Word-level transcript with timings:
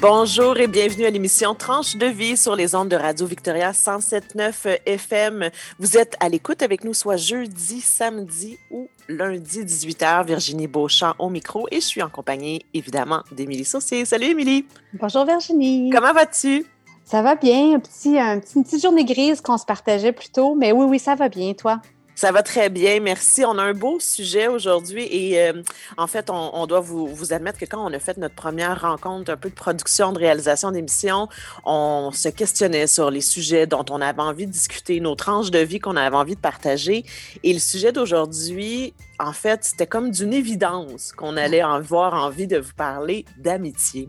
Bonjour 0.00 0.56
et 0.58 0.68
bienvenue 0.68 1.06
à 1.06 1.10
l'émission 1.10 1.56
Tranche 1.56 1.96
de 1.96 2.06
vie 2.06 2.36
sur 2.36 2.54
les 2.54 2.76
ondes 2.76 2.88
de 2.88 2.94
Radio 2.94 3.26
Victoria 3.26 3.72
107.9 3.72 4.78
FM. 4.86 5.50
Vous 5.80 5.96
êtes 5.96 6.14
à 6.20 6.28
l'écoute 6.28 6.62
avec 6.62 6.84
nous 6.84 6.94
soit 6.94 7.16
jeudi, 7.16 7.80
samedi 7.80 8.58
ou 8.70 8.88
lundi 9.08 9.64
18h. 9.64 10.24
Virginie 10.24 10.68
Beauchamp 10.68 11.14
au 11.18 11.30
micro 11.30 11.66
et 11.72 11.76
je 11.76 11.86
suis 11.86 12.02
en 12.02 12.08
compagnie 12.08 12.64
évidemment 12.74 13.24
d'Émilie 13.32 13.64
Saucier. 13.64 14.04
Salut 14.04 14.26
Émilie. 14.26 14.66
Bonjour 14.92 15.24
Virginie. 15.24 15.90
Comment 15.90 16.12
vas-tu? 16.12 16.64
Ça 17.04 17.20
va 17.22 17.34
bien, 17.34 17.74
un 17.74 17.80
petit, 17.80 18.20
un 18.20 18.38
petit, 18.38 18.56
une 18.56 18.64
petite 18.64 18.82
journée 18.82 19.04
grise 19.04 19.40
qu'on 19.40 19.58
se 19.58 19.64
partageait 19.64 20.12
plus 20.12 20.28
tôt, 20.28 20.54
mais 20.54 20.70
oui, 20.70 20.84
oui, 20.84 20.98
ça 21.00 21.16
va 21.16 21.28
bien, 21.28 21.54
toi? 21.54 21.80
Ça 22.18 22.32
va 22.32 22.42
très 22.42 22.68
bien, 22.68 22.98
merci. 22.98 23.44
On 23.44 23.58
a 23.58 23.62
un 23.62 23.74
beau 23.74 24.00
sujet 24.00 24.48
aujourd'hui 24.48 25.04
et 25.04 25.40
euh, 25.40 25.62
en 25.96 26.08
fait, 26.08 26.30
on, 26.30 26.66
doit 26.66 26.80
vous, 26.80 27.06
vous, 27.06 27.32
admettre 27.32 27.60
que 27.60 27.64
quand 27.64 27.88
on 27.88 27.92
a 27.92 28.00
fait 28.00 28.16
notre 28.16 28.34
première 28.34 28.80
rencontre, 28.80 29.30
un 29.30 29.36
peu 29.36 29.50
de 29.50 29.54
production, 29.54 30.10
de 30.10 30.18
réalisation 30.18 30.72
d'émissions, 30.72 31.28
on 31.64 32.10
se 32.12 32.28
questionnait 32.28 32.88
sur 32.88 33.12
les 33.12 33.20
sujets 33.20 33.68
dont 33.68 33.84
on 33.88 34.00
avait 34.00 34.20
envie 34.20 34.48
de 34.48 34.50
discuter, 34.50 34.98
nos 34.98 35.14
tranches 35.14 35.52
de 35.52 35.60
vie 35.60 35.78
qu'on 35.78 35.94
avait 35.94 36.16
envie 36.16 36.34
de 36.34 36.40
partager. 36.40 37.04
Et 37.44 37.52
le 37.52 37.60
sujet 37.60 37.92
d'aujourd'hui, 37.92 38.94
en 39.18 39.32
fait, 39.32 39.64
c'était 39.64 39.86
comme 39.86 40.10
d'une 40.10 40.32
évidence 40.32 41.12
qu'on 41.12 41.36
allait 41.36 41.60
avoir 41.60 42.14
envie 42.14 42.46
de 42.46 42.58
vous 42.58 42.72
parler 42.74 43.24
d'amitié. 43.36 44.08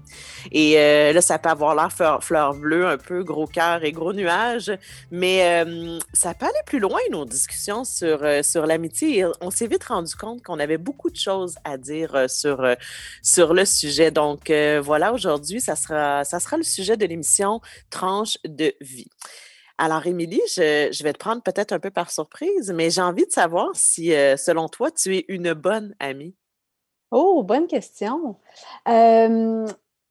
Et 0.52 0.80
euh, 0.80 1.14
là, 1.14 1.22
ça 1.22 1.40
peut 1.40 1.50
avoir 1.50 1.74
l'air 1.74 1.92
fleur, 2.22 2.54
bleue, 2.54 2.88
un 2.88 2.98
peu 2.98 3.24
gros 3.24 3.48
cœur 3.48 3.84
et 3.84 3.92
gros 3.92 4.14
nuages, 4.14 4.72
mais 5.10 5.66
euh, 5.66 5.98
ça 6.14 6.34
peut 6.34 6.46
aller 6.46 6.64
plus 6.66 6.80
loin, 6.80 7.00
nos 7.12 7.26
discussions 7.26 7.84
sur, 7.84 8.24
euh, 8.24 8.44
sur 8.44 8.68
l'amitié. 8.68 9.26
On 9.42 9.50
s'est 9.50 9.68
vite 9.68 9.86
rendu 9.86 10.16
compte 10.16 10.44
qu'on 10.44 10.60
avait 10.60 10.78
beaucoup 10.78 11.10
de 11.10 11.18
choses 11.18 11.56
à 11.64 11.78
dire 11.78 12.30
sur, 12.30 12.64
sur 13.24 13.54
le 13.54 13.66
sujet. 13.66 14.12
Donc, 14.12 14.52
voilà, 14.84 15.12
aujourd'hui, 15.14 15.60
ça 15.60 15.76
sera, 15.76 16.24
ça 16.24 16.40
sera 16.40 16.58
le 16.58 16.64
sujet 16.64 16.98
de 16.98 17.06
l'émission 17.06 17.62
Tranche 17.90 18.38
de 18.46 18.74
vie. 18.82 19.10
Alors, 19.82 20.06
Émilie, 20.06 20.42
je, 20.58 21.04
vais 21.04 21.14
te 21.14 21.18
prendre 21.18 21.42
peut-être 21.42 21.72
un 21.72 21.80
peu 21.80 21.90
par 21.90 22.12
surprise, 22.12 22.74
mais 22.76 22.90
j'ai 22.90 23.02
envie 23.02 23.26
de 23.26 23.32
savoir 23.32 23.70
si, 23.76 24.14
euh, 24.14 24.36
selon 24.36 24.68
toi, 24.68 24.92
tu 24.92 25.16
es 25.16 25.24
une 25.30 25.54
bonne 25.54 25.96
amie. 26.02 26.36
Oh, 27.12 27.44
bonne 27.44 27.66
question. 27.66 28.36
Euh, 28.90 29.66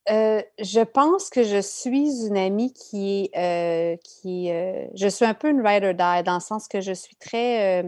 je 0.09 0.81
pense 0.83 1.29
que 1.29 1.43
je 1.43 1.61
suis 1.61 2.27
une 2.29 2.39
amie 2.39 2.73
qui 2.73 3.31
euh, 3.37 3.95
qui, 4.03 4.49
je 4.49 5.09
suis 5.09 5.27
un 5.27 5.35
peu 5.35 5.51
une 5.51 5.61
ride 5.61 5.85
or 5.85 5.93
die 5.93 6.25
dans 6.25 6.37
le 6.37 6.41
sens 6.41 6.67
que 6.67 6.81
je 6.81 6.95
suis 6.95 7.17
très 7.17 7.85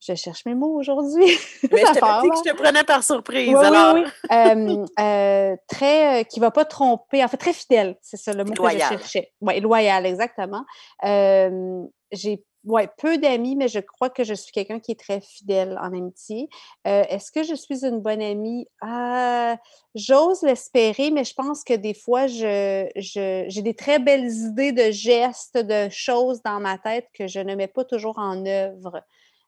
je 0.00 0.14
cherche 0.14 0.44
mes 0.46 0.54
mots 0.54 0.78
aujourd'hui. 0.78 1.24
Mais 1.70 1.80
je 1.80 1.98
t'avais 1.98 2.22
dit 2.22 2.30
que 2.30 2.36
je 2.36 2.50
te 2.50 2.56
prenais 2.56 2.84
par 2.84 3.02
surprise. 3.02 3.54
alors. 3.54 3.94
Oui, 3.94 4.04
oui. 4.04 4.80
Euh, 5.00 5.56
très, 5.68 6.20
euh, 6.20 6.24
qui 6.24 6.38
ne 6.38 6.44
va 6.44 6.50
pas 6.50 6.64
tromper, 6.64 7.24
en 7.24 7.28
fait, 7.28 7.36
très 7.36 7.52
fidèle, 7.52 7.96
c'est 8.02 8.16
ça 8.16 8.32
le 8.32 8.44
mot 8.44 8.52
que 8.52 8.70
je 8.70 8.78
cherchais. 8.78 9.32
Oui, 9.40 9.60
loyal, 9.60 10.06
exactement. 10.06 10.64
j'ai 11.02 12.44
ouais, 12.64 12.88
peu 12.98 13.18
d'amis, 13.18 13.56
mais 13.56 13.68
je 13.68 13.80
crois 13.80 14.10
que 14.10 14.24
je 14.24 14.34
suis 14.34 14.52
quelqu'un 14.52 14.80
qui 14.80 14.92
est 14.92 15.00
très 15.00 15.20
fidèle 15.20 15.78
en 15.80 15.86
amitié. 15.86 16.48
Euh, 16.86 17.04
est-ce 17.08 17.32
que 17.32 17.42
je 17.42 17.54
suis 17.54 17.84
une 17.84 18.00
bonne 18.00 18.22
amie? 18.22 18.66
Ah, 18.80 19.56
j'ose 19.94 20.42
l'espérer, 20.42 21.10
mais 21.10 21.24
je 21.24 21.34
pense 21.34 21.64
que 21.64 21.74
des 21.74 21.94
fois, 21.94 22.26
je, 22.26 22.88
j'ai 22.96 23.62
des 23.62 23.74
très 23.74 23.98
belles 23.98 24.30
idées 24.30 24.72
de 24.72 24.90
gestes, 24.90 25.58
de 25.58 25.88
choses 25.90 26.42
dans 26.42 26.60
ma 26.60 26.78
tête 26.78 27.08
que 27.14 27.26
je 27.26 27.40
ne 27.40 27.54
mets 27.54 27.68
pas 27.68 27.84
toujours 27.84 28.18
en 28.18 28.44
œuvre. 28.46 29.02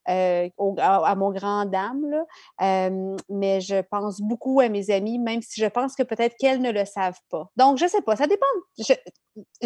Euh, 0.09 0.49
à, 0.79 1.15
mon 1.15 1.31
grand 1.31 1.65
dame. 1.65 2.03
Là. 2.11 2.91
mais 3.29 3.61
je 3.61 3.81
pense 3.83 4.21
beaucoup 4.21 4.61
à 4.61 4.69
mes 4.69 4.91
amis, 4.91 5.19
même 5.19 5.43
si 5.43 5.61
je 5.61 5.67
pense 5.67 5.95
que 5.95 6.03
peut-être 6.03 6.37
qu'elles 6.39 6.61
ne 6.61 6.73
le 6.73 6.85
savent 6.85 7.21
pas. 7.31 7.49
Donc, 7.57 7.79
je 7.79 7.85
ne 7.85 7.89
sais 7.91 8.03
pas, 8.03 8.17
ça 8.17 8.27
dépend. 8.27 8.47
Je 8.79 8.95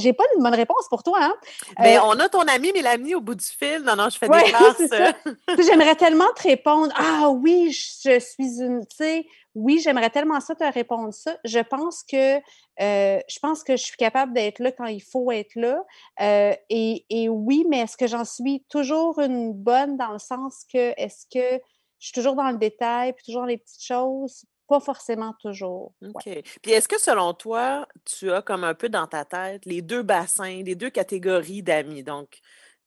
n'ai 0.03 0.13
pas 0.13 0.25
une 0.37 0.43
bonne 0.43 0.55
réponse 0.55 0.87
pour 0.89 1.03
toi. 1.03 1.19
Hein? 1.21 1.35
Mais 1.81 1.97
euh, 1.97 2.03
on 2.05 2.19
a 2.19 2.29
ton 2.29 2.43
ami 2.43 2.73
Mélanie 2.73 3.15
au 3.15 3.21
bout 3.21 3.35
du 3.35 3.45
fil. 3.45 3.83
Non, 3.85 3.97
non, 3.97 4.09
je 4.11 4.19
fais 4.19 4.29
des 4.29 4.53
grâces. 4.53 5.27
J'aimerais 5.67 5.97
tellement 5.97 6.33
te 6.37 6.43
répondre 6.43 6.93
Ah 6.97 7.31
oui, 7.31 7.73
je 7.73 8.21
suis 8.21 8.61
une. 8.61 8.87
Tu 8.87 8.97
sais, 8.97 9.27
oui, 9.57 9.81
j'aimerais 9.83 10.11
tellement 10.11 10.39
ça 10.41 10.55
te 10.55 10.65
répondre 10.65 11.15
ça. 11.15 11.39
Je 11.45 11.61
pense 11.61 12.03
que 12.03 12.37
euh, 12.37 13.21
je 13.27 13.39
pense 13.41 13.65
que 13.65 13.75
je 13.75 13.83
suis 13.83 13.97
capable 13.97 14.35
d'être 14.35 14.59
là 14.59 14.71
quand 14.71 14.85
il 14.85 15.03
faut 15.03 15.33
être 15.33 15.55
là. 15.55 15.83
Euh, 16.21 16.55
et, 16.69 17.29
oui, 17.31 17.65
mais 17.71 17.79
est-ce 17.79 17.97
que 17.97 18.07
j'en 18.07 18.27
suis 18.27 18.65
toujours 18.69 19.19
une 19.19 19.55
bonne 19.55 19.97
dans 19.97 20.13
le 20.13 20.19
sens 20.19 20.65
que 20.71 20.93
est-ce 21.01 21.25
que 21.33 21.59
je 21.99 22.07
suis 22.09 22.13
toujours 22.13 22.37
dans 22.37 22.51
le 22.51 22.59
détail, 22.59 23.15
puis 23.15 23.25
toujours 23.25 23.47
les 23.47 23.57
petites 23.57 23.83
choses? 23.83 24.45
Pas 24.69 24.81
forcément 24.81 25.33
toujours. 25.41 25.95
OK. 26.03 26.29
Puis 26.63 26.73
est-ce 26.73 26.87
que 26.87 27.01
selon 27.01 27.33
toi, 27.33 27.89
tu 28.05 28.31
as 28.31 28.43
comme 28.43 28.63
un 28.63 28.75
peu 28.75 28.91
dans 28.91 29.07
ta 29.07 29.25
tête 29.25 29.65
les 29.65 29.81
deux 29.81 30.03
bassins, 30.03 30.63
les 30.65 30.75
deux 30.75 30.91
catégories 30.91 31.63
d'amis? 31.63 32.03
Donc, 32.03 32.29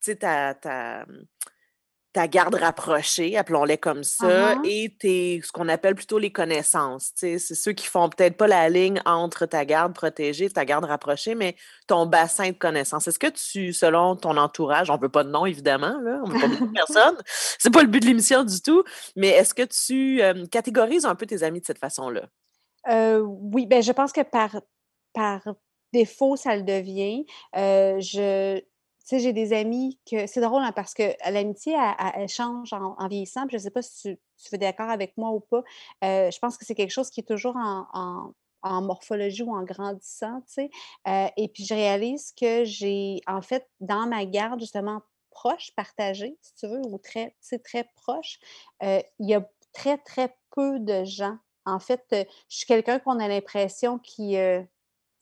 tu 0.01 0.11
sais, 0.11 0.17
ta, 0.17 0.53
ta, 2.13 2.27
garde 2.27 2.55
rapprochée, 2.55 3.37
appelons-les 3.37 3.77
comme 3.77 4.03
ça, 4.03 4.55
uh-huh. 4.55 4.65
et 4.65 4.95
tes, 4.99 5.41
ce 5.43 5.51
qu'on 5.51 5.69
appelle 5.69 5.95
plutôt 5.95 6.19
les 6.19 6.31
connaissances. 6.31 7.11
C'est 7.15 7.39
ceux 7.39 7.73
qui 7.73 7.85
font 7.85 8.09
peut-être 8.09 8.37
pas 8.37 8.47
la 8.47 8.69
ligne 8.69 9.01
entre 9.05 9.45
ta 9.45 9.65
garde 9.65 9.93
protégée 9.93 10.45
et 10.45 10.49
ta 10.49 10.65
garde 10.65 10.85
rapprochée, 10.85 11.35
mais 11.35 11.55
ton 11.87 12.05
bassin 12.05 12.49
de 12.49 12.57
connaissances. 12.57 13.07
Est-ce 13.07 13.19
que 13.19 13.27
tu, 13.27 13.73
selon 13.73 14.15
ton 14.15 14.37
entourage, 14.37 14.89
on 14.89 14.97
veut 14.97 15.09
pas 15.09 15.23
de 15.23 15.29
nom 15.29 15.45
évidemment, 15.45 15.99
là, 16.01 16.21
on 16.23 16.29
veut 16.29 16.39
pas 16.39 16.47
de 16.47 16.71
personne, 16.73 17.17
c'est 17.25 17.73
pas 17.73 17.81
le 17.81 17.87
but 17.87 18.01
de 18.01 18.07
l'émission 18.07 18.43
du 18.43 18.61
tout, 18.61 18.83
mais 19.15 19.29
est-ce 19.29 19.53
que 19.53 19.63
tu 19.63 20.21
euh, 20.21 20.45
catégorises 20.47 21.05
un 21.05 21.15
peu 21.15 21.25
tes 21.25 21.43
amis 21.43 21.61
de 21.61 21.65
cette 21.65 21.79
façon-là? 21.79 22.23
Euh, 22.89 23.19
oui, 23.19 23.65
ben 23.65 23.83
je 23.83 23.91
pense 23.91 24.11
que 24.11 24.21
par, 24.21 24.61
par 25.13 25.41
défaut, 25.93 26.35
ça 26.35 26.55
le 26.55 26.63
devient. 26.63 27.25
Euh, 27.55 27.99
je, 27.99 28.61
sais, 29.09 29.19
j'ai 29.19 29.33
des 29.33 29.53
amis 29.53 29.99
que. 30.09 30.27
C'est 30.27 30.41
drôle 30.41 30.63
hein, 30.63 30.71
parce 30.71 30.93
que 30.93 31.15
l'amitié, 31.29 31.75
elle, 32.15 32.27
change 32.27 32.73
en, 32.73 33.07
vieillissant. 33.07 33.45
je 33.49 33.55
ne 33.55 33.61
sais 33.61 33.71
pas 33.71 33.81
si 33.81 34.17
tu, 34.37 34.55
es 34.55 34.57
d'accord 34.57 34.89
avec 34.89 35.17
moi 35.17 35.31
ou 35.31 35.39
pas. 35.39 35.63
Euh, 36.03 36.31
je 36.31 36.39
pense 36.39 36.57
que 36.57 36.65
c'est 36.65 36.75
quelque 36.75 36.91
chose 36.91 37.09
qui 37.09 37.21
est 37.21 37.27
toujours 37.27 37.55
en, 37.55 38.33
morphologie 38.63 39.43
ou 39.43 39.55
en 39.55 39.63
grandissant, 39.63 40.41
tu 40.41 40.53
sais. 40.53 40.69
Euh, 41.07 41.27
et 41.37 41.47
puis, 41.47 41.65
je 41.65 41.73
réalise 41.73 42.33
que 42.39 42.65
j'ai, 42.65 43.21
en 43.27 43.41
fait, 43.41 43.67
dans 43.79 44.05
ma 44.07 44.25
garde, 44.25 44.59
justement, 44.59 45.01
proche, 45.31 45.71
partagée, 45.75 46.37
si 46.41 46.53
tu 46.55 46.67
veux, 46.67 46.81
ou 46.85 46.97
très, 46.97 47.35
très 47.63 47.89
proche, 47.95 48.39
euh, 48.83 49.01
il 49.19 49.29
y 49.29 49.33
a 49.33 49.49
très, 49.73 49.97
très 49.97 50.35
peu 50.55 50.79
de 50.79 51.05
gens. 51.05 51.37
En 51.65 51.79
fait, 51.79 52.03
je 52.11 52.25
suis 52.49 52.65
quelqu'un 52.65 52.99
qu'on 52.99 53.19
a 53.19 53.27
l'impression 53.27 53.99
qui 53.99 54.35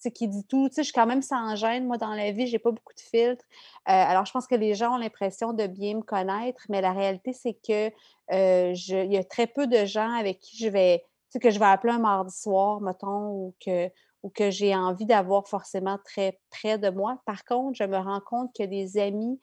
qui 0.09 0.27
dit 0.27 0.45
tout. 0.45 0.69
Tu 0.69 0.75
sais, 0.75 0.81
je 0.83 0.87
suis 0.87 0.93
quand 0.93 1.05
même 1.05 1.21
sans 1.21 1.55
gêne, 1.55 1.85
moi, 1.85 1.97
dans 1.97 2.13
la 2.13 2.31
vie, 2.31 2.47
j'ai 2.47 2.59
pas 2.59 2.71
beaucoup 2.71 2.93
de 2.93 2.99
filtres. 2.99 3.43
Euh, 3.89 3.91
alors, 3.91 4.25
je 4.25 4.31
pense 4.31 4.47
que 4.47 4.55
les 4.55 4.75
gens 4.75 4.95
ont 4.95 4.97
l'impression 4.97 5.53
de 5.53 5.67
bien 5.67 5.95
me 5.95 6.01
connaître, 6.01 6.63
mais 6.69 6.81
la 6.81 6.93
réalité, 6.93 7.33
c'est 7.33 7.53
que 7.53 7.91
euh, 8.31 8.73
il 8.73 9.11
y 9.11 9.17
a 9.17 9.23
très 9.23 9.47
peu 9.47 9.67
de 9.67 9.85
gens 9.85 10.11
avec 10.13 10.39
qui 10.39 10.57
je 10.57 10.67
vais, 10.67 10.99
tu 10.99 11.33
sais, 11.33 11.39
que 11.39 11.49
je 11.49 11.59
vais 11.59 11.65
appeler 11.65 11.93
un 11.93 11.99
mardi 11.99 12.35
soir, 12.35 12.81
mettons, 12.81 13.29
ou 13.29 13.55
que, 13.63 13.89
ou 14.23 14.29
que 14.29 14.51
j'ai 14.51 14.75
envie 14.75 15.05
d'avoir 15.05 15.47
forcément 15.47 15.97
très 16.03 16.39
près 16.49 16.77
de 16.77 16.89
moi. 16.89 17.21
Par 17.25 17.43
contre, 17.45 17.77
je 17.77 17.83
me 17.83 17.97
rends 17.97 18.21
compte 18.21 18.55
que 18.55 18.63
des 18.63 18.97
amis 18.97 19.39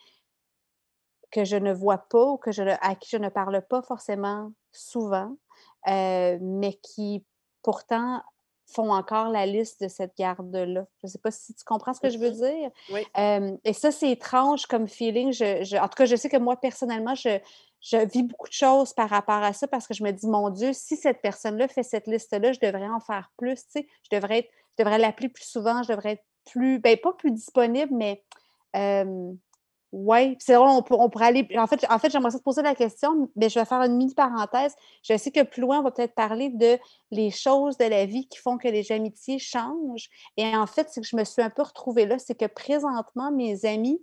que 1.34 1.44
je 1.44 1.56
ne 1.56 1.72
vois 1.72 1.98
pas 1.98 2.26
ou 2.26 2.36
que 2.36 2.52
je, 2.52 2.62
à 2.62 2.94
qui 2.94 3.10
je 3.10 3.16
ne 3.16 3.28
parle 3.28 3.60
pas 3.68 3.82
forcément 3.82 4.52
souvent, 4.70 5.36
euh, 5.88 6.38
mais 6.40 6.74
qui 6.74 7.24
pourtant 7.62 8.22
font 8.66 8.92
encore 8.92 9.28
la 9.28 9.46
liste 9.46 9.82
de 9.82 9.88
cette 9.88 10.16
garde-là. 10.16 10.86
Je 11.02 11.06
ne 11.06 11.08
sais 11.08 11.18
pas 11.18 11.30
si 11.30 11.54
tu 11.54 11.64
comprends 11.64 11.94
ce 11.94 12.00
que 12.00 12.10
je 12.10 12.18
veux 12.18 12.30
dire. 12.30 12.70
Oui. 12.90 13.06
et 13.64 13.72
ça, 13.72 13.90
c'est 13.90 14.10
étrange 14.10 14.66
comme 14.66 14.88
feeling. 14.88 15.32
Je, 15.32 15.76
en 15.78 15.88
tout 15.88 15.96
cas, 15.96 16.06
je 16.06 16.16
sais 16.16 16.28
que 16.28 16.36
moi, 16.36 16.56
personnellement, 16.56 17.14
je, 17.14 17.38
je 17.80 17.98
vis 18.06 18.22
beaucoup 18.22 18.48
de 18.48 18.54
choses 18.54 18.94
par 18.94 19.10
rapport 19.10 19.42
à 19.42 19.52
ça 19.52 19.68
parce 19.68 19.86
que 19.86 19.94
je 19.94 20.02
me 20.02 20.10
dis, 20.10 20.26
mon 20.26 20.48
Dieu, 20.50 20.72
si 20.72 20.96
cette 20.96 21.20
personne-là 21.20 21.68
fait 21.68 21.82
cette 21.82 22.06
liste-là, 22.06 22.52
je 22.52 22.60
devrais 22.60 22.88
en 22.88 23.00
faire 23.00 23.30
plus. 23.36 23.56
Tu 23.66 23.80
sais, 23.80 23.88
je 24.10 24.16
devrais, 24.16 24.38
être, 24.38 24.50
je 24.78 24.84
devrais 24.84 24.98
l'appeler 24.98 25.28
plus 25.28 25.44
souvent, 25.44 25.82
je 25.82 25.92
devrais 25.92 26.12
être 26.12 26.24
plus, 26.50 26.78
ben 26.78 26.96
pas 26.96 27.12
plus 27.12 27.30
disponible, 27.30 27.92
mais 27.94 28.22
oui, 29.96 30.36
c'est 30.40 30.56
vrai, 30.56 30.66
on, 30.66 30.82
pourrait 30.82 31.26
aller. 31.26 31.48
En 31.56 31.68
fait, 31.68 31.86
en 31.88 32.00
fait 32.00 32.10
j'aimerais 32.10 32.32
te 32.32 32.42
poser 32.42 32.62
la 32.62 32.74
question, 32.74 33.30
mais 33.36 33.48
je 33.48 33.60
vais 33.60 33.64
faire 33.64 33.80
une 33.82 33.96
mini 33.96 34.12
parenthèse. 34.12 34.74
Je 35.04 35.16
sais 35.16 35.30
que 35.30 35.44
plus 35.44 35.62
loin, 35.62 35.78
on 35.78 35.82
va 35.84 35.92
peut-être 35.92 36.16
parler 36.16 36.50
de 36.50 36.78
les 37.12 37.30
choses 37.30 37.76
de 37.76 37.84
la 37.84 38.04
vie 38.04 38.26
qui 38.26 38.38
font 38.38 38.58
que 38.58 38.66
les 38.66 38.90
amitiés 38.90 39.38
changent. 39.38 40.08
Et 40.36 40.56
en 40.56 40.66
fait, 40.66 40.88
c'est 40.90 41.00
que 41.00 41.06
je 41.06 41.14
me 41.14 41.22
suis 41.22 41.42
un 41.42 41.50
peu 41.50 41.62
retrouvée 41.62 42.06
là, 42.06 42.18
c'est 42.18 42.34
que 42.34 42.46
présentement, 42.46 43.30
mes 43.30 43.64
amis, 43.66 44.02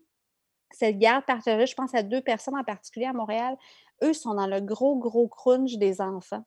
cette 0.72 0.98
garde 0.98 1.26
partagée, 1.26 1.66
je 1.66 1.76
pense 1.76 1.94
à 1.94 2.04
deux 2.04 2.22
personnes 2.22 2.58
en 2.58 2.64
particulier 2.64 3.08
à 3.08 3.14
Montréal, 3.14 3.58
eux 4.02 4.14
sont 4.14 4.34
dans 4.34 4.48
le 4.48 4.62
gros, 4.62 4.96
gros 4.96 5.28
crunch 5.28 5.74
des 5.74 6.00
enfants. 6.00 6.46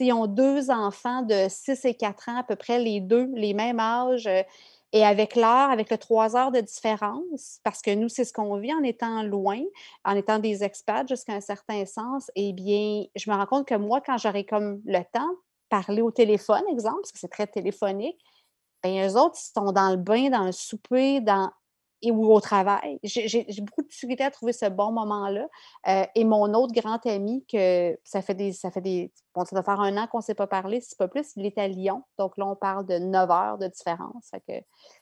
ils 0.00 0.12
ont 0.14 0.26
deux 0.26 0.70
enfants 0.70 1.20
de 1.20 1.48
6 1.50 1.84
et 1.84 1.94
4 1.94 2.30
ans, 2.30 2.38
à 2.38 2.44
peu 2.44 2.56
près 2.56 2.78
les 2.78 3.02
deux, 3.02 3.28
les 3.34 3.52
mêmes 3.52 3.78
âges. 3.78 4.26
Et 4.92 5.04
avec 5.04 5.34
l'heure, 5.36 5.70
avec 5.70 5.90
le 5.90 5.98
trois 5.98 6.36
heures 6.36 6.52
de 6.52 6.60
différence, 6.60 7.60
parce 7.64 7.82
que 7.82 7.94
nous, 7.94 8.08
c'est 8.08 8.24
ce 8.24 8.32
qu'on 8.32 8.56
vit 8.58 8.72
en 8.72 8.82
étant 8.82 9.22
loin, 9.24 9.60
en 10.04 10.16
étant 10.16 10.38
des 10.38 10.62
expats 10.64 11.08
jusqu'à 11.08 11.34
un 11.34 11.40
certain 11.40 11.84
sens, 11.86 12.30
eh 12.36 12.52
bien, 12.52 13.04
je 13.16 13.30
me 13.30 13.36
rends 13.36 13.46
compte 13.46 13.66
que 13.68 13.74
moi, 13.74 14.00
quand 14.00 14.16
j'aurai 14.18 14.44
comme 14.46 14.80
le 14.86 15.02
temps, 15.12 15.28
parler 15.68 16.02
au 16.02 16.10
téléphone, 16.12 16.62
exemple, 16.70 17.00
parce 17.02 17.12
que 17.12 17.18
c'est 17.18 17.28
très 17.28 17.46
téléphonique, 17.48 18.18
bien, 18.82 19.08
eux 19.08 19.16
autres, 19.16 19.36
ils 19.38 19.52
sont 19.52 19.72
dans 19.72 19.90
le 19.90 19.96
bain, 19.96 20.30
dans 20.30 20.44
le 20.44 20.52
souper, 20.52 21.20
dans 21.20 21.50
et 22.06 22.10
ou 22.12 22.32
au 22.32 22.40
travail. 22.40 22.98
J'ai 23.02 23.44
beaucoup 23.60 23.82
de 23.82 23.88
difficulté 23.88 24.22
à 24.22 24.30
trouver 24.30 24.52
ce 24.52 24.66
bon 24.66 24.92
moment-là. 24.92 25.48
Euh, 25.88 26.04
et 26.14 26.24
mon 26.24 26.54
autre 26.54 26.72
grand 26.72 27.04
ami, 27.06 27.44
que 27.50 27.96
ça 28.04 28.22
fait 28.22 28.34
des. 28.34 28.52
Ça 28.52 28.70
fait 28.70 28.80
des. 28.80 29.12
Bon, 29.34 29.44
ça 29.44 29.56
doit 29.56 29.64
faire 29.64 29.80
un 29.80 29.96
an 29.96 30.06
qu'on 30.06 30.18
ne 30.18 30.22
s'est 30.22 30.34
pas 30.34 30.46
parlé, 30.46 30.80
si 30.80 30.94
pas 30.94 31.08
plus, 31.08 31.26
il 31.36 31.44
est 31.44 31.58
à 31.58 31.66
Lyon. 31.66 32.02
Donc 32.18 32.38
là, 32.38 32.46
on 32.46 32.56
parle 32.56 32.86
de 32.86 32.98
9 32.98 33.30
heures 33.30 33.58
de 33.58 33.66
différence. 33.66 34.30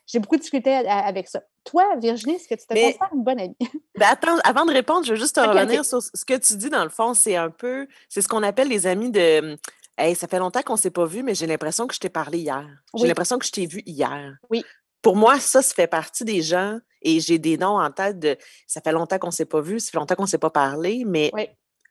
j'ai 0.06 0.18
beaucoup 0.18 0.36
de 0.36 0.40
difficulté 0.40 0.74
avec 0.74 1.28
ça. 1.28 1.42
Toi, 1.64 1.84
Virginie, 1.96 2.34
est-ce 2.34 2.48
que 2.48 2.54
tu 2.54 2.66
te 2.66 2.74
Mais, 2.74 2.84
considères 2.86 3.14
une 3.14 3.24
bonne 3.24 3.40
amie? 3.40 3.56
Ben 3.98 4.08
attends, 4.10 4.38
avant 4.44 4.64
de 4.64 4.72
répondre, 4.72 5.04
je 5.04 5.12
veux 5.12 5.18
juste 5.18 5.36
te 5.36 5.40
revenir 5.40 5.84
sur 5.84 6.02
ce 6.02 6.24
que 6.24 6.36
tu 6.38 6.56
dis, 6.56 6.68
dans 6.68 6.84
le 6.84 6.90
fond, 6.90 7.14
c'est 7.14 7.36
un 7.36 7.50
peu. 7.50 7.86
C'est 8.08 8.22
ce 8.22 8.28
qu'on 8.28 8.42
appelle 8.42 8.68
les 8.68 8.86
amis 8.86 9.10
de. 9.10 9.56
Hey, 9.96 10.16
ça 10.16 10.26
fait 10.26 10.40
longtemps 10.40 10.62
qu'on 10.62 10.72
ne 10.72 10.78
s'est 10.78 10.90
pas 10.90 11.04
vu, 11.04 11.22
mais 11.22 11.36
j'ai 11.36 11.46
l'impression 11.46 11.86
que 11.86 11.94
je 11.94 12.00
t'ai 12.00 12.08
parlé 12.08 12.38
hier. 12.38 12.66
J'ai 12.96 13.06
l'impression 13.06 13.38
que 13.38 13.46
je 13.46 13.52
t'ai 13.52 13.66
vu 13.66 13.82
hier. 13.86 14.36
Oui 14.50 14.64
pour 15.04 15.16
moi, 15.16 15.38
ça, 15.38 15.60
ça 15.60 15.74
fait 15.74 15.86
partie 15.86 16.24
des 16.24 16.40
gens 16.40 16.78
et 17.04 17.20
j'ai 17.20 17.38
des 17.38 17.56
noms 17.58 17.78
en 17.78 17.90
tête 17.90 18.18
de 18.18 18.36
ça 18.66 18.80
fait 18.80 18.92
longtemps 18.92 19.18
qu'on 19.18 19.28
ne 19.28 19.32
s'est 19.32 19.44
pas 19.44 19.60
vu, 19.60 19.78
ça 19.78 19.90
fait 19.92 19.98
longtemps 19.98 20.14
qu'on 20.14 20.22
ne 20.22 20.28
s'est 20.28 20.38
pas 20.38 20.50
parlé, 20.50 21.04
mais 21.06 21.30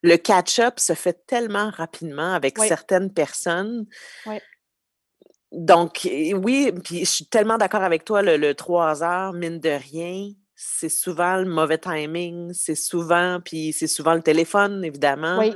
le 0.01 0.18
catch-up 0.18 0.80
se 0.80 0.94
fait 0.94 1.25
tellement 1.25 1.69
rapidement 1.69 2.33
avec 2.33 2.57
certaines 2.57 3.13
personnes. 3.13 3.86
Donc, 5.51 6.01
oui, 6.04 6.71
puis 6.83 7.06
je 7.06 7.10
suis 7.10 7.27
tellement 7.27 7.57
d'accord 7.57 7.83
avec 7.83 8.04
toi, 8.04 8.24
le, 8.24 8.38
le 8.38 8.56
3 8.56 9.04
heures, 9.04 9.33
mine 9.33 9.60
de 9.60 9.69
rien, 9.69 10.31
c'est 10.56 10.89
souvent 10.89 11.38
le 11.38 11.45
mauvais 11.45 11.77
timing, 11.77 12.51
c'est 12.54 12.75
souvent, 12.75 13.39
puis 13.44 13.74
c'est 13.74 13.88
souvent 13.88 14.13
le 14.13 14.21
téléphone, 14.21 14.83
évidemment. 14.83 15.38
Oui. 15.39 15.54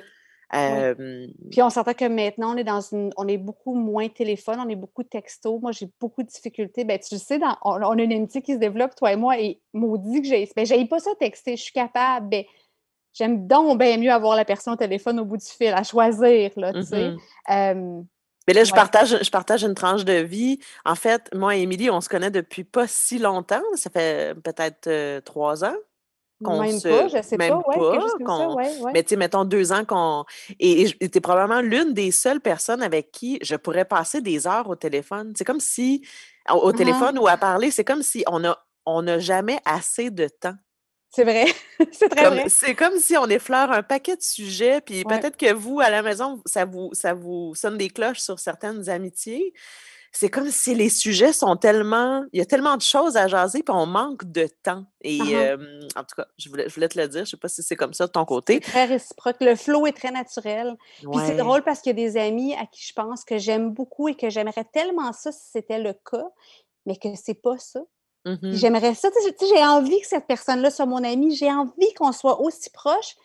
Puis 0.50 1.62
on 1.62 1.70
s'entend 1.70 1.94
que 1.94 2.06
maintenant, 2.06 2.54
on 2.54 2.58
est 2.58 2.64
dans 2.64 2.82
une. 2.82 3.12
On 3.18 3.28
est 3.28 3.38
beaucoup 3.38 3.76
moins 3.76 4.08
téléphone, 4.08 4.60
on 4.66 4.70
est 4.70 4.76
beaucoup 4.76 5.04
texto. 5.04 5.60
Moi, 5.60 5.72
j'ai 5.72 5.90
beaucoup 6.00 6.24
de 6.24 6.28
difficultés. 6.28 6.86
Ben, 6.86 7.00
tu 7.00 7.18
sais, 7.18 7.40
on, 7.64 7.74
a 7.82 8.04
une 8.04 8.14
amitié 8.14 8.42
qui 8.42 8.54
se 8.54 8.60
développe, 8.60 8.96
toi 8.96 9.12
et 9.12 9.16
moi, 9.16 9.40
et 9.40 9.60
maudit 9.74 10.22
que 10.22 10.28
j'ai. 10.28 10.50
Ben, 10.56 10.66
j'ai 10.66 10.86
pas 10.86 11.00
ça 11.00 11.12
texter. 11.20 11.58
Je 11.58 11.64
suis 11.64 11.74
capable. 11.74 12.30
Ben, 12.30 12.46
j'aime 13.14 13.48
donc 13.48 13.78
bien 13.78 13.98
mieux 13.98 14.12
avoir 14.12 14.36
la 14.36 14.46
personne 14.46 14.74
au 14.74 14.78
téléphone 14.78 15.20
au 15.20 15.26
bout 15.26 15.38
du 15.38 15.46
fil, 15.46 15.74
à 15.74 15.84
choisir, 15.84 16.52
là, 16.56 16.74
tu 16.74 16.84
sais. 16.84 17.12
Mmh 17.50 18.06
mais 18.48 18.54
là, 18.54 18.64
je, 18.64 18.72
partage, 18.72 19.22
je 19.22 19.30
partage 19.30 19.66
une 19.66 19.74
tranche 19.74 20.06
de 20.06 20.14
vie. 20.14 20.60
En 20.86 20.96
fait, 20.96 21.30
moi 21.36 21.58
et 21.58 21.64
Émilie, 21.64 21.90
on 21.90 22.00
se 22.00 22.08
connaît 22.08 22.32
depuis 22.32 22.64
pas 22.64 22.88
si 22.88 23.20
longtemps. 23.20 23.62
Ça 23.76 23.90
fait 23.90 24.36
peut-être 24.42 25.20
trois 25.26 25.66
ans. 25.66 25.76
Même 26.40 26.82
pas, 26.82 27.08
je 27.08 27.22
sais 27.24 27.38
pas, 27.38 27.58
ouais, 27.58 28.70
Mais 28.94 29.04
tu 29.04 29.10
sais, 29.10 29.16
mettons 29.16 29.44
deux 29.44 29.72
ans 29.72 29.86
qu'on. 29.86 30.24
Et 30.60 30.86
tu 31.00 31.18
es 31.18 31.22
probablement 31.22 31.62
l'une 31.62 31.94
des 31.94 32.12
seules 32.12 32.42
personnes 32.42 32.84
avec 32.84 33.12
qui 33.12 33.40
je 33.42 33.56
pourrais 33.56 33.86
passer 33.86 34.22
des 34.22 34.46
heures 34.46 34.70
au 34.70 34.76
téléphone. 34.76 35.34
C'est 35.36 35.46
comme 35.46 35.60
si, 35.60 36.06
au, 36.50 36.70
ah. 36.70 36.74
téléphone 36.74 37.18
ou 37.18 37.28
à 37.28 37.38
parler, 37.38 37.72
c'est 37.72 37.84
comme 37.84 38.04
si 38.04 38.24
on 38.28 38.44
a 38.44 38.58
on 38.86 39.02
n'a 39.02 39.20
jamais 39.20 39.60
assez 39.66 40.12
de 40.12 40.28
temps. 40.28 40.56
C'est 41.10 41.24
vrai, 41.24 41.46
c'est 41.92 42.10
très 42.10 42.30
vrai. 42.30 42.46
C'est 42.48 42.76
comme 42.76 43.00
si 43.00 43.18
on 43.18 43.26
effleure 43.26 43.72
un 43.72 43.84
paquet 43.84 44.16
de 44.16 44.22
sujets, 44.22 44.82
puis 44.82 45.04
peut-être 45.04 45.38
que 45.38 45.52
vous, 45.54 45.80
à 45.80 45.90
la 45.90 46.02
maison, 46.02 46.42
ça 46.46 46.66
vous, 46.66 46.90
ça 46.94 47.14
vous 47.14 47.54
sonne 47.56 47.78
des 47.78 47.90
cloches 47.90 48.20
sur 48.20 48.40
certaines 48.40 48.90
amitiés 48.90 49.54
c'est 50.20 50.30
comme 50.30 50.50
si 50.50 50.74
les 50.74 50.90
sujets 50.90 51.32
sont 51.32 51.56
tellement. 51.58 52.26
Il 52.34 52.40
y 52.40 52.42
a 52.42 52.46
tellement 52.46 52.76
de 52.76 52.82
choses 52.82 53.18
à 53.18 53.28
jaser, 53.28 53.62
puis 53.62 53.76
on 53.76 53.86
manque 53.86 54.26
de 54.26 54.50
temps. 54.64 54.84
Et 55.02 55.20
ah 55.22 55.56
ah. 55.56 56.00
en 56.00 56.04
tout 56.04 56.16
cas, 56.16 56.26
je 56.40 56.50
voulais, 56.50 56.68
je 56.68 56.74
voulais, 56.74 56.88
te 56.88 57.00
le 57.00 57.08
dire. 57.08 57.20
Je 57.20 57.22
ne 57.22 57.26
sais 57.26 57.38
pas 57.38 57.48
si 57.48 57.62
c'est 57.62 57.76
comme 57.76 57.94
ça 57.94 58.08
de 58.08 58.12
ton 58.12 58.26
côté. 58.26 58.60
Très 58.60 58.86
réciproque. 58.86 59.36
Le 59.42 59.56
flow 59.56 59.86
est 59.86 59.96
très 59.96 60.10
naturel. 60.10 60.76
Puis 61.00 61.22
c'est 61.24 61.38
drôle 61.38 61.64
parce 61.64 61.82
qu'il 61.82 61.92
y 61.92 62.02
a 62.02 62.08
des 62.08 62.18
amis 62.18 62.56
à 62.56 62.66
qui 62.66 62.84
je 62.84 62.94
pense 62.94 63.24
que 63.26 63.38
j'aime 63.38 63.70
beaucoup 63.70 64.08
et 64.08 64.16
que 64.16 64.32
j'aimerais 64.32 64.66
tellement 64.74 65.14
ça 65.14 65.32
si 65.32 65.52
c'était 65.52 65.80
le 65.80 65.94
cas, 65.94 66.28
mais 66.88 66.96
que 66.96 67.10
c'est 67.16 67.40
pas 67.40 67.60
ça. 67.60 67.82
Mmh 68.26 68.54
j'aimerais 68.54 68.96
ça. 68.96 69.10
J'ai 69.40 69.64
envie 69.64 70.02
que 70.02 70.08
cette 70.08 70.26
personne-là 70.26 70.72
soit 70.72 70.88
mon 70.88 71.04
amie. 71.04 71.36
J'ai 71.36 71.52
envie 71.52 71.94
qu'on 71.96 72.12
soit 72.12 72.42
aussi 72.42 72.72
proche, 72.72 73.16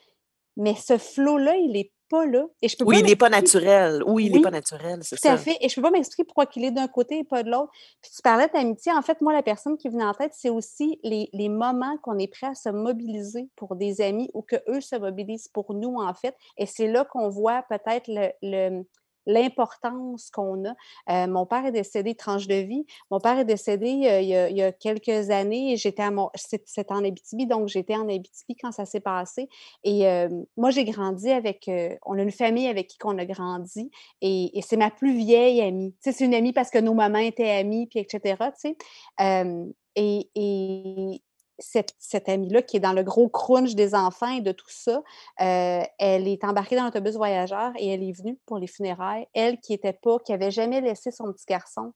mais 0.58 0.74
ce 0.74 0.98
flow-là, 0.98 1.56
il 1.56 1.74
est 2.20 2.30
là. 2.30 2.46
Et 2.60 2.68
je 2.68 2.76
peux 2.76 2.84
oui, 2.84 2.98
il 2.98 3.06
n'est 3.06 3.16
pas 3.16 3.30
naturel. 3.30 4.02
Oui, 4.06 4.26
il 4.26 4.32
n'est 4.32 4.40
pas 4.40 4.50
naturel, 4.50 4.98
c'est 5.02 5.18
ça. 5.18 5.30
Tout 5.30 5.34
à 5.34 5.38
fait. 5.38 5.56
Et 5.60 5.68
je 5.68 5.72
ne 5.72 5.82
peux 5.82 5.90
pas 5.90 5.96
m'expliquer 5.96 6.24
pourquoi 6.24 6.46
il 6.54 6.64
est 6.64 6.70
d'un 6.70 6.88
côté 6.88 7.18
et 7.20 7.24
pas 7.24 7.42
de 7.42 7.50
l'autre. 7.50 7.72
Puis 8.02 8.10
tu 8.14 8.22
parlais 8.22 8.48
d'amitié. 8.52 8.92
En 8.92 9.02
fait, 9.02 9.20
moi, 9.20 9.32
la 9.32 9.42
personne 9.42 9.78
qui 9.78 9.88
vient 9.88 10.10
en 10.10 10.14
tête, 10.14 10.32
c'est 10.34 10.50
aussi 10.50 10.98
les, 11.02 11.30
les 11.32 11.48
moments 11.48 11.96
qu'on 12.02 12.18
est 12.18 12.28
prêt 12.28 12.48
à 12.48 12.54
se 12.54 12.68
mobiliser 12.68 13.48
pour 13.56 13.76
des 13.76 14.00
amis 14.00 14.28
ou 14.34 14.42
qu'eux 14.42 14.80
se 14.80 14.96
mobilisent 14.96 15.48
pour 15.48 15.72
nous, 15.72 15.96
en 15.96 16.12
fait. 16.14 16.36
Et 16.58 16.66
c'est 16.66 16.88
là 16.88 17.04
qu'on 17.04 17.28
voit 17.28 17.64
peut-être 17.70 18.08
le 18.08 18.84
l'importance 19.26 20.30
qu'on 20.30 20.64
a. 20.64 20.74
Euh, 21.10 21.26
mon 21.26 21.46
père 21.46 21.66
est 21.66 21.72
décédé 21.72 22.14
tranche 22.14 22.46
de 22.46 22.54
vie. 22.54 22.86
Mon 23.10 23.20
père 23.20 23.38
est 23.38 23.44
décédé 23.44 24.02
euh, 24.06 24.20
il, 24.20 24.56
y 24.56 24.62
a, 24.62 24.72
quelques 24.72 25.30
années. 25.30 25.76
J'étais 25.76 26.02
à 26.02 26.10
mon, 26.10 26.30
c'était 26.34 26.92
en 26.92 27.04
Abitibi, 27.04 27.46
donc 27.46 27.68
j'étais 27.68 27.94
en 27.94 28.08
Abitibi 28.08 28.56
quand 28.60 28.72
ça 28.72 28.84
s'est 28.84 29.00
passé. 29.00 29.48
Et 29.84 30.06
euh, 30.08 30.28
moi, 30.56 30.70
j'ai 30.70 30.84
grandi 30.84 31.30
avec, 31.30 31.70
on 32.04 32.18
a 32.18 32.22
une 32.22 32.32
famille 32.32 32.68
avec 32.68 32.88
qui 32.88 32.98
on 33.04 33.18
a 33.18 33.24
grandi, 33.24 33.90
et, 34.20 34.60
c'est 34.62 34.76
ma 34.76 34.90
plus 34.90 35.16
vieille 35.16 35.60
amie. 35.60 35.94
C'est 36.00 36.20
une 36.20 36.34
amie 36.34 36.52
parce 36.52 36.70
que 36.70 36.78
nos 36.78 36.94
mamans 36.94 37.18
étaient 37.18 37.50
amies, 37.50 37.86
puis 37.86 37.98
etc. 37.98 38.36
Tu 38.60 38.74
sais. 39.18 39.56
et 39.96 41.22
cette, 41.62 42.28
amie-là, 42.28 42.62
qui 42.62 42.76
est 42.76 42.80
dans 42.80 42.92
le 42.92 43.02
gros 43.02 43.28
crunch 43.28 43.74
des 43.74 43.94
enfants 43.94 44.30
et 44.30 44.40
de 44.40 44.52
tout 44.52 44.68
ça, 44.68 45.02
euh, 45.40 45.82
elle 45.98 46.28
est 46.28 46.44
embarquée 46.44 46.76
dans 46.76 46.84
l'autobus 46.84 47.16
voyageur 47.16 47.72
et 47.78 47.88
elle 47.88 48.02
est 48.02 48.12
venue 48.12 48.38
pour 48.46 48.58
les 48.58 48.66
funérailles. 48.66 49.26
Elle 49.34 49.58
qui 49.60 49.72
était 49.72 49.92
pas, 49.92 50.18
qui 50.18 50.32
avait 50.32 50.50
jamais 50.50 50.80
laissé 50.80 51.10
son 51.10 51.32
petit 51.32 51.46
garçon 51.48 51.92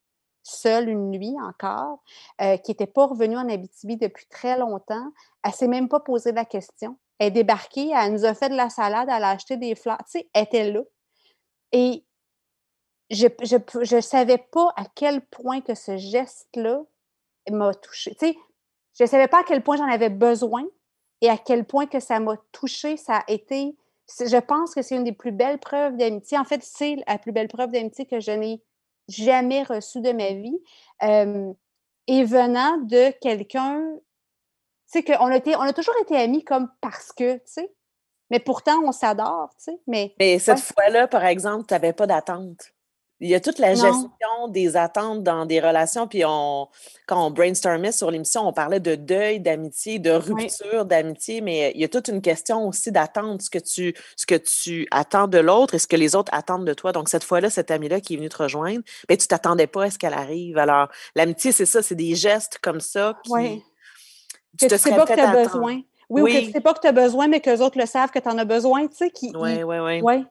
seul 0.46 0.88
une 0.88 1.10
nuit 1.10 1.34
encore, 1.42 2.02
euh, 2.40 2.56
qui 2.58 2.70
n'était 2.70 2.86
pas 2.86 3.06
revenue 3.06 3.36
en 3.36 3.48
Abitibi 3.48 3.96
depuis 3.96 4.26
très 4.26 4.56
longtemps, 4.56 5.12
elle 5.42 5.52
s'est 5.52 5.66
même 5.66 5.88
pas 5.88 6.00
posé 6.00 6.32
la 6.32 6.44
question. 6.44 6.98
Elle 7.18 7.28
est 7.28 7.30
débarquée, 7.32 7.90
elle 7.94 8.12
nous 8.12 8.24
a 8.24 8.34
fait 8.34 8.48
de 8.48 8.54
la 8.54 8.70
salade, 8.70 9.08
elle 9.10 9.24
a 9.24 9.30
acheté 9.30 9.56
des 9.56 9.74
fleurs, 9.74 9.98
tu 9.98 10.20
sais, 10.20 10.30
elle 10.32 10.44
était 10.44 10.70
là. 10.70 10.82
Et 11.72 12.04
je 13.10 13.96
ne 13.96 14.00
savais 14.00 14.38
pas 14.38 14.72
à 14.76 14.84
quel 14.94 15.20
point 15.26 15.60
que 15.60 15.74
ce 15.74 15.96
geste-là 15.96 16.82
m'a 17.50 17.74
touchée. 17.74 18.14
Tu 18.18 18.28
sais, 18.28 18.38
je 18.98 19.04
ne 19.04 19.08
savais 19.08 19.28
pas 19.28 19.40
à 19.40 19.44
quel 19.44 19.62
point 19.62 19.76
j'en 19.76 19.88
avais 19.88 20.10
besoin 20.10 20.66
et 21.20 21.28
à 21.28 21.36
quel 21.36 21.64
point 21.64 21.86
que 21.86 22.00
ça 22.00 22.18
m'a 22.20 22.36
touchée. 22.52 22.96
Ça 22.96 23.18
a 23.18 23.30
été, 23.30 23.76
je 24.08 24.38
pense 24.38 24.74
que 24.74 24.82
c'est 24.82 24.96
une 24.96 25.04
des 25.04 25.12
plus 25.12 25.32
belles 25.32 25.58
preuves 25.58 25.96
d'amitié. 25.96 26.38
En 26.38 26.44
fait, 26.44 26.62
c'est 26.62 26.96
la 27.06 27.18
plus 27.18 27.32
belle 27.32 27.48
preuve 27.48 27.70
d'amitié 27.70 28.06
que 28.06 28.20
je 28.20 28.30
n'ai 28.30 28.62
jamais 29.08 29.62
reçue 29.62 30.00
de 30.00 30.12
ma 30.12 30.30
vie. 30.32 30.58
et 32.08 32.24
venant 32.24 32.78
de 32.78 33.10
quelqu'un, 33.20 33.82
tu 34.90 35.02
sais, 35.02 35.04
qu'on 35.04 35.32
a, 35.32 35.40
on 35.58 35.62
a 35.62 35.72
toujours 35.72 35.96
été 36.00 36.16
amis 36.16 36.44
comme 36.44 36.70
parce 36.80 37.12
que, 37.12 37.34
tu 37.34 37.42
sais. 37.46 37.72
Mais 38.30 38.40
pourtant, 38.40 38.80
on 38.84 38.92
s'adore, 38.92 39.50
tu 39.58 39.64
sais. 39.64 39.80
Mais, 39.86 40.14
mais 40.18 40.38
cette 40.38 40.60
fois-là, 40.60 41.06
par 41.06 41.24
exemple, 41.24 41.66
tu 41.66 41.74
n'avais 41.74 41.92
pas 41.92 42.06
d'attente. 42.06 42.72
Il 43.20 43.30
y 43.30 43.34
a 43.34 43.40
toute 43.40 43.58
la 43.58 43.74
gestion 43.74 44.48
des 44.48 44.76
attentes 44.76 45.22
dans 45.22 45.46
des 45.46 45.58
relations. 45.58 46.06
Puis 46.06 46.22
on, 46.26 46.68
quand 47.06 47.26
on 47.26 47.30
brainstormait 47.30 47.92
sur 47.92 48.10
l'émission, 48.10 48.46
on 48.46 48.52
parlait 48.52 48.80
de 48.80 48.94
deuil 48.94 49.40
d'amitié, 49.40 49.98
de 49.98 50.10
rupture 50.10 50.84
d'amitié, 50.84 51.40
mais 51.40 51.72
il 51.74 51.80
y 51.80 51.84
a 51.84 51.88
toute 51.88 52.08
une 52.08 52.20
question 52.20 52.68
aussi 52.68 52.92
d'attente, 52.92 53.40
ce 53.40 53.48
que 53.48 53.58
tu, 53.58 53.94
ce 54.16 54.26
que 54.26 54.34
tu 54.34 54.86
attends 54.90 55.28
de 55.28 55.38
l'autre 55.38 55.74
et 55.74 55.78
ce 55.78 55.86
que 55.86 55.96
les 55.96 56.14
autres 56.14 56.32
attendent 56.34 56.66
de 56.66 56.74
toi. 56.74 56.92
Donc, 56.92 57.08
cette 57.08 57.24
fois-là, 57.24 57.48
cette 57.48 57.70
amie-là 57.70 58.00
qui 58.00 58.14
est 58.14 58.16
venue 58.18 58.28
te 58.28 58.42
rejoindre, 58.42 58.82
ben, 59.08 59.16
tu 59.16 59.26
t'attendais 59.26 59.66
pas 59.66 59.84
à 59.84 59.90
ce 59.90 59.98
qu'elle 59.98 60.14
arrive. 60.14 60.58
Alors, 60.58 60.88
l'amitié, 61.14 61.52
c'est 61.52 61.66
ça, 61.66 61.80
c'est 61.80 61.94
des 61.94 62.14
gestes 62.14 62.58
comme 62.62 62.80
ça 62.80 63.18
qui. 63.24 63.32
Oui. 63.32 63.62
Tu 64.58 64.66
que 64.66 64.74
tu 64.74 64.78
sais 64.78 64.90
pas 64.90 65.06
que 65.06 65.14
tu 65.14 65.20
as 65.20 65.32
besoin. 65.32 65.80
Oui, 66.08 66.22
ou 66.22 66.26
que 66.26 66.46
tu 66.46 66.52
sais 66.52 66.60
pas 66.60 66.74
que 66.74 66.80
tu 66.80 66.86
as 66.86 66.92
besoin, 66.92 67.28
mais 67.28 67.40
que 67.40 67.50
les 67.50 67.60
autres 67.60 67.78
le 67.78 67.86
savent 67.86 68.10
que 68.10 68.18
tu 68.18 68.28
en 68.28 68.38
as 68.38 68.44
besoin, 68.44 68.86
tu 68.86 68.96
sais. 68.96 69.12
Oui, 69.34 69.62
oui, 69.62 70.00
oui. 70.02 70.24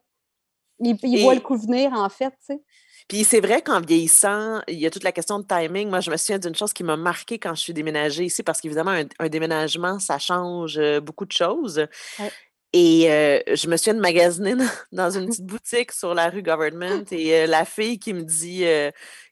Il, 0.80 1.22
voit 1.22 1.36
le 1.36 1.42
coup 1.42 1.58
venir, 1.58 1.94
en 1.94 2.10
fait, 2.10 2.32
tu 2.32 2.54
sais. 2.54 2.62
Puis 3.08 3.24
c'est 3.24 3.40
vrai 3.40 3.62
qu'en 3.62 3.82
vieillissant, 3.82 4.62
il 4.68 4.80
y 4.80 4.86
a 4.88 4.90
toute 4.90 5.04
la 5.04 5.12
question 5.12 5.40
de 5.40 5.46
timing. 5.46 5.90
Moi, 5.90 6.00
je 6.00 6.10
me 6.10 6.18
souviens 6.18 6.40
d'une 6.40 6.56
chose 6.56 6.74
qui 6.74 6.84
m'a 6.84 6.98
marqué 6.98 7.38
quand 7.38 7.54
je 7.54 7.62
suis 7.62 7.74
déménagée 7.74 8.26
ici, 8.26 8.42
parce 8.42 8.60
qu'évidemment, 8.60 9.00
un, 9.20 9.30
déménagement, 9.30 10.00
ça 10.00 10.18
change 10.18 10.80
beaucoup 11.02 11.26
de 11.26 11.32
choses. 11.32 11.86
Et 12.74 13.04
je 13.04 13.68
me 13.68 13.78
souviens 13.78 13.94
de 13.94 14.00
magasiner 14.00 14.56
dans 14.92 15.12
une 15.12 15.26
petite 15.30 15.46
boutique 15.46 15.92
sur 15.92 16.16
la 16.16 16.30
rue 16.30 16.42
Government 16.42 17.06
et 17.12 17.46
la 17.46 17.64
fille 17.64 18.00
qui 18.00 18.14
me 18.14 18.24
dit, 18.24 18.66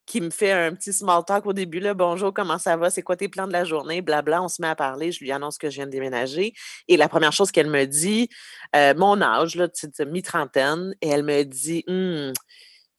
qui 0.06 0.22
me 0.22 0.30
fait 0.30 0.52
un 0.52 0.74
petit 0.74 0.92
small 0.92 1.24
talk 1.26 1.46
au 1.46 1.54
début, 1.54 1.80
là, 1.80 1.94
bonjour, 1.94 2.34
comment 2.34 2.58
ça 2.58 2.76
va, 2.76 2.90
c'est 2.90 3.02
quoi 3.02 3.16
tes 3.16 3.30
plans 3.30 3.48
de 3.48 3.54
la 3.54 3.64
journée, 3.64 4.02
blabla, 4.02 4.44
on 4.44 4.48
se 4.48 4.62
met 4.62 4.68
à 4.68 4.76
parler, 4.76 5.12
je 5.12 5.20
lui 5.20 5.32
annonce 5.32 5.58
que 5.58 5.70
je 5.70 5.76
viens 5.76 5.86
de 5.86 5.92
déménager. 5.92 6.54
Et 6.88 6.98
la 6.98 7.08
première 7.08 7.32
chose 7.32 7.52
qu'elle 7.52 7.70
me 7.70 7.86
dit, 7.86 8.30
mon 8.74 9.22
âge, 9.22 9.56
là, 9.56 9.68
mi-trentaine, 10.06 10.94
et 11.02 11.10
elle 11.10 11.24
me 11.24 11.44
dit, 11.44 11.84
«Hum, 11.88 12.34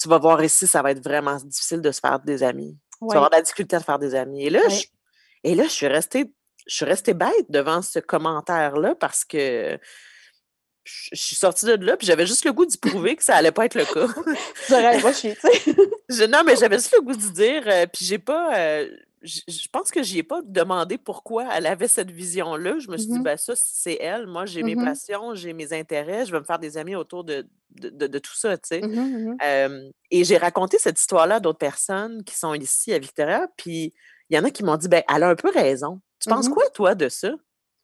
tu 0.00 0.08
vas 0.08 0.18
voir 0.18 0.42
ici, 0.42 0.66
ça 0.66 0.82
va 0.82 0.90
être 0.90 1.02
vraiment 1.02 1.36
difficile 1.36 1.80
de 1.80 1.90
se 1.90 2.00
faire 2.00 2.20
des 2.20 2.42
amis. 2.42 2.78
Tu 3.00 3.06
vas 3.08 3.16
avoir 3.16 3.30
de 3.30 3.36
la 3.36 3.42
difficulté 3.42 3.76
à 3.76 3.80
te 3.80 3.84
faire 3.84 3.98
des 3.98 4.14
amis. 4.14 4.46
Et 4.46 4.50
là, 4.50 4.68
je, 4.68 4.84
et 5.44 5.54
là 5.54 5.64
je 5.64 5.72
suis 5.72 5.86
restée 5.86 6.32
je 6.66 6.76
suis 6.76 6.84
restée 6.84 7.14
bête 7.14 7.50
devant 7.50 7.82
ce 7.82 7.98
commentaire-là 7.98 8.94
parce 8.94 9.24
que 9.24 9.78
je 10.84 11.22
suis 11.22 11.36
sortie 11.36 11.66
de 11.66 11.72
là, 11.84 11.96
puis 11.96 12.06
j'avais 12.06 12.26
juste 12.26 12.44
le 12.44 12.52
goût 12.52 12.66
d'y 12.66 12.76
prouver 12.76 13.16
que 13.16 13.24
ça 13.24 13.36
allait 13.36 13.52
pas 13.52 13.64
être 13.64 13.74
le 13.74 13.84
cas. 13.84 14.06
J'aurais 14.68 14.98
pas 15.02 15.12
chier, 15.12 15.36
tu 15.36 15.74
sais. 16.10 16.28
non, 16.28 16.42
mais 16.44 16.56
j'avais 16.56 16.76
juste 16.76 16.94
le 16.94 17.02
goût 17.02 17.16
de 17.16 17.32
dire, 17.32 17.62
euh, 17.66 17.86
puis 17.86 18.04
j'ai 18.04 18.18
pas. 18.18 18.56
Euh, 18.58 18.88
je 19.22 19.68
pense 19.72 19.90
que 19.90 20.02
j'y 20.02 20.18
ai 20.18 20.22
pas 20.22 20.42
demandé 20.44 20.98
pourquoi 20.98 21.46
elle 21.54 21.64
avait 21.64 21.88
cette 21.88 22.10
vision-là. 22.10 22.78
Je 22.78 22.90
me 22.90 22.98
suis 22.98 23.06
dit, 23.06 23.18
Mmh 23.18 23.22
ben 23.22 23.38
ça, 23.38 23.54
c'est 23.56 23.96
elle. 23.98 24.26
Moi, 24.26 24.44
j'ai 24.44 24.62
mes 24.62 24.74
Mmh 24.74 24.84
passions, 24.84 25.34
j'ai 25.34 25.54
mes 25.54 25.72
intérêts, 25.72 26.26
je 26.26 26.32
vais 26.32 26.40
me 26.40 26.44
faire 26.44 26.58
des 26.58 26.76
amis 26.76 26.94
autour 26.94 27.24
de, 27.24 27.46
de, 27.70 28.18
tout 28.18 28.36
ça, 28.36 28.58
tu 28.58 28.68
sais. 28.68 28.80
Mmh 28.82 29.90
et 30.10 30.24
j'ai 30.24 30.36
raconté 30.36 30.76
cette 30.78 31.00
histoire-là 31.00 31.36
à 31.36 31.40
d'autres 31.40 31.58
personnes 31.58 32.22
qui 32.22 32.36
sont 32.36 32.52
ici 32.52 32.92
à 32.92 32.98
Victoria, 32.98 33.48
puis 33.56 33.94
il 34.28 34.36
y 34.36 34.38
en 34.38 34.44
a 34.44 34.50
qui 34.50 34.62
m'ont 34.62 34.76
dit, 34.76 34.88
ben 34.88 35.02
elle 35.12 35.22
a 35.22 35.30
un 35.30 35.34
peu 35.34 35.50
raison. 35.50 36.00
Tu 36.18 36.28
penses 36.28 36.48
quoi, 36.50 36.64
toi, 36.74 36.94
de 36.94 37.08
ça? 37.08 37.30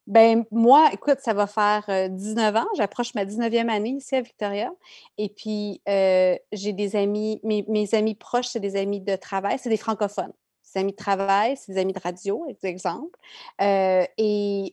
Ben 0.06 0.44
moi, 0.50 0.90
écoute, 0.92 1.18
ça 1.20 1.34
va 1.34 1.46
faire 1.46 1.84
19 2.10 2.56
ans. 2.56 2.66
J'approche 2.76 3.14
ma 3.14 3.24
19e 3.24 3.68
année 3.68 3.90
ici 3.90 4.16
à 4.16 4.20
Victoria. 4.20 4.72
Et 5.18 5.28
puis, 5.28 5.80
j'ai 5.86 6.72
des 6.72 6.96
amis, 6.96 7.40
mes, 7.44 7.94
amis 7.94 8.14
proches, 8.14 8.48
c'est 8.48 8.60
des 8.60 8.76
amis 8.76 9.00
de 9.00 9.16
travail, 9.16 9.58
c'est 9.58 9.68
des 9.68 9.76
francophones. 9.76 10.32
Des 10.74 10.80
amis 10.80 10.92
de 10.92 10.96
travail, 10.96 11.56
c'est 11.56 11.72
des 11.72 11.80
amis 11.80 11.92
de 11.92 12.00
radio, 12.00 12.44
exemple. 12.64 13.18
et 13.60 14.72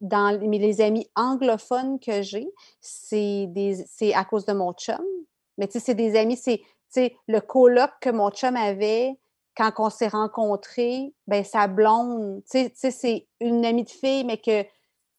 dans 0.00 0.40
mais 0.48 0.58
les 0.58 0.80
amis 0.80 1.08
anglophones 1.14 1.98
que 2.00 2.22
j'ai, 2.22 2.48
c'est 2.80 4.14
à 4.14 4.24
cause 4.24 4.46
de 4.46 4.52
mon 4.52 4.72
chum. 4.72 5.04
Mais 5.58 5.66
tu 5.66 5.74
sais, 5.74 5.80
c'est 5.80 5.94
des 5.94 6.16
amis, 6.16 6.36
c'est 6.36 7.16
le 7.28 7.40
colloque 7.40 7.92
que 8.00 8.10
mon 8.10 8.30
chum 8.30 8.56
avait 8.56 9.18
quand 9.56 9.72
on 9.78 9.90
s'est 9.90 10.08
rencontrés, 10.08 11.14
ben 11.26 11.44
sa 11.44 11.66
blonde, 11.66 12.42
tu 12.50 12.70
sais, 12.74 12.90
c'est 12.90 13.26
une 13.40 13.64
amie 13.64 13.84
de 13.84 13.90
fille, 13.90 14.24
mais 14.24 14.38
que 14.38 14.64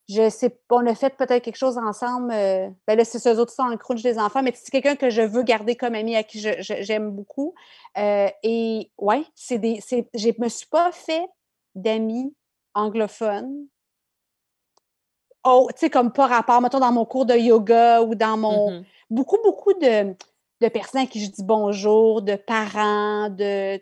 je 0.09 0.29
sais 0.29 0.59
on 0.69 0.85
a 0.87 0.95
fait 0.95 1.15
peut-être 1.15 1.43
quelque 1.43 1.57
chose 1.57 1.77
ensemble. 1.77 2.31
Euh, 2.33 2.69
ben 2.87 2.97
là, 2.97 3.05
c'est 3.05 3.19
ceux 3.19 3.39
autres 3.39 3.51
qui 3.51 3.55
sont 3.55 3.65
dans 3.65 3.69
le 3.69 3.77
crunch 3.77 4.01
des 4.01 4.19
enfants, 4.19 4.43
mais 4.43 4.53
c'est 4.55 4.71
quelqu'un 4.71 4.95
que 4.95 5.09
je 5.09 5.21
veux 5.21 5.43
garder 5.43 5.75
comme 5.75 5.95
ami, 5.95 6.15
à 6.15 6.23
qui 6.23 6.39
j'aime 6.59 7.11
beaucoup. 7.11 7.53
Euh, 7.97 8.29
et 8.43 8.91
ouais, 8.97 9.23
c'est 9.35 9.59
des. 9.59 9.79
Je 9.89 10.41
me 10.41 10.49
suis 10.49 10.67
pas 10.67 10.91
fait 10.91 11.27
d'amis 11.75 12.33
anglophones. 12.73 13.67
Oh, 15.43 15.67
tu 15.71 15.79
sais, 15.79 15.89
comme 15.89 16.11
pas 16.11 16.27
rapport, 16.27 16.61
mettons, 16.61 16.79
dans 16.79 16.91
mon 16.91 17.05
cours 17.05 17.25
de 17.25 17.35
yoga 17.35 18.01
ou 18.01 18.15
dans 18.15 18.37
mon. 18.37 18.71
Mm-hmm. 18.71 18.85
Beaucoup, 19.09 19.37
beaucoup 19.43 19.73
de, 19.73 20.15
de 20.61 20.67
personnes 20.67 21.01
à 21.01 21.05
qui 21.05 21.23
je 21.23 21.31
dis 21.31 21.43
bonjour, 21.43 22.21
de 22.21 22.35
parents, 22.35 23.29
de 23.29 23.81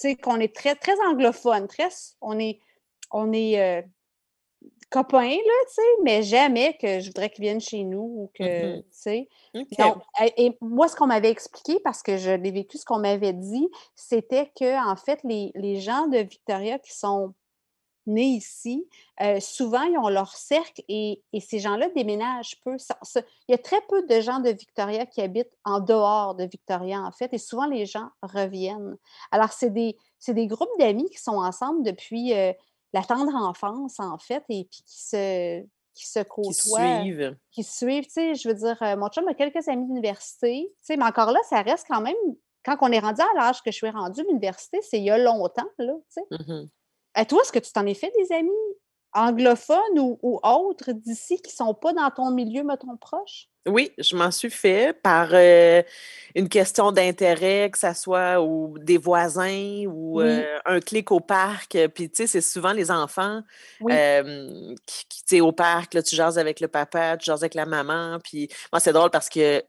sais, 0.00 0.16
qu'on 0.16 0.40
est 0.40 0.54
très, 0.54 0.74
très 0.74 0.94
anglophone, 1.08 1.66
très, 1.68 1.88
on 2.20 2.38
est, 2.38 2.60
on 3.10 3.32
est 3.32 3.60
euh, 3.60 3.82
copains, 4.90 5.28
là, 5.28 5.36
tu 5.68 5.74
sais, 5.74 5.82
mais 6.02 6.22
jamais 6.22 6.76
que 6.80 7.00
je 7.00 7.06
voudrais 7.06 7.30
qu'ils 7.30 7.42
viennent 7.42 7.60
chez 7.60 7.84
nous 7.84 8.00
ou 8.00 8.30
que, 8.34 8.44
mm-hmm. 8.44 8.82
tu 8.82 8.88
sais. 8.90 9.28
et, 10.36 10.56
moi, 10.60 10.88
ce 10.88 10.96
qu'on 10.96 11.06
m'avait 11.06 11.30
expliqué, 11.30 11.80
parce 11.82 12.02
que 12.02 12.16
je 12.16 12.30
l'ai 12.30 12.50
vécu, 12.50 12.78
ce 12.78 12.84
qu'on 12.84 12.98
m'avait 12.98 13.32
dit, 13.32 13.68
c'était 13.94 14.50
que, 14.58 14.90
en 14.90 14.96
fait, 14.96 15.20
les, 15.24 15.50
les 15.54 15.80
gens 15.80 16.06
de 16.06 16.18
Victoria 16.18 16.78
qui 16.78 16.94
sont 16.96 17.34
nés 18.06 18.36
ici, 18.36 18.88
euh, 19.20 19.40
souvent, 19.40 19.82
ils 19.82 19.98
ont 19.98 20.08
leur 20.08 20.34
cercle 20.34 20.82
et, 20.88 21.22
ces 21.40 21.58
gens-là 21.58 21.88
déménagent 21.94 22.60
peu. 22.64 22.76
il 23.16 23.22
y 23.50 23.54
a 23.54 23.58
très 23.58 23.80
peu 23.88 24.02
de 24.06 24.20
gens 24.20 24.40
de 24.40 24.50
Victoria 24.50 25.06
qui 25.06 25.20
habitent 25.20 25.52
en 25.64 25.80
dehors 25.80 26.34
de 26.34 26.44
Victoria, 26.44 27.00
en 27.02 27.12
fait, 27.12 27.32
et 27.32 27.38
souvent, 27.38 27.66
les 27.66 27.86
gens 27.86 28.08
reviennent. 28.22 28.96
Alors, 29.30 29.52
c'est 29.52 29.70
des, 29.70 29.96
des 30.28 30.46
groupes 30.46 30.68
d'amis 30.78 31.08
qui 31.10 31.18
sont 31.18 31.36
ensemble 31.36 31.82
depuis 31.82 32.32
euh, 32.34 32.52
la 32.92 33.02
tendre 33.02 33.34
enfance, 33.34 34.00
en 34.00 34.18
fait, 34.18 34.44
et 34.48 34.64
puis 34.64 34.68
qui 34.70 35.00
se, 35.00 35.62
qui 35.94 36.06
se 36.06 36.20
côtoient. 36.20 36.52
Qui 36.52 37.02
suivent. 37.02 37.36
Qui 37.50 37.64
suivent, 37.64 38.06
tu 38.06 38.12
sais, 38.12 38.34
je 38.34 38.48
veux 38.48 38.54
dire, 38.54 38.80
euh, 38.82 38.96
mon 38.96 39.08
chum 39.08 39.26
a 39.28 39.34
quelques 39.34 39.66
amis 39.68 39.86
d'université, 39.86 40.68
tu 40.68 40.76
sais, 40.80 40.96
mais 40.96 41.04
encore 41.04 41.32
là, 41.32 41.40
ça 41.48 41.62
reste 41.62 41.86
quand 41.88 42.00
même, 42.00 42.16
quand 42.64 42.76
on 42.80 42.92
est 42.92 42.98
rendu 42.98 43.20
à 43.20 43.34
l'âge 43.36 43.62
que 43.62 43.70
je 43.70 43.76
suis 43.76 43.90
rendue, 43.90 44.22
l'université, 44.28 44.80
c'est 44.82 44.98
il 44.98 45.04
y 45.04 45.10
a 45.10 45.18
longtemps, 45.18 45.68
là, 45.78 45.94
tu 45.94 46.20
sais. 46.20 46.22
Mmh 46.30 46.68
et 47.16 47.26
toi, 47.26 47.42
est-ce 47.42 47.52
que 47.52 47.58
tu 47.58 47.72
t'en 47.72 47.86
es 47.86 47.94
fait 47.94 48.12
des 48.18 48.32
amis 48.34 48.50
anglophones 49.12 49.98
ou, 49.98 50.40
autres 50.42 50.92
d'ici 50.92 51.36
qui 51.40 51.50
ne 51.52 51.66
sont 51.66 51.74
pas 51.74 51.92
dans 51.92 52.10
ton 52.10 52.30
milieu, 52.30 52.62
mettons, 52.64 52.96
proche? 52.96 53.48
Oui, 53.66 53.92
je 53.98 54.14
m'en 54.14 54.30
suis 54.30 54.50
fait 54.50 54.96
par 55.02 55.30
euh, 55.32 55.82
une 56.36 56.48
question 56.48 56.92
d'intérêt, 56.92 57.68
que 57.72 57.78
ce 57.78 57.92
soit 57.94 58.40
ou 58.40 58.78
des 58.78 58.96
voisins 58.96 59.84
ou 59.86 60.20
euh, 60.20 60.58
un 60.64 60.78
clic 60.78 61.10
au 61.10 61.18
parc. 61.18 61.76
Puis, 61.94 62.08
tu 62.08 62.16
sais, 62.16 62.26
c'est 62.28 62.40
souvent 62.40 62.72
les 62.72 62.92
enfants 62.92 63.40
qui, 63.80 63.86
tu 65.08 65.16
sais, 65.26 65.40
au 65.40 65.50
parc, 65.50 65.94
là, 65.94 66.02
tu 66.02 66.14
jases 66.14 66.38
avec 66.38 66.60
le 66.60 66.68
papa, 66.68 67.16
tu 67.16 67.24
jases 67.24 67.42
avec 67.42 67.54
la 67.54 67.66
maman. 67.66 68.18
Puis, 68.22 68.48
moi, 68.72 68.78
c'est 68.78 68.92
drôle 68.92 69.10
parce 69.10 69.28
que 69.28 69.64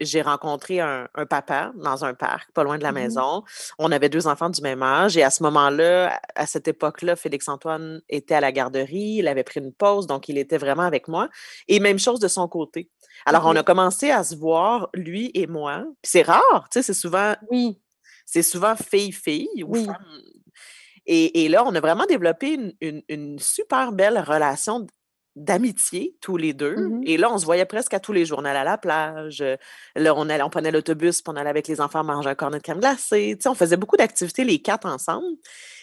j'ai 0.00 0.22
rencontré 0.22 0.80
un, 0.80 1.08
papa 1.30 1.72
dans 1.76 2.04
un 2.04 2.12
parc, 2.12 2.52
pas 2.52 2.64
loin 2.64 2.76
de 2.76 2.82
la 2.82 2.92
mmh 2.92 2.94
maison. 2.96 3.44
On 3.78 3.90
avait 3.92 4.10
deux 4.10 4.26
enfants 4.26 4.50
du 4.50 4.60
même 4.60 4.82
âge. 4.82 5.16
Et 5.16 5.22
à 5.22 5.30
ce 5.30 5.42
moment-là, 5.44 6.20
à 6.34 6.46
cette 6.46 6.68
époque-là, 6.68 7.16
Félix-Antoine 7.16 8.02
était 8.10 8.34
à 8.34 8.40
la 8.40 8.52
garderie. 8.52 9.16
Il 9.18 9.28
avait 9.28 9.44
pris 9.44 9.60
une 9.60 9.72
pause, 9.72 10.06
donc 10.06 10.28
il 10.28 10.36
était 10.36 10.58
vraiment 10.58 10.82
avec 10.82 11.08
moi. 11.08 11.30
Et 11.66 11.80
même 11.80 11.98
chose 11.98 12.20
de 12.20 12.28
son 12.28 12.46
côté. 12.46 12.90
Alors, 13.24 13.37
on 13.46 13.56
a 13.56 13.62
commencé 13.62 14.10
à 14.10 14.24
se 14.24 14.36
voir, 14.36 14.88
lui 14.94 15.30
et 15.34 15.46
moi. 15.46 15.84
C'est 16.02 16.22
rare, 16.22 16.68
tu 16.70 16.78
sais, 16.78 16.82
c'est 16.82 16.94
souvent. 16.94 17.34
Oui. 17.50 17.78
C'est 18.26 18.42
souvent 18.42 18.76
fille-fille 18.76 19.64
ou 19.64 19.74
femme. 19.74 19.96
Et, 21.10 21.48
là, 21.48 21.64
on 21.64 21.74
a 21.74 21.80
vraiment 21.80 22.04
développé 22.04 22.58
une, 22.82 23.38
super 23.38 23.92
belle 23.92 24.18
relation 24.18 24.86
d'amitié 25.36 26.14
tous 26.20 26.36
les 26.36 26.52
deux. 26.52 26.76
Mmh 26.76 27.02
Et 27.06 27.16
là, 27.16 27.32
on 27.32 27.38
se 27.38 27.46
voyait 27.46 27.64
presque 27.64 27.94
à 27.94 28.00
tous 28.00 28.12
les 28.12 28.26
jours. 28.26 28.40
On 28.40 28.44
allait 28.44 28.58
à 28.58 28.64
la 28.64 28.76
plage. 28.76 29.42
Là, 29.96 30.14
on, 30.14 30.28
allait, 30.28 30.42
on 30.42 30.50
prenait 30.50 30.70
l'autobus, 30.70 31.22
puis 31.22 31.32
on 31.32 31.36
allait 31.36 31.48
avec 31.48 31.66
les 31.66 31.80
enfants 31.80 32.04
manger 32.04 32.28
un 32.28 32.34
cornet 32.34 32.58
de 32.58 32.62
crème 32.62 32.80
glacée. 32.80 33.36
Tu 33.36 33.44
sais, 33.44 33.48
on 33.48 33.54
faisait 33.54 33.78
beaucoup 33.78 33.96
d'activités 33.96 34.44
les 34.44 34.60
quatre 34.60 34.86
ensemble. 34.86 35.38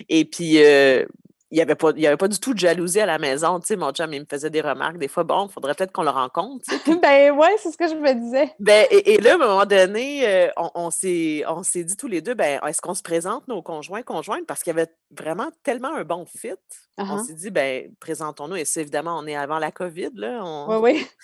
Et 0.10 0.26
puis, 0.26 0.64
euh, 0.64 1.06
il 1.52 1.56
n'y 1.58 1.62
avait, 1.62 1.76
pas, 1.76 1.90
avait 1.90 2.18
pas 2.18 2.28
du 2.28 2.40
tout 2.40 2.54
de 2.54 2.60
jalousie 2.60 3.00
à 3.00 3.06
la 3.06 3.20
maison. 3.20 3.60
Tu 3.60 3.68
sais, 3.68 3.76
mon 3.76 3.92
chum, 3.92 4.12
il 4.12 4.22
me 4.22 4.26
faisait 4.26 4.50
des 4.50 4.62
remarques. 4.62 4.98
Des 4.98 5.08
fois, 5.08 5.24
bon, 5.24 5.46
il 5.48 5.52
faudrait 5.52 5.76
peut-être 5.76 5.92
qu'on 5.92 6.04
le 6.04 6.10
rencontre. 6.10 6.66
ben 7.02 7.32
ouais, 7.32 7.56
c'est 7.60 7.72
ce 7.72 7.78
que 7.78 7.88
je 7.88 7.94
me 7.94 8.14
disais. 8.14 8.52
Ben, 8.60 8.88
et, 8.90 9.18
là, 9.18 9.34
à 9.34 9.36
un 9.36 9.38
moment 9.38 9.66
donné, 9.66 10.28
euh, 10.28 10.50
on, 10.58 10.72
on 10.76 10.90
s'est 10.90 11.84
dit 11.84 11.96
tous 11.96 12.08
les 12.08 12.22
deux, 12.22 12.34
ben, 12.34 12.60
est-ce 12.68 12.82
qu'on 12.82 12.96
se 12.96 13.04
présente 13.04 13.48
nos 13.48 13.62
conjoints, 13.62 14.02
conjointes? 14.02 14.48
Parce 14.48 14.64
qu'il 14.64 14.76
y 14.76 14.80
avait 14.80 14.92
vraiment 15.12 15.50
tellement 15.62 15.94
un 15.94 16.04
bon 16.04 16.26
fit. 16.26 16.50
On 16.98 17.04
uh-huh. 17.04 17.26
s'est 17.26 17.36
dit, 17.36 17.52
ben, 17.52 17.94
présentons-nous. 18.00 18.56
Et 18.56 18.66
c'est 18.66 18.82
évidemment, 18.82 19.20
on 19.20 19.28
est 19.28 19.36
avant 19.36 19.60
la 19.60 19.72
COVID, 19.72 20.12
là. 20.16 20.42
Oui, 20.68 20.78
oui. 20.82 21.08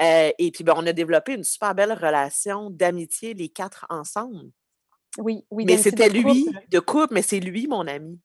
Euh, 0.00 0.30
et 0.38 0.52
puis, 0.52 0.62
ben, 0.62 0.74
on 0.76 0.86
a 0.86 0.92
développé 0.92 1.32
une 1.32 1.42
super 1.42 1.74
belle 1.74 1.92
relation 1.92 2.70
d'amitié, 2.70 3.34
les 3.34 3.48
quatre 3.48 3.84
ensemble. 3.90 4.52
Oui, 5.18 5.44
oui. 5.50 5.64
Mais 5.66 5.76
c'était 5.76 6.08
lui, 6.08 6.48
de 6.70 6.78
couple, 6.78 7.14
mais 7.14 7.22
c'est 7.22 7.40
lui, 7.40 7.66
mon 7.66 7.84
ami. 7.84 8.20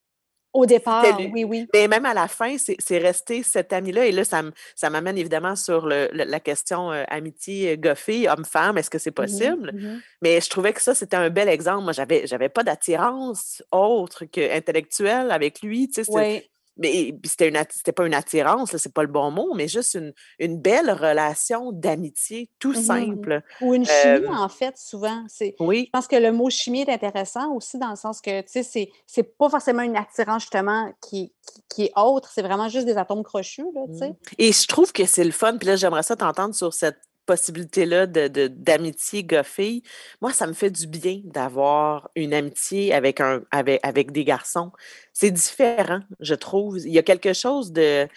Au 0.53 0.67
départ, 0.67 1.03
oui, 1.31 1.43
oui. 1.43 1.67
Mais 1.73 1.87
même 1.87 2.05
à 2.05 2.13
la 2.13 2.27
fin, 2.27 2.57
c'est 2.57 2.97
resté 2.99 3.41
cet 3.41 3.73
ami-là. 3.73 4.05
Et 4.05 4.11
là, 4.11 4.23
ça 4.23 4.89
m'amène 4.89 5.17
évidemment 5.17 5.55
sur 5.55 5.87
la 5.87 6.39
question 6.39 6.91
euh, 6.91 7.03
amitié 7.07 7.71
euh, 7.71 7.75
goffée, 7.75 8.29
homme-femme, 8.29 8.77
est-ce 8.77 8.91
que 8.91 8.99
c'est 8.99 9.09
mmh 9.09 9.13
possible? 9.13 9.71
Mmh 9.73 10.01
Mais 10.21 10.39
je 10.39 10.49
trouvais 10.49 10.71
que 10.73 10.81
ça, 10.81 10.93
c'était 10.93 11.17
un 11.17 11.31
bel 11.31 11.49
exemple. 11.49 11.83
Moi, 11.83 11.93
j'avais, 11.93 12.27
j'avais 12.27 12.49
pas 12.49 12.63
d'attirance 12.63 13.63
autre 13.71 14.25
qu'intellectuelle 14.25 15.31
avec 15.31 15.61
lui. 15.63 15.89
Tu 15.89 16.03
sais, 16.03 16.49
mais 16.77 17.13
c'était 17.23 17.49
une 17.49 17.61
c'était 17.69 17.91
pas 17.91 18.05
une 18.05 18.13
attirance, 18.13 18.75
c'est 18.75 18.93
pas 18.93 19.03
le 19.03 19.09
bon 19.09 19.31
mot, 19.31 19.53
mais 19.55 19.67
juste 19.67 19.93
une, 19.93 20.13
une 20.39 20.59
belle 20.59 20.91
relation 20.91 21.71
d'amitié, 21.71 22.49
tout 22.59 22.71
mmh 22.71 22.83
simple. 22.83 23.41
Ou 23.61 23.73
une 23.73 23.85
chimie, 23.85 24.27
en 24.27 24.49
fait, 24.49 24.77
souvent. 24.77 25.25
Oui. 25.59 25.85
Je 25.85 25.89
pense 25.91 26.07
que 26.07 26.15
le 26.15 26.31
mot 26.31 26.49
chimie 26.49 26.81
est 26.81 26.89
intéressant 26.89 27.53
aussi 27.53 27.77
dans 27.77 27.91
le 27.91 27.95
sens 27.95 28.21
que, 28.21 28.41
tu 28.41 28.63
sais, 28.63 28.89
c'est 29.05 29.37
pas 29.37 29.49
forcément 29.49 29.83
une 29.83 29.95
attirance, 29.95 30.43
justement, 30.43 30.91
qui, 31.07 31.33
qui, 31.69 31.85
est 31.85 31.91
autre, 31.95 32.29
c'est 32.33 32.41
vraiment 32.41 32.69
juste 32.69 32.85
des 32.85 32.97
atomes 32.97 33.23
crochus, 33.23 33.65
là, 33.73 33.81
tu 33.91 33.97
sais. 33.97 34.09
Mmh. 34.09 34.15
Et 34.39 34.51
je 34.51 34.67
trouve 34.67 34.91
que 34.91 35.05
c'est 35.05 35.23
le 35.23 35.31
fun, 35.31 35.57
puis 35.57 35.67
là, 35.67 35.75
j'aimerais 35.75 36.03
ça 36.03 36.15
t'entendre 36.15 36.55
sur 36.55 36.73
cette 36.73 36.99
possibilité-là 37.25 38.07
de, 38.07 38.47
d'amitié 38.47 39.23
goffée, 39.23 39.83
moi, 40.21 40.33
ça 40.33 40.47
me 40.47 40.53
fait 40.53 40.69
du 40.69 40.87
bien 40.87 41.21
d'avoir 41.23 42.09
une 42.15 42.33
amitié 42.33 42.93
avec, 42.93 43.21
un, 43.21 43.43
avec, 43.51 43.79
avec 43.83 44.11
des 44.11 44.23
garçons. 44.23 44.71
C'est 45.13 45.31
différent, 45.31 46.01
je 46.19 46.35
trouve. 46.35 46.79
Il 46.79 46.91
y 46.91 46.99
a 46.99 47.03
quelque 47.03 47.33
chose 47.33 47.71
de... 47.71 48.07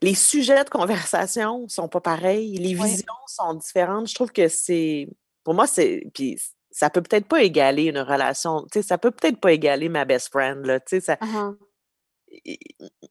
Les 0.00 0.14
sujets 0.14 0.64
de 0.64 0.70
conversation 0.70 1.68
sont 1.68 1.88
pas 1.88 2.00
pareils, 2.00 2.56
les 2.56 2.74
visions 2.74 3.14
sont 3.26 3.54
différentes. 3.54 4.08
Je 4.08 4.14
trouve 4.14 4.32
que 4.32 4.48
c'est... 4.48 5.08
Pour 5.44 5.54
moi, 5.54 5.66
c'est... 5.66 6.06
Puis 6.14 6.40
ça 6.70 6.90
peut 6.90 7.02
peut-être 7.02 7.26
pas 7.26 7.42
égaler 7.42 7.84
une 7.84 8.00
relation, 8.00 8.62
tu 8.62 8.80
sais, 8.80 8.82
ça 8.82 8.98
peut 8.98 9.10
peut-être 9.10 9.38
pas 9.38 9.52
égaler 9.52 9.88
ma 9.88 10.04
best 10.04 10.30
friend, 10.30 10.64
là, 10.64 10.80
tu 10.80 10.96
sais, 10.96 11.00
ça... 11.00 11.14
Uh-huh 11.16 11.56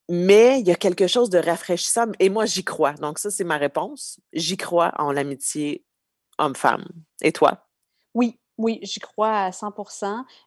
mais 0.09 0.59
il 0.59 0.67
y 0.67 0.71
a 0.71 0.75
quelque 0.75 1.07
chose 1.07 1.29
de 1.29 1.37
rafraîchissant 1.37 2.11
et 2.19 2.29
moi, 2.29 2.45
j'y 2.45 2.63
crois. 2.63 2.93
Donc, 2.93 3.19
ça, 3.19 3.29
c'est 3.29 3.43
ma 3.43 3.57
réponse. 3.57 4.19
J'y 4.33 4.57
crois 4.57 4.91
en 4.97 5.11
l'amitié 5.11 5.85
homme-femme. 6.37 6.85
Et 7.21 7.31
toi? 7.31 7.67
Oui, 8.13 8.39
Oui, 8.61 8.79
j'y 8.83 8.99
crois 8.99 9.45
à 9.45 9.51
100 9.51 9.73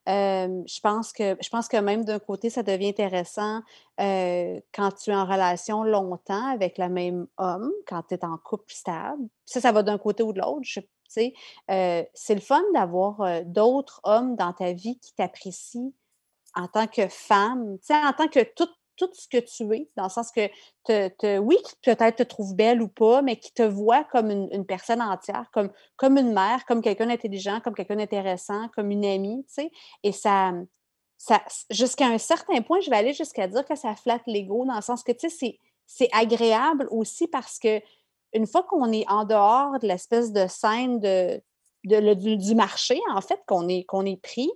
Hem, 0.06 0.62
je 0.68 0.80
pense 0.80 1.12
que 1.12 1.36
je 1.40 1.48
pense 1.48 1.66
que 1.66 1.76
même 1.78 2.04
d'un 2.04 2.20
côté, 2.20 2.48
ça 2.48 2.62
devient 2.62 2.90
intéressant, 2.90 3.62
quand 3.98 4.92
tu 5.02 5.10
es 5.10 5.14
en 5.14 5.26
relation 5.26 5.82
longtemps 5.82 6.46
avec 6.46 6.78
le 6.78 6.88
même 6.88 7.26
homme, 7.38 7.72
quand 7.88 8.04
tu 8.08 8.14
es 8.14 8.24
en 8.24 8.38
couple 8.38 8.72
stable. 8.72 9.24
Ça, 9.46 9.60
ça 9.60 9.72
va 9.72 9.82
d'un 9.82 9.98
côté 9.98 10.22
ou 10.22 10.32
de 10.32 10.40
l'autre, 10.40 10.62
c'est 11.08 11.34
le 11.68 12.40
fun 12.40 12.62
d'avoir, 12.72 13.42
d'autres 13.46 14.00
hommes 14.04 14.36
dans 14.36 14.52
ta 14.52 14.72
vie 14.72 14.96
qui 15.00 15.12
t'apprécient 15.14 15.92
en 16.54 16.68
tant 16.68 16.86
que 16.86 17.08
femme, 17.08 17.78
en 17.90 18.12
tant 18.12 18.28
que 18.28 18.42
tout 18.56 18.68
tout 18.96 19.10
ce 19.12 19.26
que 19.26 19.38
tu 19.38 19.74
es, 19.74 19.88
dans 19.96 20.04
le 20.04 20.08
sens 20.08 20.30
que 20.30 20.48
te 20.84 21.08
te 21.08 21.38
oui, 21.38 21.56
qui 21.64 21.74
peut-être 21.82 22.16
te 22.16 22.22
trouve 22.22 22.54
belle 22.54 22.80
ou 22.82 22.88
pas, 22.88 23.22
mais 23.22 23.36
qui 23.36 23.52
te 23.52 23.62
voit 23.62 24.04
comme 24.04 24.30
une 24.30 24.64
personne 24.66 25.02
entière, 25.02 25.46
comme 25.52 25.70
comme 25.96 26.16
une 26.18 26.32
mère, 26.32 26.64
comme 26.66 26.80
quelqu'un 26.82 27.06
d'intelligent, 27.06 27.60
comme 27.60 27.74
quelqu'un 27.74 27.96
d'intéressant, 27.96 28.68
comme 28.74 28.90
une 28.90 29.04
amie, 29.04 29.44
tu 29.48 29.54
sais? 29.54 29.70
Et 30.04 30.12
ça, 30.12 30.52
ça 31.18 31.42
jusqu'à 31.70 32.06
un 32.06 32.18
certain 32.18 32.62
point, 32.62 32.80
je 32.80 32.90
vais 32.90 32.96
aller 32.96 33.12
jusqu'à 33.14 33.48
dire 33.48 33.64
que 33.64 33.74
ça 33.76 33.94
flatte 33.96 34.22
l'ego, 34.26 34.64
dans 34.64 34.76
le 34.76 34.82
sens 34.82 35.02
que, 35.02 35.12
tu 35.12 35.28
sais, 35.30 35.58
c'est 35.86 36.08
agréable 36.12 36.86
aussi 36.90 37.26
parce 37.28 37.58
que 37.58 37.80
une 38.32 38.46
fois 38.46 38.64
qu'on 38.64 38.92
est 38.92 39.08
en 39.08 39.24
dehors 39.24 39.78
de 39.80 39.86
l'espèce 39.86 40.32
de 40.32 40.46
scène 40.48 41.00
de 41.00 41.40
de 41.84 42.14
du 42.36 42.54
marché, 42.54 42.98
en 43.14 43.20
fait, 43.20 43.40
qu'on 43.46 43.68
est 43.68 43.84
qu'on 43.84 44.06
est 44.06 44.20
pris, 44.20 44.50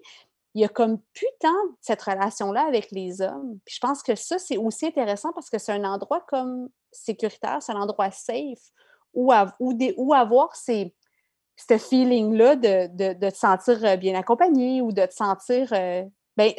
il 0.59 0.62
y 0.62 0.65
a 0.65 0.69
comme 0.69 0.99
plus 1.15 1.29
tant 1.38 1.55
cette 1.81 2.03
relation-là 2.03 2.67
avec 2.67 2.91
les 2.91 3.23
hommes. 3.23 3.61
Puis 3.65 3.77
je 3.77 3.81
pense 3.81 4.03
que 4.03 4.17
ça, 4.17 4.41
c'est 4.41 4.57
aussi 4.57 4.87
intéressant 4.87 5.33
parce 5.33 5.50
que 5.50 5.59
c'est 5.59 5.71
un 5.71 5.85
endroit 5.85 6.21
comme 6.27 6.69
sécuritaire, 6.91 7.59
c'est 7.62 7.71
un 7.71 7.81
endroit 7.81 8.11
safe 8.11 8.59
où, 9.15 9.33
où, 9.61 10.15
avoir 10.15 10.57
ces, 10.57 10.93
ce 11.57 11.79
feeling-là 11.79 12.57
de, 12.57 12.88
de, 12.88 13.12
de, 13.12 13.31
te 13.31 13.37
sentir 13.37 13.85
euh, 13.85 13.97
bien 13.97 14.19
accompagné 14.19 14.83
ou 14.83 14.91
de 14.91 15.07
te 15.07 15.15
sentir. 15.15 15.73
Euh, 15.73 16.03
ben, 16.37 16.53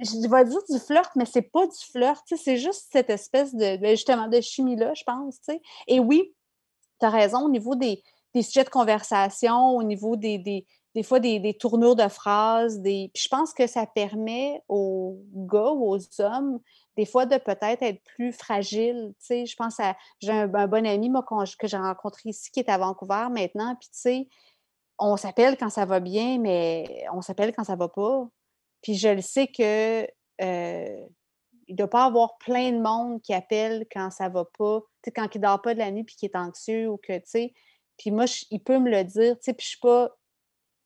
je 0.00 0.28
vais 0.28 0.44
dire 0.44 0.60
du 0.68 0.78
flirt, 0.78 1.10
mais 1.16 1.24
c'est 1.24 1.50
pas 1.50 1.66
du 1.66 1.78
flirt, 1.92 2.22
c'est 2.26 2.58
juste 2.58 2.88
cette 2.92 3.08
espèce 3.08 3.54
de, 3.54 3.78
ben, 3.78 3.92
justement, 3.92 4.28
de 4.28 4.40
chimie-là, 4.42 4.92
je 4.92 5.04
pense. 5.04 5.38
Et 5.86 5.98
oui, 5.98 6.34
tu 7.00 7.06
as 7.06 7.10
raison 7.10 7.46
au 7.46 7.48
niveau 7.48 7.74
des, 7.74 8.02
des, 8.34 8.42
sujets 8.42 8.64
de 8.64 8.70
conversation, 8.70 9.70
au 9.70 9.82
niveau 9.82 10.16
des, 10.16 10.36
des 10.36 10.66
des 10.94 11.02
fois 11.02 11.20
des, 11.20 11.54
tournures 11.58 11.96
de 11.96 12.08
phrases. 12.08 12.80
Des... 12.80 13.10
Puis 13.12 13.24
je 13.24 13.28
pense 13.28 13.52
que 13.52 13.66
ça 13.66 13.86
permet 13.86 14.62
aux 14.68 15.18
gars 15.34 15.72
ou 15.72 15.94
aux 15.94 16.20
hommes, 16.20 16.60
des 16.96 17.06
fois, 17.06 17.26
de 17.26 17.36
peut-être 17.36 17.82
être 17.82 18.02
plus 18.04 18.32
fragiles. 18.32 19.12
Tu 19.18 19.26
sais, 19.26 19.46
je 19.46 19.56
pense 19.56 19.80
à. 19.80 19.96
J'ai 20.20 20.32
un, 20.32 20.46
bon 20.46 20.86
ami, 20.86 21.10
moi, 21.10 21.24
que 21.58 21.66
j'ai 21.66 21.76
rencontré 21.76 22.30
ici, 22.30 22.50
qui 22.50 22.60
est 22.60 22.68
à 22.68 22.78
Vancouver 22.78 23.26
maintenant. 23.30 23.74
Puis, 23.80 23.88
tu 23.88 23.98
sais, 23.98 24.28
on 24.98 25.16
s'appelle 25.16 25.56
quand 25.56 25.70
ça 25.70 25.84
va 25.84 26.00
bien, 26.00 26.38
mais 26.38 27.04
on 27.12 27.22
s'appelle 27.22 27.52
quand 27.54 27.64
ça 27.64 27.76
va 27.76 27.88
pas. 27.88 28.28
Puis 28.82 28.94
je 28.94 29.08
le 29.08 29.22
sais 29.22 29.48
que. 29.48 30.06
Euh, 30.42 31.06
il 31.66 31.72
ne 31.72 31.78
doit 31.78 31.88
pas 31.88 32.04
avoir 32.04 32.36
plein 32.38 32.72
de 32.72 32.80
monde 32.80 33.22
qui 33.22 33.32
appelle 33.32 33.86
quand 33.90 34.10
ça 34.10 34.28
va 34.28 34.44
pas, 34.58 34.80
quand 35.14 35.34
il 35.34 35.38
ne 35.38 35.42
dort 35.42 35.62
pas 35.62 35.72
de 35.72 35.78
la 35.78 35.90
nuit 35.90 36.04
puis 36.04 36.14
qu'il 36.14 36.28
est 36.28 36.36
anxieux 36.36 36.90
ou 36.90 36.98
que, 36.98 37.16
tu 37.16 37.22
sais, 37.24 37.54
puis 37.96 38.10
moi, 38.10 38.24
il 38.50 38.60
peut 38.60 38.78
me 38.78 38.90
le 38.90 39.04
dire, 39.04 39.36
tu 39.36 39.44
sais, 39.44 39.54
puis 39.54 39.64
je 39.64 39.70
suis 39.70 39.78
pas, 39.80 40.10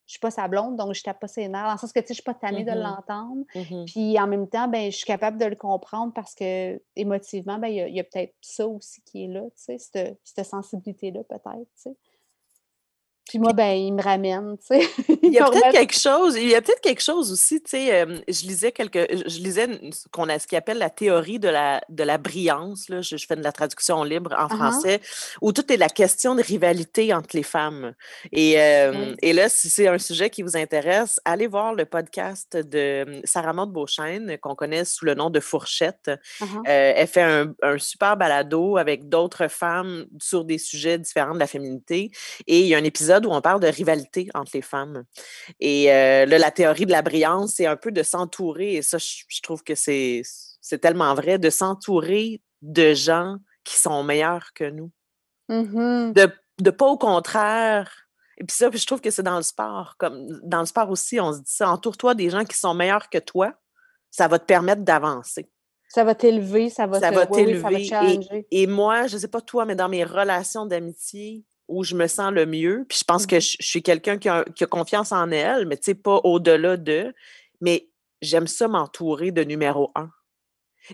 je 0.09 0.13
suis 0.13 0.21
pas 0.21 0.31
sa 0.31 0.49
blonde, 0.49 0.77
donc 0.77 0.95
je 0.95 1.03
tape 1.03 1.21
pas 1.21 1.29
ses 1.29 1.49
nerfs, 1.49 1.67
dans 1.67 1.73
le 1.73 1.79
sens 1.79 1.93
que, 1.93 2.01
tu 2.01 2.07
sais, 2.07 2.15
je 2.15 2.23
suis 2.23 2.23
pas 2.23 2.33
tannée 2.33 2.65
de 2.65 2.71
mmh 2.71 2.83
l'entendre. 2.83 3.45
Mmh 3.55 3.85
puis 3.85 4.19
en 4.19 4.27
même 4.27 4.49
temps, 4.49 4.67
ben, 4.67 4.91
je 4.91 4.97
suis 4.97 5.05
capable 5.05 5.37
de 5.37 5.45
le 5.45 5.55
comprendre 5.55 6.15
parce 6.15 6.35
que 6.35 6.81
émotivement, 6.97 7.59
ben, 7.59 7.69
il 7.69 7.95
y 7.95 8.01
a, 8.01 8.05
peut-être 8.05 8.35
ça 8.41 8.67
aussi 8.67 9.03
qui 9.03 9.25
est 9.25 9.29
là, 9.29 9.43
tu 9.43 9.51
sais, 9.57 9.79
cette, 9.79 10.19
cette 10.25 10.47
sensibilité-là, 10.47 11.21
peut-être, 11.25 11.43
tu 11.45 11.67
sais. 11.75 11.97
Puis 13.29 13.39
moi, 13.39 13.53
ben, 13.53 13.77
il 13.77 13.93
me 13.93 14.03
ramène, 14.03 14.57
tu 14.59 14.79
sais. 14.79 14.89
il 15.23 15.33
y 15.33 15.39
a 15.39 15.51
peut-être 15.51 15.71
quelque 15.71 15.99
chose, 15.99 16.37
il 16.37 16.49
y 16.49 16.55
a 16.55 16.63
peut-être 16.63 16.81
quelque 16.81 17.03
chose 17.03 17.31
aussi, 17.31 17.63
tu 17.63 17.71
sais, 17.71 18.07
je 18.27 18.47
lisais 18.47 18.73
quelque, 18.73 19.07
je 19.11 19.39
lisais 19.39 19.69
qu'on 20.11 20.29
a 20.29 20.39
ce 20.39 20.47
qu'on 20.47 20.57
appelle 20.57 20.79
la 20.79 20.91
théorie 20.91 21.39
de 21.39 21.49
la, 21.49 21.83
de 21.89 22.03
la 22.03 22.19
brillance, 22.19 22.89
là, 22.89 23.03
je, 23.03 23.17
fais 23.17 23.37
de 23.37 23.43
la 23.43 23.53
traduction 23.53 24.03
libre 24.03 24.35
en 24.39 24.49
français, 24.49 25.01
où 25.43 25.53
tout 25.53 25.71
est 25.73 25.77
la 25.77 25.89
question 25.89 26.35
de 26.35 26.43
rivalité 26.43 27.13
entre 27.13 27.37
les 27.37 27.43
femmes. 27.43 27.95
Et, 28.33 28.53
et 28.53 29.33
là, 29.33 29.49
si 29.49 29.69
c'est 29.69 29.89
un 29.89 29.99
sujet 29.99 30.31
qui 30.31 30.43
vous 30.43 30.57
intéresse, 30.57 31.21
allez 31.25 31.47
voir 31.47 31.75
le 31.75 31.85
podcast 31.85 32.57
de 32.57 33.21
Sarah 33.25 33.53
Maud 33.53 33.71
Beauchesne, 33.71 34.39
qu'on 34.39 34.55
connaît 34.55 34.85
sous 34.85 35.05
le 35.05 35.15
nom 35.15 35.31
de 35.31 35.41
Fourchette. 35.41 36.11
Elle 36.65 37.07
fait 37.07 37.23
un, 37.23 37.53
un 37.63 37.79
super 37.79 38.17
balado 38.17 38.77
avec 38.77 39.09
d'autres 39.09 39.49
femmes 39.49 40.07
sur 40.19 40.45
des 40.45 40.59
sujets 40.59 40.99
différents 40.99 41.35
de 41.35 41.39
la 41.39 41.47
féminité. 41.47 42.11
Et 42.47 42.61
il 42.61 42.67
y 42.67 42.75
a 42.75 42.79
un 42.79 42.85
épisode 42.85 43.18
où 43.27 43.33
on 43.33 43.41
parle 43.41 43.61
de 43.61 43.67
rivalité 43.67 44.29
entre 44.35 44.53
les 44.55 44.63
femmes. 44.63 45.05
Et 45.61 45.93
euh, 45.93 46.27
là, 46.27 46.39
la 46.39 46.51
théorie 46.51 46.87
de 46.87 46.93
la 46.93 47.03
brillance, 47.03 47.55
c'est 47.55 47.67
un 47.67 47.77
peu 47.77 47.93
de 47.93 48.03
s'entourer, 48.03 48.75
et 48.75 48.83
ça, 48.83 48.99
je, 48.99 49.41
trouve 49.43 49.63
que 49.63 49.75
c'est 49.75 50.23
tellement 50.81 51.15
vrai, 51.15 51.39
de 51.39 51.51
s'entourer 51.51 52.41
de 52.63 52.95
gens 52.95 53.37
qui 53.65 53.77
sont 53.77 54.03
meilleurs 54.03 54.53
que 54.55 54.65
nous. 54.65 54.91
Mmh 55.49 56.13
de, 56.13 56.31
de 56.61 56.71
pas 56.71 56.87
au 56.87 56.99
contraire. 56.99 57.91
Et 58.37 58.45
puis 58.45 58.57
ça, 58.57 58.71
je 58.73 58.87
trouve 58.87 59.01
que 59.01 59.11
c'est 59.11 59.23
dans 59.23 59.37
le 59.37 59.43
sport. 59.43 59.95
Comme 59.99 60.41
dans 60.43 60.61
le 60.61 60.67
sport 60.67 60.91
aussi, 60.91 61.19
on 61.21 61.33
se 61.33 61.39
dit 61.39 61.53
ça, 61.53 61.71
entoure-toi 61.71 62.15
des 62.15 62.31
gens 62.31 62.45
qui 62.45 62.57
sont 62.57 62.75
meilleurs 62.75 63.09
que 63.09 63.19
toi, 63.19 63.55
ça 64.11 64.29
va 64.29 64.39
te 64.39 64.45
permettre 64.45 64.83
d'avancer. 64.83 65.51
Ça 65.89 66.05
va 66.05 66.15
t'élever, 66.15 66.69
ça 66.69 66.87
va 66.87 67.01
t'élever. 67.27 67.89
et, 68.51 68.63
et, 68.63 68.67
moi, 68.67 69.07
je 69.07 69.15
ne 69.15 69.21
sais 69.21 69.29
pas 69.29 69.41
toi, 69.41 69.65
mais 69.65 69.75
dans 69.75 69.89
mes 69.89 70.05
relations 70.05 70.67
d'amitié, 70.67 71.45
où 71.69 71.85
je 71.85 71.95
me 71.95 72.07
sens 72.07 72.33
le 72.33 72.47
mieux. 72.47 72.85
Puis 72.89 72.99
je 72.99 73.05
pense 73.05 73.27
que 73.27 73.37
mmh 73.37 73.41
je, 73.41 73.57
suis 73.61 73.83
quelqu'un 73.83 74.19
qui 74.19 74.29
a, 74.29 74.45
confiance 74.69 75.13
en 75.13 75.31
elle, 75.31 75.67
mais 75.67 75.77
tu 75.77 75.85
sais, 75.85 75.95
pas 75.95 76.21
au-delà 76.25 76.77
de. 76.77 77.15
Mais 77.61 77.89
j'aime 78.23 78.47
ça 78.47 78.69
m'entourer 78.69 79.31
de 79.31 79.45
numéro 79.45 79.93
un. 79.95 80.11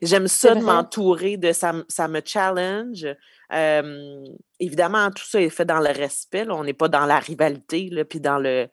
J'aime 0.03 0.27
ça 0.27 0.57
de 0.57 0.61
m'entourer 0.61 1.37
de 1.37 1.53
ça, 1.53 1.73
ça 1.89 2.09
me 2.09 2.21
challenge. 2.25 3.07
évidemment, 4.59 5.11
tout 5.11 5.25
ça 5.25 5.41
est 5.41 5.51
fait 5.51 5.65
dans 5.65 5.79
le 5.79 5.91
respect. 5.91 6.47
On 6.51 6.65
n'est 6.65 6.73
pas 6.73 6.89
dans 6.89 7.07
la 7.07 7.21
rivalité, 7.21 7.89
là, 7.91 8.05
puis 8.05 8.21
dans 8.21 8.39
le. 8.39 8.69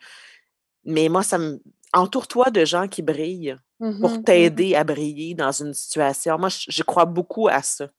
Mais 0.84 1.10
moi, 1.10 1.24
ça 1.24 1.38
me. 1.38 1.62
Entoure-toi 1.94 2.52
de 2.52 2.64
gens 2.64 2.88
qui 2.88 3.02
brillent 3.02 3.56
pour 3.78 3.88
mmh 3.90 4.18
mmh 4.20 4.24
t'aider 4.24 4.76
à 4.76 4.84
briller 4.84 5.36
dans 5.36 5.52
une 5.52 5.74
situation. 5.74 6.38
Moi, 6.40 6.50
je 6.50 6.84
crois 6.84 7.06
beaucoup 7.06 7.50
à 7.50 7.62
ça 7.62 7.90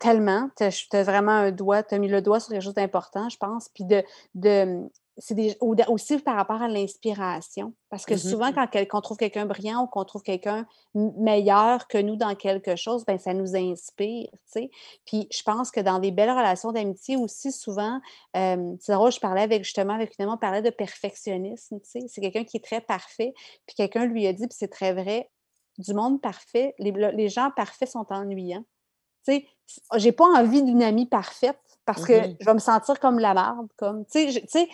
tellement. 0.00 0.50
Tu 0.56 0.64
as, 0.64 1.02
vraiment 1.02 1.32
un 1.32 1.50
doigt, 1.50 1.82
tu 1.82 1.94
as 1.94 1.98
mis 1.98 2.08
le 2.08 2.22
doigt 2.22 2.40
sur 2.40 2.50
quelque 2.50 2.62
chose 2.62 2.74
d'important, 2.74 3.28
je 3.28 3.36
pense. 3.36 3.68
Puis 3.70 3.84
de, 3.84 4.02
de 4.34 4.88
c'est 5.18 5.58
aussi 5.60 6.18
par 6.18 6.36
rapport 6.36 6.62
à 6.62 6.68
l'inspiration. 6.68 7.74
Parce 7.90 8.06
que 8.06 8.14
mmh 8.14 8.18
souvent, 8.18 8.52
quand 8.52 8.68
on 8.94 9.00
trouve 9.02 9.18
quelqu'un 9.18 9.44
brillant 9.44 9.82
ou 9.82 9.86
qu'on 9.86 10.04
trouve 10.04 10.22
quelqu'un 10.22 10.66
meilleur 10.94 11.86
que 11.86 11.98
nous 11.98 12.16
dans 12.16 12.34
quelque 12.34 12.76
chose, 12.76 13.04
ben 13.04 13.18
ça 13.18 13.34
nous 13.34 13.54
inspire, 13.54 14.28
tu 14.52 14.70
Puis 15.04 15.28
je 15.30 15.42
pense 15.42 15.70
que 15.70 15.80
dans 15.80 15.98
des 15.98 16.10
belles 16.12 16.30
relations 16.30 16.72
d'amitié 16.72 17.16
aussi, 17.16 17.52
souvent, 17.52 18.00
c'est 18.34 18.92
drôle, 18.92 19.12
je 19.12 19.20
parlais 19.20 19.42
avec, 19.42 19.64
justement, 19.64 19.94
avec 19.94 20.14
une 20.18 20.24
amie, 20.24 20.34
on 20.34 20.38
parlait 20.38 20.62
de 20.62 20.70
perfectionnisme, 20.70 21.78
tu 21.80 21.90
sais. 21.90 22.00
C'est 22.08 22.22
quelqu'un 22.22 22.44
qui 22.44 22.56
est 22.56 22.64
très 22.64 22.80
parfait. 22.80 23.34
Puis 23.66 23.76
quelqu'un 23.76 24.06
lui 24.06 24.26
a 24.26 24.32
dit, 24.32 24.46
puis 24.46 24.56
c'est 24.58 24.72
très 24.72 24.94
vrai, 24.94 25.30
du 25.76 25.92
monde 25.92 26.22
parfait, 26.22 26.74
les, 26.78 26.90
les 26.90 27.28
gens 27.28 27.50
parfaits 27.54 27.90
sont 27.90 28.06
ennuyants. 28.10 28.64
Tu 29.26 29.32
sais, 29.32 29.46
j'ai 29.96 30.12
pas 30.12 30.24
envie 30.24 30.62
d'une 30.62 30.82
amie 30.82 31.06
parfaite 31.06 31.58
parce 31.84 32.04
que 32.04 32.12
mmh 32.12 32.36
je 32.40 32.46
vais 32.46 32.54
me 32.54 32.58
sentir 32.58 33.00
comme 33.00 33.18
la 33.18 33.34
merde. 33.34 33.68
Comme, 33.76 34.04
tu 34.06 34.32
sais, 34.48 34.68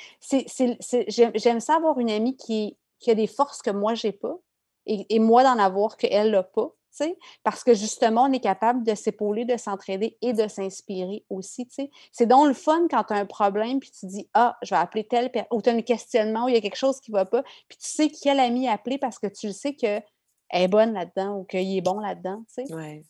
j'aime 1.35 1.61
ça 1.61 1.77
avoir 1.77 1.99
une 1.99 2.11
amie 2.11 2.37
qui, 2.37 2.77
qui, 2.99 3.11
a 3.11 3.15
des 3.15 3.27
forces 3.27 3.63
que 3.63 3.71
moi, 3.71 3.95
j'ai 3.95 4.13
pas 4.13 4.39
et, 4.87 5.19
moi 5.19 5.43
d'en 5.43 5.59
avoir 5.59 5.97
qu'elle 5.97 6.31
n'a 6.31 6.43
pas. 6.43 6.73
Parce 7.45 7.63
que 7.63 7.75
justement, 7.75 8.25
on 8.25 8.33
est 8.33 8.41
capable 8.41 8.83
de 8.83 8.95
s'épauler, 8.97 9.45
de 9.45 9.57
s'entraider 9.57 10.17
et 10.21 10.33
de 10.33 10.49
s'inspirer 10.49 11.25
aussi. 11.31 11.69
C'est 12.11 12.27
donc 12.27 12.49
le 12.49 12.55
fun 12.55 12.89
quand 12.91 13.05
tu 13.05 13.13
as 13.13 13.19
un 13.19 13.27
problème 13.27 13.79
puis 13.79 13.93
tu 13.93 14.07
dis 14.07 14.29
Ah, 14.35 14.57
je 14.63 14.75
vais 14.75 14.81
appeler 14.81 15.07
telle 15.07 15.31
personne 15.31 15.57
ou 15.57 15.63
tu 15.63 15.71
as 15.71 15.75
un 15.75 15.83
questionnement 15.83 16.47
ou 16.47 16.49
il 16.49 16.55
y 16.55 16.59
a 16.59 16.61
quelque 16.61 16.77
chose 16.77 16.99
qui 17.01 17.13
ne 17.13 17.17
va 17.17 17.25
pas, 17.25 17.45
puis 17.69 17.79
tu 17.79 17.89
sais 17.89 18.11
quel 18.11 18.41
ami 18.41 18.69
appeler 18.69 18.99
parce 18.99 19.21
que 19.21 19.29
tu 19.29 19.47
le 19.47 19.53
sais 19.53 19.75
qu'elle 19.75 20.03
est 20.51 20.67
bonne 20.67 20.93
là-dedans 20.93 21.37
ou 21.37 21.45
qu'il 21.45 21.77
est 21.77 21.81
bon 21.81 22.01
là-dedans. 22.01 22.43
Ouais 22.71 23.05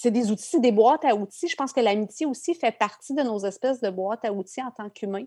c'est 0.00 0.10
des 0.12 0.30
outils, 0.30 0.46
c'est 0.48 0.60
des 0.60 0.70
boîtes 0.70 1.04
à 1.04 1.14
outils. 1.14 1.48
Je 1.48 1.56
pense 1.56 1.72
que 1.72 1.80
l'amitié 1.80 2.24
aussi 2.24 2.54
fait 2.54 2.70
partie 2.70 3.14
de 3.14 3.22
nos 3.22 3.40
espèces 3.40 3.80
de 3.80 3.90
boîtes 3.90 4.24
à 4.24 4.32
outils 4.32 4.62
en 4.62 4.70
tant 4.70 4.88
qu'humains. 4.90 5.24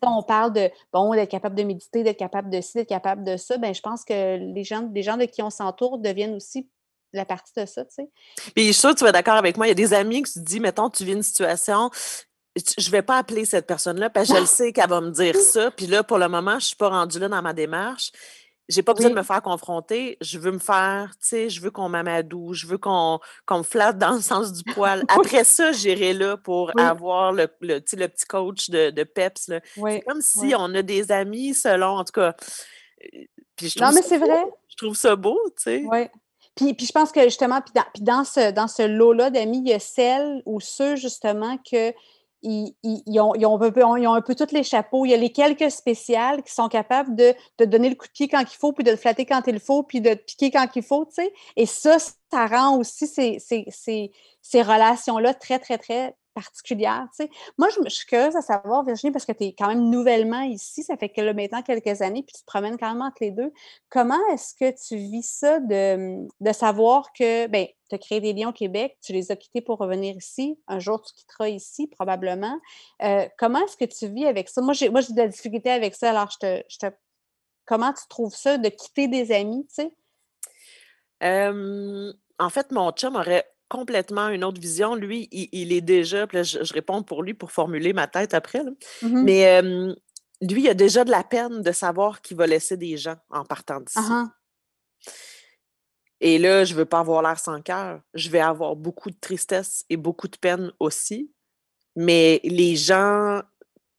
On 0.00 0.22
parle 0.22 0.54
de 0.54 0.70
bon, 0.94 1.12
d'être 1.12 1.30
capable 1.30 1.54
de 1.54 1.62
méditer, 1.62 2.02
d'être 2.02 2.18
capable 2.18 2.48
de 2.48 2.62
ci, 2.62 2.78
d'être 2.78 2.88
capable 2.88 3.22
de 3.22 3.36
ça. 3.36 3.58
Ben, 3.58 3.74
je 3.74 3.82
pense 3.82 4.04
que 4.04 4.38
les 4.38 4.64
gens, 4.64 4.88
les 4.94 5.02
gens 5.02 5.18
de 5.18 5.26
qui 5.26 5.42
on 5.42 5.50
s'entoure 5.50 5.98
deviennent 5.98 6.34
aussi 6.34 6.70
la 7.12 7.26
partie 7.26 7.52
de 7.54 7.66
ça, 7.66 7.84
tu 7.84 7.96
sais. 7.96 8.10
Puis 8.54 8.68
je 8.68 8.72
suis 8.72 8.80
sûre 8.80 8.90
que 8.90 8.98
tu 8.98 9.04
vas 9.04 9.12
d'accord 9.12 9.36
avec 9.36 9.58
moi. 9.58 9.66
Il 9.66 9.70
y 9.70 9.72
a 9.72 9.74
des 9.74 9.92
amis 9.92 10.22
qui 10.22 10.32
se 10.32 10.38
disent, 10.38 10.60
mettons, 10.60 10.88
tu 10.88 11.04
vis 11.04 11.12
une 11.12 11.22
situation, 11.22 11.90
je 12.56 12.90
vais 12.90 13.02
pas 13.02 13.18
appeler 13.18 13.44
cette 13.44 13.66
personne-là 13.66 14.08
parce 14.08 14.28
que 14.28 14.36
je 14.36 14.40
le 14.40 14.46
sais 14.46 14.72
qu'elle 14.72 14.88
va 14.88 15.02
me 15.02 15.10
dire 15.10 15.36
ça. 15.36 15.70
Puis 15.70 15.86
là, 15.86 16.02
pour 16.02 16.16
le 16.16 16.28
moment, 16.28 16.58
je 16.58 16.66
suis 16.66 16.76
pas 16.76 16.88
rendue 16.88 17.18
là 17.18 17.28
dans 17.28 17.42
ma 17.42 17.52
démarche. 17.52 18.10
J'ai 18.68 18.82
pas 18.82 18.92
besoin 18.92 19.10
de 19.10 19.14
me 19.14 19.22
faire 19.22 19.40
confronter. 19.42 20.18
Je 20.20 20.38
veux 20.38 20.52
me 20.52 20.58
faire, 20.58 21.10
tu 21.20 21.28
sais, 21.28 21.50
je 21.50 21.60
veux 21.60 21.70
qu'on 21.70 21.88
m'amadoue, 21.88 22.52
je 22.52 22.66
veux 22.66 22.78
qu'on 22.78 23.18
me 23.50 23.62
flatte 23.62 23.98
dans 23.98 24.12
le 24.12 24.20
sens 24.20 24.52
du 24.52 24.62
poil. 24.74 25.04
Après 25.08 25.44
ça, 25.44 25.72
j'irai 25.72 26.12
là 26.12 26.36
pour 26.36 26.78
avoir 26.78 27.32
le, 27.32 27.48
le, 27.60 27.74
le, 27.76 28.08
petit 28.08 28.26
coach 28.26 28.68
de, 28.70 28.90
de 28.90 29.04
PEPS. 29.04 29.50
C'est 29.74 30.00
comme 30.02 30.20
si 30.20 30.54
on 30.56 30.74
a 30.74 30.82
des 30.82 31.10
amis 31.10 31.54
selon, 31.54 31.98
en 31.98 32.04
tout 32.04 32.12
cas. 32.12 32.34
Euh, 33.02 33.18
puis 33.56 33.70
je 33.70 33.80
non, 33.80 33.90
mais 33.92 34.02
c'est 34.02 34.18
vrai. 34.18 34.44
Je 34.68 34.76
trouve 34.76 34.96
ça 34.96 35.16
beau, 35.16 35.38
tu 35.56 35.62
sais. 35.62 35.84
Oui. 35.86 36.06
Puis, 36.54 36.74
puis, 36.74 36.86
je 36.86 36.92
pense 36.92 37.12
que 37.12 37.22
justement, 37.22 37.60
puis 37.60 37.72
dans, 37.72 37.84
puis 37.94 38.02
dans 38.02 38.24
ce, 38.24 38.50
dans 38.50 38.66
ce 38.66 38.82
lot-là 38.82 39.30
d'amis, 39.30 39.58
il 39.58 39.68
y 39.68 39.72
a 39.72 39.78
celles 39.78 40.42
ou 40.44 40.60
ceux 40.60 40.96
justement 40.96 41.56
que 41.58 41.92
ils, 42.42 42.74
ont, 43.20 43.34
un 43.34 43.70
peu, 43.70 43.82
un 43.84 44.20
peu 44.20 44.34
tous 44.34 44.52
les 44.52 44.62
chapeaux. 44.62 45.04
Il 45.04 45.10
y 45.10 45.14
a 45.14 45.16
les 45.16 45.32
quelques 45.32 45.70
spéciales 45.70 46.42
qui 46.42 46.52
sont 46.52 46.68
capables 46.68 47.14
de, 47.16 47.34
de 47.58 47.64
donner 47.64 47.88
le 47.88 47.94
coup 47.94 48.06
de 48.06 48.12
pied 48.12 48.28
quand 48.28 48.40
il 48.42 48.56
faut, 48.56 48.72
puis 48.72 48.84
de 48.84 48.90
le 48.90 48.96
flatter 48.96 49.26
quand 49.26 49.42
il 49.46 49.60
faut, 49.60 49.82
puis 49.82 50.00
de 50.00 50.14
piquer 50.14 50.50
quand 50.50 50.68
il 50.74 50.82
faut, 50.82 51.04
tu 51.06 51.14
sais. 51.14 51.32
Et 51.56 51.66
ça, 51.66 51.98
ça 51.98 52.46
rend 52.46 52.78
aussi 52.78 53.06
ces, 53.06 53.38
ces, 53.38 53.64
ces, 53.70 54.12
ces 54.42 54.62
relations-là 54.62 55.34
très, 55.34 55.58
très, 55.58 55.78
très 55.78 56.14
particulière. 56.40 57.06
Tu 57.16 57.24
sais. 57.24 57.30
Moi, 57.56 57.68
je, 57.70 57.88
suis 57.88 58.06
curieuse 58.06 58.36
à 58.36 58.42
savoir, 58.42 58.84
Virginie, 58.84 59.12
parce 59.12 59.24
que 59.24 59.32
tu 59.32 59.44
es 59.44 59.54
quand 59.56 59.68
même 59.68 59.90
nouvellement 59.90 60.42
ici, 60.42 60.82
ça 60.82 60.96
fait 60.96 61.12
maintenant 61.32 61.62
quelques 61.62 62.02
années, 62.02 62.22
puis 62.22 62.34
tu 62.34 62.40
te 62.40 62.46
promènes 62.46 62.78
quand 62.78 62.92
même 62.92 63.02
entre 63.02 63.18
les 63.20 63.30
deux. 63.30 63.52
Comment 63.90 64.18
est-ce 64.32 64.54
que 64.54 64.70
tu 64.70 64.96
vis 64.96 65.22
ça 65.22 65.60
de, 65.60 66.26
de 66.40 66.52
savoir 66.52 67.12
que, 67.12 67.46
ben, 67.48 67.66
tu 67.88 67.94
as 67.94 67.98
créé 67.98 68.20
des 68.20 68.32
liens 68.32 68.50
au 68.50 68.52
Québec, 68.52 68.98
tu 69.02 69.12
les 69.12 69.32
as 69.32 69.36
quittés 69.36 69.60
pour 69.60 69.78
revenir 69.78 70.16
ici, 70.16 70.58
un 70.68 70.78
jour 70.78 71.02
tu 71.02 71.14
quitteras 71.14 71.48
ici, 71.48 71.86
probablement. 71.86 72.58
Euh, 73.02 73.26
comment 73.38 73.64
est-ce 73.64 73.76
que 73.76 73.84
tu 73.84 74.12
vis 74.12 74.26
avec 74.26 74.48
ça? 74.48 74.60
Moi, 74.60 74.74
j'ai, 74.74 74.90
moi, 74.90 75.00
de 75.02 75.16
la 75.16 75.28
difficulté 75.28 75.70
avec 75.70 75.94
ça, 75.94 76.10
alors 76.10 76.30
je 76.30 76.38
te, 76.38 76.62
je 76.68 76.78
te... 76.78 76.86
Comment 77.66 77.92
tu 77.92 78.06
trouves 78.08 78.34
ça 78.34 78.58
de 78.58 78.68
quitter 78.68 79.08
des 79.08 79.32
amis, 79.32 79.66
tu 79.68 79.82
sais? 79.82 79.92
en 81.20 82.50
fait, 82.50 82.70
mon 82.70 82.92
chum 82.92 83.16
aurait 83.16 83.44
complètement 83.68 84.28
une 84.28 84.44
autre 84.44 84.60
vision. 84.60 84.94
Lui, 84.94 85.28
il, 85.30 85.72
est 85.72 85.80
déjà, 85.80 86.26
je, 86.32 86.72
réponds 86.72 87.02
pour 87.02 87.22
lui 87.22 87.34
pour 87.34 87.52
formuler 87.52 87.92
ma 87.92 88.06
tête 88.06 88.34
après, 88.34 88.62
mmh 89.02 89.22
mais 89.22 89.62
lui, 90.40 90.62
il 90.62 90.68
a 90.68 90.74
déjà 90.74 91.04
de 91.04 91.10
la 91.10 91.24
peine 91.24 91.62
de 91.62 91.72
savoir 91.72 92.20
qu'il 92.20 92.36
va 92.36 92.46
laisser 92.46 92.76
des 92.76 92.96
gens 92.96 93.16
en 93.30 93.44
partant 93.44 93.80
d'ici. 93.80 93.98
Et 96.20 96.38
là, 96.38 96.64
je 96.64 96.74
ne 96.74 96.78
veux 96.78 96.84
pas 96.84 97.00
avoir 97.00 97.22
l'air 97.22 97.38
sans 97.38 97.60
cœur. 97.60 98.00
Je 98.14 98.28
vais 98.28 98.40
avoir 98.40 98.76
beaucoup 98.76 99.10
de 99.10 99.16
tristesse 99.20 99.84
et 99.88 99.96
beaucoup 99.96 100.28
de 100.28 100.36
peine 100.36 100.72
aussi. 100.80 101.32
Mais 101.96 102.40
les 102.44 102.76
gens, 102.76 103.42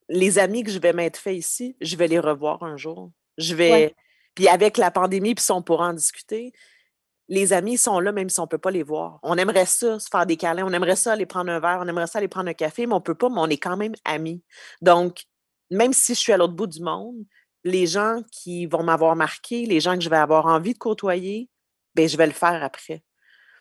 les 0.09 0.39
amis 0.39 0.63
que 0.63 0.71
je 0.71 0.79
vais 0.79 0.93
m'être 0.93 1.17
fait 1.17 1.35
ici, 1.35 1.75
je 1.81 1.95
vais 1.95 2.07
les 2.07 2.19
revoir 2.19 2.63
un 2.63 2.77
jour. 2.77 3.11
Je 3.37 3.55
vais. 3.55 3.95
Puis 4.35 4.47
avec 4.47 4.77
la 4.77 4.91
pandémie, 4.91 5.35
puis 5.35 5.45
on 5.49 5.61
pourra 5.61 5.89
en 5.89 5.93
discuter, 5.93 6.53
les 7.29 7.53
amis 7.53 7.77
sont 7.77 7.99
là 7.99 8.11
même 8.11 8.27
si 8.27 8.39
on 8.39 8.43
ne 8.43 8.49
peut 8.49 8.57
pas 8.57 8.71
les 8.71 8.83
voir. 8.83 9.19
On 9.23 9.37
aimerait 9.37 9.67
ça, 9.67 9.99
se 9.99 10.09
faire 10.09 10.25
des 10.25 10.35
câlins, 10.35 10.65
on 10.65 10.73
aimerait 10.73 10.95
ça 10.95 11.13
aller 11.13 11.27
prendre 11.27 11.51
un 11.51 11.59
verre, 11.59 11.79
on 11.81 11.87
aimerait 11.87 12.07
ça 12.07 12.17
aller 12.17 12.27
prendre 12.27 12.49
un 12.49 12.53
café, 12.53 12.87
mais 12.87 12.93
on 12.93 12.97
ne 12.97 13.03
peut 13.03 13.15
pas, 13.15 13.29
mais 13.29 13.39
on 13.39 13.47
est 13.47 13.57
quand 13.57 13.77
même 13.77 13.93
amis. 14.03 14.43
Donc, 14.81 15.23
même 15.69 15.93
si 15.93 16.15
je 16.15 16.19
suis 16.19 16.33
à 16.33 16.37
l'autre 16.37 16.53
bout 16.53 16.67
du 16.67 16.81
monde, 16.81 17.15
les 17.63 17.85
gens 17.85 18.21
qui 18.31 18.65
vont 18.65 18.83
m'avoir 18.83 19.15
marqué, 19.15 19.65
les 19.65 19.79
gens 19.79 19.95
que 19.95 20.01
je 20.01 20.09
vais 20.09 20.17
avoir 20.17 20.47
envie 20.47 20.73
de 20.73 20.79
côtoyer, 20.79 21.49
ben 21.93 22.09
je 22.09 22.17
vais 22.17 22.27
le 22.27 22.33
faire 22.33 22.63
après. 22.63 23.03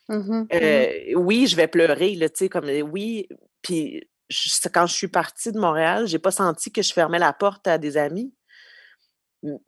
Mmh 0.09 0.17
mmh 0.17 0.47
euh, 0.55 1.15
oui, 1.17 1.47
je 1.47 1.55
vais 1.55 1.69
pleurer, 1.69 2.17
tu 2.19 2.29
sais, 2.35 2.49
comme 2.49 2.71
oui. 2.91 3.29
Puis 3.61 4.09
quand 4.73 4.87
je 4.87 4.95
suis 4.95 5.09
partie 5.09 5.53
de 5.53 5.59
Montréal, 5.59 6.07
je 6.07 6.13
n'ai 6.13 6.19
pas 6.19 6.31
senti 6.31 6.73
que 6.73 6.81
je 6.81 6.93
fermais 6.93 7.19
la 7.19 7.35
porte 7.35 7.67
à 7.67 7.77
des 7.77 7.99
amis. 7.99 8.33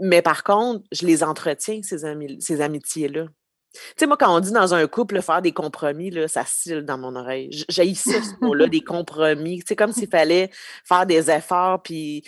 Mais 0.01 0.23
par 0.23 0.43
contre, 0.43 0.85
je 0.91 1.07
les 1.07 1.23
entretiens, 1.23 1.81
ces, 1.83 2.05
amis, 2.05 2.41
ces 2.41 2.61
amitiés-là. 2.61 3.27
Tu 3.73 3.81
sais, 3.99 4.07
moi, 4.07 4.17
quand 4.17 4.35
on 4.35 4.41
dit 4.41 4.51
dans 4.51 4.75
un 4.75 4.87
couple 4.89 5.23
faire 5.23 5.43
des 5.43 5.53
compromis, 5.53 6.11
là, 6.11 6.27
ça 6.27 6.45
style 6.45 6.83
dans 6.83 6.99
mon 6.99 7.15
oreille. 7.15 7.51
J'ai 7.69 7.95
ça, 7.95 8.21
ce 8.23 8.33
mot-là, 8.45 8.67
des 8.67 8.83
compromis. 8.83 9.63
C'est 9.67 9.77
comme 9.77 9.93
s'il 9.93 10.09
fallait 10.09 10.51
faire 10.85 11.07
des 11.07 11.31
efforts, 11.31 11.83
puis, 11.83 12.25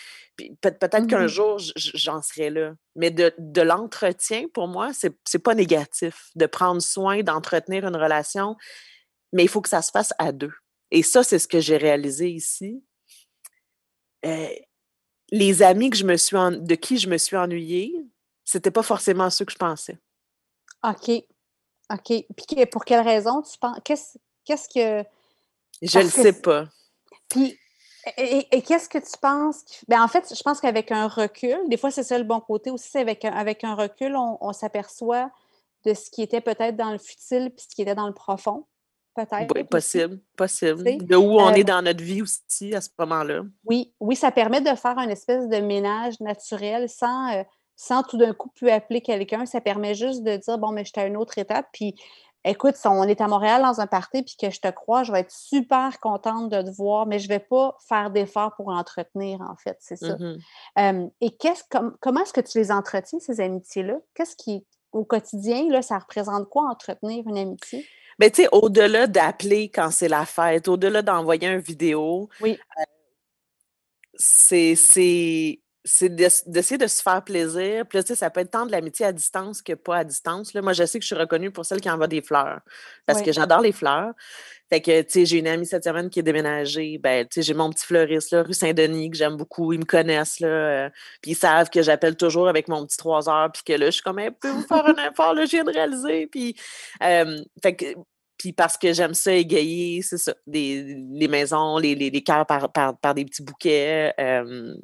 peut-être 0.60 1.06
qu'un 1.06 1.24
mmh 1.24 1.28
jour, 1.28 1.58
j'en 1.76 2.22
serais 2.22 2.50
là. 2.50 2.74
Mais 2.94 3.10
de, 3.10 3.60
l'entretien, 3.60 4.46
pour 4.54 4.68
moi, 4.68 4.90
c'est 4.92 5.38
pas 5.42 5.54
négatif. 5.54 6.30
De 6.36 6.46
prendre 6.46 6.80
soin, 6.80 7.22
d'entretenir 7.22 7.86
une 7.86 7.96
relation, 7.96 8.56
mais 9.32 9.42
il 9.42 9.48
faut 9.48 9.60
que 9.60 9.68
ça 9.68 9.82
se 9.82 9.90
fasse 9.90 10.12
à 10.18 10.30
deux. 10.30 10.52
Et 10.90 11.02
ça, 11.02 11.24
c'est 11.24 11.38
ce 11.38 11.48
que 11.48 11.58
j'ai 11.58 11.76
réalisé 11.76 12.30
ici. 12.30 12.84
Euh, 14.24 14.48
les 15.32 15.62
amis 15.62 15.90
que 15.90 15.96
je 15.96 16.04
me 16.04 16.16
suis 16.16 16.36
de 16.36 16.74
qui 16.74 16.98
je 16.98 17.08
me 17.08 17.16
suis 17.16 17.36
ennuyée, 17.36 17.94
c'était 18.44 18.70
pas 18.70 18.82
forcément 18.82 19.30
ceux 19.30 19.44
que 19.44 19.52
je 19.52 19.58
pensais. 19.58 19.98
OK. 20.84 21.24
OK. 21.90 22.06
Puis 22.06 22.66
pour 22.70 22.84
quelle 22.84 23.04
raison 23.06 23.42
tu 23.42 23.58
penses? 23.58 23.78
Qu'est-ce, 23.84 24.18
qu'est-ce 24.44 24.68
que. 24.68 25.06
Je 25.80 25.98
ne 25.98 26.08
sais 26.08 26.32
pas. 26.32 26.66
Puis, 27.28 27.58
et, 28.16 28.62
qu'est-ce 28.62 28.88
que 28.88 28.98
tu 28.98 29.18
penses? 29.20 29.62
Bien, 29.88 30.02
en 30.02 30.08
fait, 30.08 30.32
je 30.36 30.42
pense 30.42 30.60
qu'avec 30.60 30.90
un 30.90 31.06
recul, 31.06 31.58
des 31.68 31.76
fois, 31.76 31.90
c'est 31.90 32.02
ça 32.02 32.18
le 32.18 32.24
bon 32.24 32.40
côté 32.40 32.70
aussi, 32.70 32.88
c'est 32.90 33.00
avec 33.00 33.24
un, 33.24 33.32
avec 33.32 33.64
un 33.64 33.74
recul, 33.74 34.16
on, 34.16 34.52
s'aperçoit 34.52 35.30
de 35.84 35.94
ce 35.94 36.10
qui 36.10 36.22
était 36.22 36.40
peut-être 36.40 36.76
dans 36.76 36.90
le 36.90 36.98
futile 36.98 37.50
puis 37.50 37.66
ce 37.68 37.74
qui 37.74 37.82
était 37.82 37.94
dans 37.94 38.06
le 38.06 38.14
profond. 38.14 38.66
Peut-être. 39.14 39.54
Oui, 39.54 39.64
possible, 39.64 40.20
possible. 40.36 40.82
De 41.04 41.16
où 41.16 41.38
on 41.38 41.50
est 41.50 41.60
euh, 41.60 41.64
dans 41.64 41.82
notre 41.82 42.02
vie 42.02 42.22
aussi 42.22 42.74
à 42.74 42.80
ce 42.80 42.88
moment-là. 42.98 43.42
Oui, 43.66 43.92
oui, 44.00 44.16
ça 44.16 44.30
permet 44.30 44.62
de 44.62 44.74
faire 44.74 44.96
une 44.98 45.10
espèce 45.10 45.48
de 45.48 45.58
ménage 45.58 46.18
naturel 46.20 46.88
sans. 46.88 47.34
Euh, 47.34 47.42
sans 47.76 48.02
tout 48.02 48.16
d'un 48.16 48.32
coup 48.32 48.50
plus 48.50 48.70
appeler 48.70 49.00
quelqu'un. 49.00 49.46
Ça 49.46 49.60
permet 49.60 49.94
juste 49.94 50.22
de 50.22 50.36
dire, 50.36 50.58
bon, 50.58 50.72
mais 50.72 50.84
je 50.84 50.90
suis 50.92 51.00
à 51.00 51.06
une 51.06 51.16
autre 51.16 51.38
étape. 51.38 51.66
Puis, 51.72 51.94
écoute, 52.44 52.76
si 52.76 52.86
on 52.86 53.02
est 53.04 53.20
à 53.20 53.28
Montréal 53.28 53.62
dans 53.62 53.80
un 53.80 53.86
party 53.86 54.22
puis 54.22 54.36
que 54.40 54.50
je 54.50 54.60
te 54.60 54.68
crois, 54.68 55.02
je 55.02 55.12
vais 55.12 55.20
être 55.20 55.32
super 55.32 55.98
contente 56.00 56.48
de 56.50 56.62
te 56.62 56.70
voir, 56.70 57.06
mais 57.06 57.18
je 57.18 57.28
ne 57.28 57.34
vais 57.34 57.40
pas 57.40 57.76
faire 57.88 58.10
d'efforts 58.10 58.54
pour 58.56 58.68
entretenir, 58.68 59.40
en 59.40 59.56
fait. 59.56 59.76
C'est 59.80 59.96
ça. 59.96 60.16
Mmh 60.16 61.10
et 61.20 61.30
qu'est-ce, 61.36 61.62
comment 62.00 62.22
est-ce 62.22 62.32
que 62.32 62.40
tu 62.40 62.58
les 62.58 62.72
entretiens, 62.72 63.18
ces 63.20 63.40
amitiés-là? 63.40 63.98
Qu'est-ce 64.14 64.36
qui, 64.36 64.66
au 64.92 65.04
quotidien, 65.04 65.68
là, 65.70 65.82
ça 65.82 65.98
représente 65.98 66.48
quoi 66.48 66.68
entretenir 66.68 67.24
une 67.26 67.38
amitié? 67.38 67.86
Bien, 68.18 68.28
tu 68.30 68.42
sais, 68.42 68.48
au-delà 68.52 69.06
d'appeler 69.06 69.70
quand 69.70 69.90
c'est 69.90 70.08
la 70.08 70.26
fête, 70.26 70.68
au-delà 70.68 71.02
d'envoyer 71.02 71.48
une 71.48 71.60
vidéo, 71.60 72.28
oui. 72.40 72.58
Euh, 72.78 72.82
c'est 74.14 75.61
c'est 75.84 76.14
d'essayer 76.14 76.78
de 76.78 76.86
se 76.86 77.02
faire 77.02 77.22
plaisir. 77.22 77.84
Puis 77.86 77.98
là, 77.98 78.14
ça 78.14 78.30
peut 78.30 78.40
être 78.40 78.50
tant 78.52 78.66
de 78.66 78.72
l'amitié 78.72 79.06
à 79.06 79.12
distance 79.12 79.62
que 79.62 79.72
pas 79.72 79.98
à 79.98 80.04
distance. 80.04 80.54
Là, 80.54 80.62
moi, 80.62 80.72
je 80.72 80.84
sais 80.84 80.98
que 80.98 81.02
je 81.02 81.08
suis 81.08 81.16
reconnue 81.16 81.50
pour 81.50 81.64
celle 81.64 81.80
qui 81.80 81.90
envoie 81.90 82.06
des 82.06 82.22
fleurs 82.22 82.60
parce 83.06 83.22
que 83.22 83.32
j'adore 83.32 83.60
les 83.60 83.72
fleurs. 83.72 84.12
Fait 84.68 84.80
que, 84.80 85.02
tu 85.02 85.10
sais, 85.10 85.26
j'ai 85.26 85.38
une 85.38 85.48
amie 85.48 85.66
cette 85.66 85.84
semaine 85.84 86.08
qui 86.08 86.20
est 86.20 86.22
déménagée. 86.22 86.96
Ben, 86.98 87.26
tu 87.26 87.34
sais, 87.34 87.42
j'ai 87.42 87.52
mon 87.52 87.68
petit 87.68 87.84
fleuriste, 87.84 88.32
là, 88.32 88.42
rue 88.42 88.54
Saint-Denis, 88.54 89.10
que 89.10 89.16
j'aime 89.16 89.36
beaucoup. 89.36 89.72
Ils 89.74 89.80
me 89.80 89.84
connaissent, 89.84 90.40
là. 90.40 90.48
Euh, 90.48 90.90
puis 91.20 91.32
ils 91.32 91.36
savent 91.36 91.68
que 91.68 91.82
j'appelle 91.82 92.16
toujours 92.16 92.48
avec 92.48 92.68
mon 92.68 92.86
petit 92.86 92.96
3 92.96 93.28
heures. 93.28 93.52
Puis 93.52 93.62
que 93.66 93.72
là, 93.74 93.86
je 93.86 93.90
suis 93.90 94.02
comme, 94.02 94.18
vous 94.18 94.62
faire 94.62 94.86
un 94.86 95.10
effort, 95.10 95.34
là, 95.34 95.44
je 95.44 95.50
viens 95.50 95.64
de 95.64 95.72
réaliser. 95.72 96.26
Puis, 96.28 96.56
fait 97.00 97.76
que, 97.76 97.84
puis 98.38 98.52
parce 98.52 98.78
que 98.78 98.92
j'aime 98.92 99.14
ça 99.14 99.32
égayer, 99.32 100.02
c'est 100.02 100.18
ça, 100.18 100.34
les 100.46 101.28
maisons, 101.28 101.76
les, 101.78 101.94
les, 101.94 102.10
les 102.10 102.22
cœurs 102.22 102.46
par, 102.46 102.72
par, 102.72 102.98
par, 102.98 103.14
des 103.14 103.24
petits 103.24 103.42
bouquets. 103.42 104.14
Euh, 104.18 104.74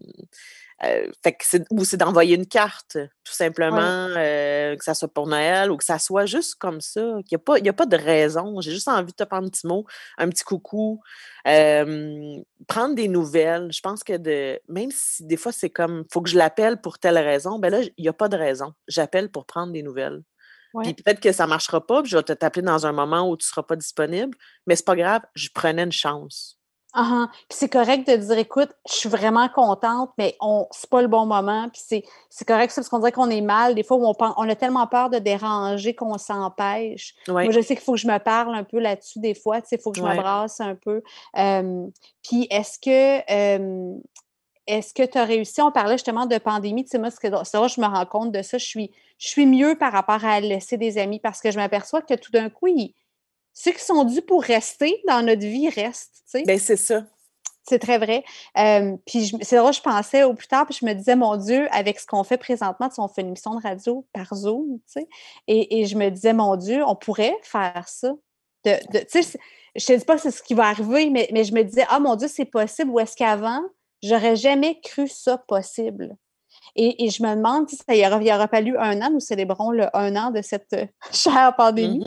fait 0.80 1.32
que 1.32 1.44
c'est, 1.44 1.64
ou 1.70 1.84
c'est 1.84 1.96
d'envoyer 1.96 2.36
une 2.36 2.46
carte, 2.46 2.98
tout 3.24 3.32
simplement, 3.32 4.08
euh, 4.16 4.76
que 4.76 4.84
ça 4.84 4.94
soit 4.94 5.12
pour 5.12 5.26
Noël 5.26 5.70
ou 5.70 5.76
que 5.76 5.84
ça 5.84 5.98
soit 5.98 6.26
juste 6.26 6.54
comme 6.54 6.80
ça, 6.80 7.00
qu'il 7.26 7.36
n'y 7.36 7.36
a, 7.36 7.38
pas, 7.38 7.56
a 7.56 7.72
pas 7.72 7.86
de 7.86 7.96
raison. 7.96 8.60
J'ai 8.60 8.70
juste 8.70 8.88
envie 8.88 9.12
de 9.12 9.16
te 9.16 9.28
faire 9.28 9.38
un 9.38 9.48
petit 9.48 9.66
mot, 9.66 9.84
un 10.18 10.28
petit 10.28 10.44
coucou, 10.44 11.00
prendre 11.44 12.94
des 12.94 13.08
nouvelles. 13.08 13.72
Je 13.72 13.80
pense 13.80 14.04
que 14.04 14.16
de, 14.16 14.60
même 14.68 14.90
si 14.92 15.24
des 15.24 15.36
fois 15.36 15.52
c'est 15.52 15.70
comme, 15.70 16.04
faut 16.12 16.20
que 16.20 16.30
je 16.30 16.38
l'appelle 16.38 16.80
pour 16.80 16.98
telle 16.98 17.18
raison, 17.18 17.58
ben 17.58 17.70
là, 17.70 17.80
il 17.82 18.02
n'y 18.02 18.08
a 18.08 18.12
pas 18.12 18.28
de 18.28 18.36
raison. 18.36 18.72
J'appelle 18.86 19.30
pour 19.30 19.46
prendre 19.46 19.72
des 19.72 19.82
nouvelles. 19.82 20.22
Puis 20.82 20.94
peut-être 20.94 21.20
que 21.20 21.32
ça 21.32 21.44
ne 21.44 21.48
marchera 21.48 21.84
pas, 21.84 22.02
puis 22.02 22.10
je 22.10 22.16
vais 22.16 22.22
te 22.22 22.32
t'appeler 22.32 22.62
dans 22.64 22.86
un 22.86 22.92
moment 22.92 23.28
où 23.28 23.36
tu 23.36 23.44
ne 23.44 23.48
seras 23.48 23.62
pas 23.62 23.76
disponible, 23.76 24.36
mais 24.66 24.76
c'est 24.76 24.84
pas 24.84 24.96
grave, 24.96 25.22
je 25.34 25.48
prenais 25.52 25.82
une 25.82 25.92
chance. 25.92 26.57
Ah, 26.94 27.28
puis 27.48 27.58
c'est 27.58 27.68
correct 27.68 28.08
de 28.08 28.16
dire, 28.16 28.38
écoute, 28.38 28.70
je 28.88 28.94
suis 28.94 29.08
vraiment 29.08 29.48
contente, 29.50 30.10
mais 30.16 30.36
on 30.40 30.66
c'est 30.70 30.88
pas 30.88 31.02
le 31.02 31.08
bon 31.08 31.26
moment. 31.26 31.68
Puis 31.68 31.82
c'est, 32.30 32.44
correct 32.46 32.72
parce 32.74 32.88
qu'on 32.88 32.98
dirait 32.98 33.12
qu'on 33.12 33.28
est 33.28 33.42
mal. 33.42 33.74
Des 33.74 33.82
fois, 33.82 33.98
on, 33.98 34.14
on 34.18 34.48
a 34.48 34.54
tellement 34.54 34.86
peur 34.86 35.10
de 35.10 35.18
déranger 35.18 35.94
qu'on 35.94 36.16
s'empêche. 36.16 37.14
Moi, 37.28 37.50
je 37.50 37.60
sais 37.60 37.74
qu'il 37.76 37.84
faut 37.84 37.92
que 37.92 37.98
je 37.98 38.08
me 38.08 38.18
parle 38.18 38.54
un 38.54 38.64
peu 38.64 38.78
là-dessus 38.78 39.20
des 39.20 39.34
fois. 39.34 39.60
Il 39.70 39.78
faut 39.78 39.90
que 39.92 39.98
je 39.98 40.02
m'abrace 40.02 40.60
un 40.60 40.74
peu. 40.74 41.02
puis 41.34 42.46
est-ce 42.50 42.78
que 42.78 43.98
est-ce 44.68 44.92
que 44.92 45.02
tu 45.02 45.16
as 45.16 45.24
réussi? 45.24 45.62
On 45.62 45.72
parlait 45.72 45.94
justement 45.94 46.26
de 46.26 46.36
pandémie. 46.36 46.84
Tu 46.84 46.90
sais, 46.90 46.98
moi, 46.98 47.08
c'est 47.10 47.30
vrai, 47.30 47.68
je 47.68 47.80
me 47.80 47.86
rends 47.86 48.04
compte 48.04 48.32
de 48.32 48.42
ça. 48.42 48.58
Je 48.58 48.66
suis, 48.66 48.90
je 49.18 49.28
suis 49.28 49.46
mieux 49.46 49.76
par 49.76 49.92
rapport 49.92 50.22
à 50.24 50.40
laisser 50.40 50.76
des 50.76 50.98
amis 50.98 51.20
parce 51.20 51.40
que 51.40 51.50
je 51.50 51.56
m'aperçois 51.56 52.02
que 52.02 52.12
tout 52.12 52.30
d'un 52.30 52.50
coup, 52.50 52.66
ils 52.66 52.94
ceux 53.58 53.72
qui 53.72 53.84
sont 53.84 54.04
dus 54.04 54.22
pour 54.22 54.44
rester 54.44 55.02
dans 55.08 55.20
notre 55.20 55.40
vie 55.40 55.68
restent. 55.68 56.22
Ben, 56.46 56.60
c'est 56.60 56.76
ça. 56.76 57.04
C'est 57.64 57.80
très 57.80 57.98
vrai. 57.98 58.22
puis 59.04 59.32
c'est 59.42 59.56
drôle, 59.56 59.72
je 59.72 59.80
pensais 59.80 60.22
au 60.22 60.32
plus 60.32 60.46
tard, 60.46 60.64
puis 60.64 60.78
je 60.80 60.86
me 60.86 60.92
disais, 60.94 61.16
mon 61.16 61.36
Dieu, 61.36 61.66
avec 61.72 61.98
ce 61.98 62.06
qu'on 62.06 62.22
fait 62.22 62.38
présentement, 62.38 62.88
on 62.98 63.08
fait 63.08 63.22
une 63.22 63.28
émission 63.28 63.56
de 63.56 63.62
radio 63.62 64.06
par 64.12 64.32
Zoom, 64.32 64.78
tu 64.86 65.00
sais, 65.00 65.08
et, 65.48 65.86
je 65.86 65.96
me 65.96 66.08
disais, 66.08 66.32
mon 66.32 66.54
Dieu, 66.54 66.84
on 66.86 66.94
pourrait 66.94 67.36
faire 67.42 67.84
ça. 67.88 68.14
De, 68.64 68.76
tu 69.04 69.22
sais, 69.22 69.38
je 69.74 69.92
ne 69.92 69.98
dis 69.98 70.04
pas 70.04 70.14
que 70.14 70.22
c'est 70.22 70.30
ce 70.30 70.42
qui 70.42 70.54
va 70.54 70.68
arriver, 70.68 71.10
mais, 71.10 71.28
mais 71.32 71.42
je 71.42 71.52
me 71.52 71.62
disais, 71.62 71.84
ah 71.88 71.98
mon 71.98 72.14
Dieu, 72.14 72.28
c'est 72.28 72.44
possible, 72.44 72.90
ou 72.90 73.00
est-ce 73.00 73.16
qu'avant, 73.16 73.62
j'aurais 74.04 74.36
jamais 74.36 74.80
cru 74.80 75.08
ça 75.08 75.36
possible? 75.36 76.16
Et, 76.76 77.10
je 77.10 77.22
me 77.22 77.34
demande 77.34 77.68
si 77.68 77.76
ça 77.76 77.94
y 77.94 78.06
aura, 78.06 78.22
il 78.22 78.32
aura 78.32 78.48
fallu 78.48 78.76
un 78.78 79.00
an, 79.02 79.10
nous 79.10 79.20
célébrons 79.20 79.70
le 79.70 79.86
un 79.96 80.14
an 80.16 80.30
de 80.30 80.42
cette 80.42 80.72
euh, 80.72 80.86
chère 81.12 81.54
pandémie. 81.56 82.06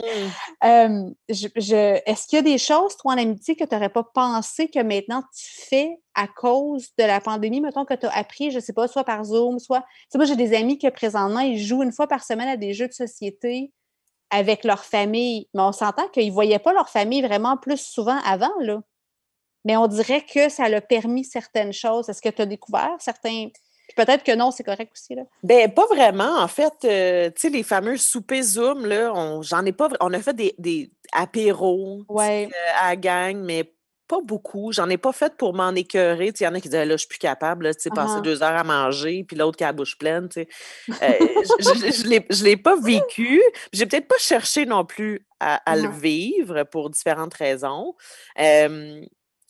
Mm-hmm. 0.62 1.14
Est-ce 1.28 2.26
qu'il 2.26 2.36
y 2.36 2.40
a 2.40 2.42
des 2.42 2.58
choses, 2.58 2.96
toi, 2.96 3.14
en 3.14 3.18
amitié, 3.18 3.56
que 3.56 3.64
tu 3.64 3.74
n'aurais 3.74 3.88
pas 3.88 4.04
pensé 4.04 4.68
que 4.68 4.80
maintenant 4.80 5.22
tu 5.34 5.66
fais 5.68 5.98
à 6.14 6.26
cause 6.26 6.90
de 6.98 7.04
la 7.04 7.20
pandémie, 7.20 7.60
mettons 7.60 7.84
que 7.84 7.94
tu 7.94 8.06
as 8.06 8.16
appris, 8.16 8.50
je 8.50 8.56
ne 8.56 8.60
sais 8.60 8.72
pas, 8.72 8.88
soit 8.88 9.04
par 9.04 9.24
Zoom, 9.24 9.58
soit. 9.58 9.80
Tu 9.80 9.86
sais, 10.10 10.18
moi, 10.18 10.26
j'ai 10.26 10.36
des 10.36 10.54
amis 10.54 10.78
qui 10.78 10.90
présentement, 10.90 11.40
ils 11.40 11.58
jouent 11.58 11.82
une 11.82 11.92
fois 11.92 12.06
par 12.06 12.22
semaine 12.24 12.48
à 12.48 12.56
des 12.56 12.74
jeux 12.74 12.88
de 12.88 12.92
société 12.92 13.72
avec 14.30 14.64
leur 14.64 14.84
famille. 14.84 15.48
Mais 15.54 15.62
on 15.62 15.72
s'entend 15.72 16.08
qu'ils 16.08 16.28
ne 16.28 16.32
voyaient 16.32 16.58
pas 16.58 16.72
leur 16.72 16.88
famille 16.88 17.22
vraiment 17.22 17.56
plus 17.56 17.80
souvent 17.80 18.18
avant, 18.24 18.52
là. 18.60 18.80
Mais 19.64 19.76
on 19.76 19.86
dirait 19.86 20.24
que 20.24 20.48
ça 20.48 20.68
leur 20.68 20.78
a 20.78 20.80
permis 20.80 21.24
certaines 21.24 21.72
choses. 21.72 22.08
Est-ce 22.08 22.20
que 22.20 22.28
tu 22.28 22.42
as 22.42 22.46
découvert 22.46 22.96
certains 22.98 23.48
peut-être 23.96 24.24
que 24.24 24.34
non, 24.34 24.50
c'est 24.50 24.64
correct 24.64 24.92
aussi. 24.94 25.14
Là. 25.14 25.22
Ben, 25.42 25.72
pas 25.72 25.86
vraiment. 25.86 26.38
En 26.38 26.48
fait, 26.48 26.72
euh, 26.84 27.30
tu 27.30 27.42
sais, 27.42 27.48
les 27.48 27.62
fameux 27.62 27.96
soupers 27.96 28.42
Zoom, 28.42 28.86
là, 28.86 29.12
on, 29.14 29.42
j'en 29.42 29.64
ai 29.64 29.72
pas. 29.72 29.88
On 30.00 30.12
a 30.12 30.20
fait 30.20 30.34
des, 30.34 30.54
des 30.58 30.90
apéros 31.12 32.04
ouais. 32.08 32.46
Euh, 32.46 32.80
à 32.80 32.90
la 32.90 32.96
gang, 32.96 33.38
mais 33.38 33.72
pas 34.08 34.20
beaucoup. 34.22 34.72
J'en 34.72 34.90
ai 34.90 34.98
pas 34.98 35.12
fait 35.12 35.36
pour 35.36 35.54
m'en 35.54 35.70
écœurer. 35.70 36.32
Il 36.38 36.42
y 36.42 36.46
en 36.46 36.54
a 36.54 36.60
qui 36.60 36.68
disaient 36.68 36.84
là, 36.84 36.94
je 36.94 36.98
suis 36.98 37.08
plus 37.08 37.18
capable, 37.18 37.74
tu 37.74 37.82
sais, 37.82 37.90
passer 37.90 38.16
uh-huh. 38.16 38.22
deux 38.22 38.42
heures 38.42 38.56
à 38.56 38.64
manger, 38.64 39.24
puis 39.26 39.36
l'autre 39.36 39.56
qui 39.56 39.64
a 39.64 39.68
la 39.68 39.72
bouche 39.72 39.96
pleine. 39.96 40.28
Euh, 40.36 40.42
je 40.90 42.08
ne 42.08 42.44
l'ai 42.44 42.56
pas 42.58 42.76
vécu. 42.76 43.42
J'ai 43.72 43.86
peut-être 43.86 44.08
pas 44.08 44.18
cherché 44.18 44.66
non 44.66 44.84
plus 44.84 45.26
à, 45.40 45.76
le 45.76 45.88
vivre 45.88 46.62
pour 46.64 46.90
différentes 46.90 47.34
raisons 47.34 47.94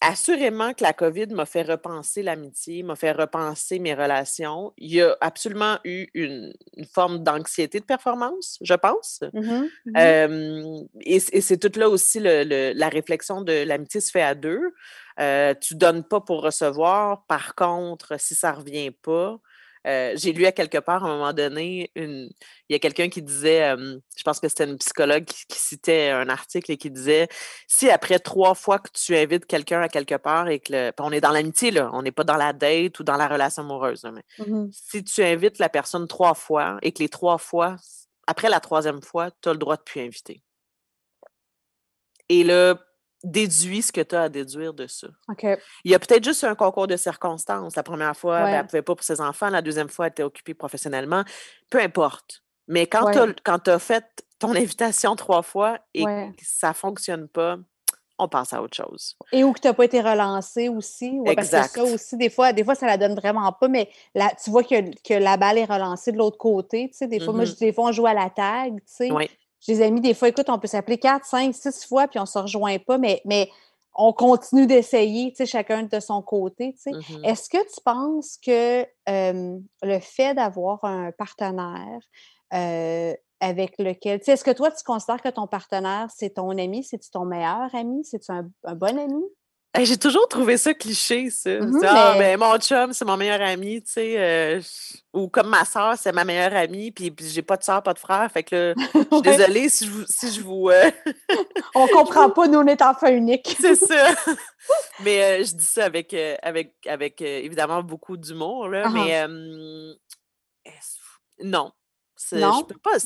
assurément 0.03 0.75
que 0.75 0.83
la 0.83 0.93
COVID 0.93 1.29
m'a 1.29 1.47
fait 1.47 1.63
repenser 1.63 2.23
l'amitié, 2.23 2.83
m'a 2.83 2.97
fait 2.97 3.13
repenser 3.13 3.79
mes 3.79 3.95
relations. 3.95 4.73
Il 4.77 4.93
y 4.93 5.01
a 5.01 5.17
absolument 5.21 5.79
eu 5.85 6.09
une, 6.15 6.53
forme 6.93 7.23
d'anxiété 7.23 7.79
de 7.79 7.85
performance, 7.85 8.59
je 8.61 8.75
pense. 8.75 9.21
Mmh 9.33 9.65
mmh 9.87 10.87
et, 11.01 11.21
c'est 11.21 11.57
tout 11.57 11.79
là 11.79 11.89
aussi 11.89 12.19
la 12.21 12.89
réflexion 12.89 13.43
de 13.43 13.65
l'amitié 13.65 14.01
se 14.01 14.11
fait 14.11 14.23
à 14.23 14.35
deux. 14.35 14.75
Euh, 15.21 15.55
tu 15.61 15.77
donnes 15.77 16.03
pas 16.03 16.21
pour 16.21 16.43
recevoir. 16.43 17.25
Par 17.27 17.55
contre, 17.55 18.19
si 18.19 18.35
ça 18.35 18.53
revient 18.53 18.91
pas, 18.91 19.39
euh, 19.87 20.13
j'ai 20.17 20.33
lu 20.33 20.47
à 20.47 20.53
quelque 20.53 20.79
part 20.79 21.05
à 21.05 21.09
un 21.09 21.17
moment 21.17 21.33
donné, 21.33 21.91
une... 21.95 22.31
il 22.69 22.73
y 22.73 22.75
a 22.75 22.79
quelqu'un 22.79 23.09
qui 23.09 23.23
disait, 23.23 23.75
je 24.17 24.23
pense 24.25 24.41
que 24.41 24.49
c'était 24.49 24.65
une 24.65 24.79
psychologue 24.79 25.25
qui, 25.25 25.45
citait 25.59 26.11
un 26.11 26.29
article 26.29 26.73
et 26.73 26.77
qui 26.77 26.91
disait 26.91 27.29
si 27.67 27.91
après 27.91 28.19
trois 28.19 28.55
fois 28.55 28.79
que 28.79 28.91
tu 28.93 29.17
invites 29.17 29.47
quelqu'un 29.47 29.81
à 29.81 29.89
quelque 29.89 30.17
part 30.17 30.49
et 30.49 30.61
que 30.61 30.93
on 31.01 31.13
est 31.13 31.21
dans 31.21 31.31
l'amitié, 31.31 31.71
là, 31.71 31.91
on 31.93 32.03
n'est 32.03 32.13
pas 32.13 32.25
dans 32.25 32.37
la 32.37 32.53
date 32.53 32.99
ou 33.01 33.05
dans 33.05 33.17
la 33.17 33.29
relation 33.29 33.63
amoureuse, 33.63 34.05
mais 34.13 34.23
mmh 34.45 34.71
si 34.73 35.05
tu 35.05 35.23
invites 35.23 35.59
la 35.59 35.69
personne 35.69 36.07
trois 36.07 36.35
fois 36.35 36.79
et 36.83 36.93
que 36.93 37.01
les 37.01 37.09
trois 37.09 37.39
fois, 37.39 37.77
après 38.27 38.49
la 38.49 38.61
troisième 38.61 39.03
fois, 39.03 39.31
tu 39.41 39.49
as 39.49 39.53
le 39.53 39.59
droit 39.59 39.77
de 39.77 39.83
plus 39.83 40.01
inviter. 40.01 40.43
Et 42.29 42.45
là, 42.45 42.79
déduis 43.25 43.83
ce 43.83 43.93
que 43.93 44.01
tu 44.01 44.15
as 44.15 44.23
à 44.23 44.29
déduire 44.29 44.75
de 44.75 44.87
ça. 44.87 45.09
Il 45.85 45.91
y 45.91 45.95
a 45.95 45.99
peut-être 45.99 46.25
juste 46.25 46.45
un 46.45 46.55
concours 46.55 46.87
de 46.87 46.97
circonstances. 46.97 47.77
La 47.77 47.83
première 47.83 48.17
fois, 48.17 48.43
ben, 48.43 48.49
elle 48.49 48.63
ne 48.63 48.67
pouvait 48.67 48.83
pas 48.83 48.95
pour 48.95 49.05
ses 49.05 49.21
enfants. 49.21 49.49
La 49.49 49.63
deuxième 49.63 49.89
fois, 49.89 50.07
elle 50.07 50.13
était 50.13 50.23
occupée 50.23 50.55
professionnellement. 50.55 51.25
Peu 51.71 51.81
importe. 51.81 52.43
Mais 52.69 52.87
quand 52.87 53.11
tu 53.11 53.71
as, 53.71 53.79
fait 53.79 54.05
ton 54.39 54.51
invitation 54.57 55.17
trois 55.17 55.43
fois 55.43 55.79
et 55.95 56.05
que 56.05 56.45
ça 56.45 56.69
ne 56.69 56.75
fonctionne 56.75 57.29
pas, 57.29 57.59
on 58.19 58.29
passe 58.29 58.53
à 58.53 58.63
autre 58.63 58.77
chose. 58.77 59.17
Et 59.33 59.43
ou 59.43 59.53
que 59.53 59.61
tu 59.61 59.67
n'as 59.67 59.75
pas 59.75 59.85
été 59.85 60.01
relancé 60.01 60.69
aussi. 60.69 61.19
exact. 61.27 61.51
Parce 61.51 61.73
que 61.73 61.87
ça 61.87 61.95
aussi, 61.95 62.17
des 62.17 62.31
fois, 62.31 62.53
des 62.53 62.65
fois, 62.65 62.75
ça 62.75 62.87
la 62.87 62.97
donne 62.97 63.15
vraiment 63.15 63.51
pas, 63.53 63.69
mais 63.69 63.89
là, 64.15 64.31
tu 64.43 64.51
vois 64.51 64.63
que, 64.63 64.91
que 65.03 65.15
la 65.15 65.37
balle 65.37 65.59
est 65.59 65.65
relancée 65.65 66.13
de 66.13 66.19
l'autre 66.19 66.39
côté. 66.39 66.89
Tu 66.91 66.99
sais, 66.99 67.07
des 67.07 67.21
fois, 67.21 67.33
moi, 67.33 67.45
mm-hmm. 67.45 67.59
des 67.59 67.73
fois, 67.73 67.87
on 67.87 67.93
joue 67.93 68.07
à 68.07 68.15
la 68.15 68.31
tag. 68.31 68.77
Tu 68.81 68.83
sais. 68.87 69.11
J'ai 69.63 69.77
des 69.77 69.83
amis, 69.83 70.01
des 70.01 70.15
fois, 70.15 70.29
écoute, 70.29 70.49
on 70.49 70.59
peut 70.59 70.67
s'appeler 70.67 70.99
4, 70.99 71.25
5, 71.25 71.55
6 71.55 71.87
fois, 71.87 72.09
puis 72.09 72.19
on 72.19 72.23
ne 72.23 72.27
se 72.27 72.39
rejoint 72.39 72.79
pas, 72.79 72.99
mais, 72.99 73.23
mais 73.25 73.49
on 73.95 74.13
continue 74.13 74.67
d'essayer, 74.67 75.31
tu 75.31 75.37
sais, 75.37 75.47
chacun 75.47 75.85
de 75.85 76.01
son 76.01 76.21
côté, 76.21 76.75
tu 76.75 76.83
sais. 76.83 76.91
Mmh 76.91 77.25
Est-ce 77.25 77.49
que 77.49 77.59
tu 77.59 77.81
penses 77.85 78.39
que 78.45 78.85
le 79.07 79.99
fait 80.01 80.35
d'avoir 80.35 80.85
un 80.85 81.13
partenaire 81.13 82.01
avec 83.41 83.79
lequel, 83.79 84.19
tu 84.19 84.27
sais, 84.27 84.33
est-ce 84.33 84.45
que 84.45 84.51
toi, 84.51 84.71
tu 84.71 84.83
considères 84.85 85.23
que 85.23 85.29
ton 85.29 85.47
partenaire, 85.47 86.09
c'est 86.15 86.31
ton 86.31 86.51
ami, 86.51 86.83
c'est 86.83 86.99
ton 87.11 87.25
meilleur 87.25 87.75
ami, 87.75 88.05
c'est 88.05 88.29
un, 88.31 88.49
un 88.65 88.75
bon 88.75 88.99
ami? 88.99 89.23
J'ai 89.81 89.97
toujours 89.97 90.29
trouvé 90.29 90.59
ça 90.59 90.75
cliché, 90.75 91.31
ça. 91.31 91.61
Mmh 91.61 91.81
ah, 91.85 92.15
ben, 92.19 92.39
mon 92.39 92.59
chum, 92.59 92.93
c'est 92.93 93.07
mon 93.07 93.17
meilleur 93.17 93.41
ami, 93.41 93.83
tu 93.83 93.93
sais. 93.93 94.15
Euh, 94.19 94.61
ou 95.15 95.29
comme 95.29 95.49
ma 95.49 95.65
soeur, 95.65 95.97
c'est 95.97 96.13
ma 96.13 96.25
meilleure 96.25 96.55
amie, 96.55 96.91
puis, 96.91 97.15
j'ai 97.19 97.43
pas 97.43 97.57
de 97.57 97.63
soeur, 97.65 97.83
pas 97.83 97.95
de 97.95 97.99
frère. 97.99 98.31
Fait 98.31 98.43
que 98.43 98.75
je 98.95 98.99
suis 99.01 99.23
désolée 99.23 99.69
si 99.71 99.87
je 99.87 99.91
vous. 99.91 100.05
Si 100.07 100.33
je 100.33 100.41
vous 100.43 100.69
euh, 100.69 100.91
on 101.75 101.87
comprend 101.89 102.29
pas, 102.31 102.49
nous, 102.49 102.59
on 102.59 102.67
est 102.67 102.83
enfants 102.83 103.09
uniques. 103.09 103.57
c'est 103.61 103.77
ça. 103.77 104.15
mais 105.01 105.23
euh, 105.23 105.45
je 105.45 105.55
dis 105.55 105.65
ça 105.65 105.85
avec, 105.85 106.15
avec, 106.43 106.75
avec 106.87 107.21
évidemment 107.23 107.83
beaucoup 107.83 108.19
d'humour, 108.19 108.69
là. 108.69 108.89
Mais 108.91 109.27
non. 111.43 111.73
Non. 112.33 112.61
Je 112.61 112.75
peux 112.75 112.81
pas 112.81 112.99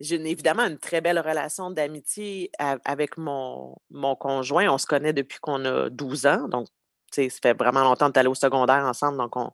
j'ai 0.00 0.16
évidemment 0.16 0.64
une 0.64 0.78
très 0.78 1.00
belle 1.00 1.18
relation 1.18 1.70
d'amitié 1.70 2.50
avec 2.58 3.18
mon, 3.18 3.76
mon 3.90 4.16
conjoint. 4.16 4.68
On 4.72 4.78
se 4.78 4.86
connaît 4.86 5.12
depuis 5.12 5.38
qu'on 5.40 5.64
a 5.64 5.90
12 5.90 6.26
ans. 6.26 6.48
Donc, 6.48 6.68
ça 7.12 7.22
fait 7.42 7.54
vraiment 7.54 7.82
longtemps 7.82 8.08
de 8.08 8.18
aller 8.18 8.28
au 8.28 8.34
secondaire 8.34 8.84
ensemble. 8.84 9.18
Donc, 9.18 9.36
on, 9.36 9.52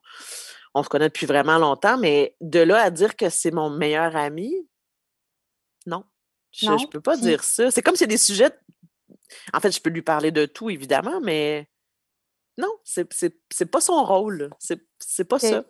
on 0.74 0.82
se 0.82 0.88
connaît 0.88 1.08
depuis 1.08 1.26
vraiment 1.26 1.58
longtemps. 1.58 1.98
Mais 1.98 2.36
de 2.40 2.60
là 2.60 2.82
à 2.82 2.90
dire 2.90 3.16
que 3.16 3.28
c'est 3.28 3.50
mon 3.50 3.70
meilleur 3.70 4.14
ami, 4.14 4.54
non. 5.86 6.04
Je 6.52 6.70
ne 6.70 6.86
peux 6.86 7.00
pas 7.00 7.16
dire 7.16 7.42
ça. 7.44 7.70
C'est 7.70 7.82
comme 7.82 7.96
si 7.96 8.06
des 8.06 8.16
sujets. 8.16 8.50
En 9.52 9.60
fait, 9.60 9.72
je 9.72 9.80
peux 9.80 9.90
lui 9.90 10.02
parler 10.02 10.30
de 10.30 10.46
tout, 10.46 10.70
évidemment, 10.70 11.20
mais 11.20 11.68
non, 12.56 12.72
c'est 12.84 13.70
pas 13.70 13.80
son 13.80 14.04
rôle. 14.04 14.50
C'est 14.58 15.24
pas 15.24 15.38
ça. 15.38 15.64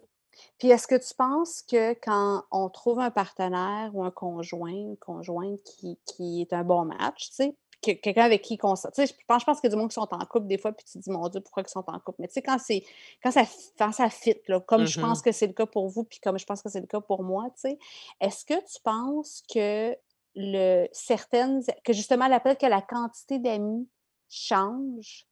Puis 0.59 0.71
est-ce 0.71 0.87
que 0.87 0.95
tu 0.95 1.15
penses 1.15 1.63
que 1.63 1.93
quand 1.95 2.45
on 2.51 2.69
trouve 2.71 2.99
un 3.01 3.11
partenaire 3.11 3.91
ou 3.95 4.05
un 4.05 4.11
conjoint, 4.11 4.71
une 4.71 4.97
conjointe 4.97 5.63
qui, 5.63 5.99
qui 6.07 6.41
est 6.41 6.53
un 6.53 6.65
bon 6.65 6.87
match, 6.87 7.29
tu 7.31 7.35
sais, 7.35 7.57
quelqu'un 7.95 8.25
avec 8.25 8.43
qui 8.43 8.59
on 8.63 8.75
tu 8.75 8.81
sais, 8.93 9.07
je 9.07 9.15
pense, 9.27 9.43
je 9.43 9.47
pense 9.47 9.61
qu'il 9.61 9.69
y 9.69 9.73
a 9.73 9.75
du 9.75 9.81
monde 9.81 9.91
qui 9.91 9.95
sont 9.95 10.09
en 10.11 10.27
couple 10.27 10.47
des 10.47 10.59
fois, 10.59 10.73
puis 10.73 10.85
tu 10.85 10.99
te 10.99 10.99
dis, 10.99 11.11
mon 11.11 11.29
Dieu, 11.29 11.41
pourquoi 11.41 11.63
ils 11.67 11.71
sont 11.71 11.85
en 11.87 11.99
couple? 12.01 12.21
Mais 12.21 12.29
tu 12.29 12.35
sais, 12.35 12.43
quand, 12.43 12.59
c'est, 12.59 12.83
quand, 13.23 13.31
ça, 13.31 13.43
quand 13.79 13.93
ça 13.93 14.11
fit, 14.11 14.37
là, 14.49 14.61
comme 14.61 14.87
je 14.87 15.01
pense 15.01 15.21
mmh 15.21 15.23
que 15.23 15.33
c'est 15.33 15.47
le 15.47 15.53
cas 15.53 15.67
pour 15.67 15.89
vous, 15.89 16.05
puis 16.05 16.19
comme 16.21 16.39
je 16.39 16.45
pense 16.45 16.63
que 16.63 16.69
c'est 16.69 16.81
le 16.81 16.87
cas 16.87 17.01
pour 17.01 17.23
moi, 17.23 17.45
tu 17.55 17.71
sais, 17.71 17.79
est-ce 18.21 18.45
que 18.45 18.55
tu 18.55 18.81
penses 18.83 19.43
que 19.53 19.97
le, 20.35 20.87
certaines, 20.93 21.63
que 21.85 21.93
justement, 21.93 22.29
l'appel 22.29 22.57
que 22.57 22.67
la 22.67 22.83
quantité 22.83 23.39
d'amis 23.39 23.89
change? 24.29 25.27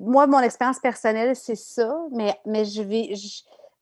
Moi, 0.00 0.26
mon 0.26 0.40
expérience 0.40 0.78
personnelle, 0.78 1.36
c'est 1.36 1.56
ça, 1.56 1.94
mais, 2.12 2.64
je 2.64 2.82
vais. 2.82 3.14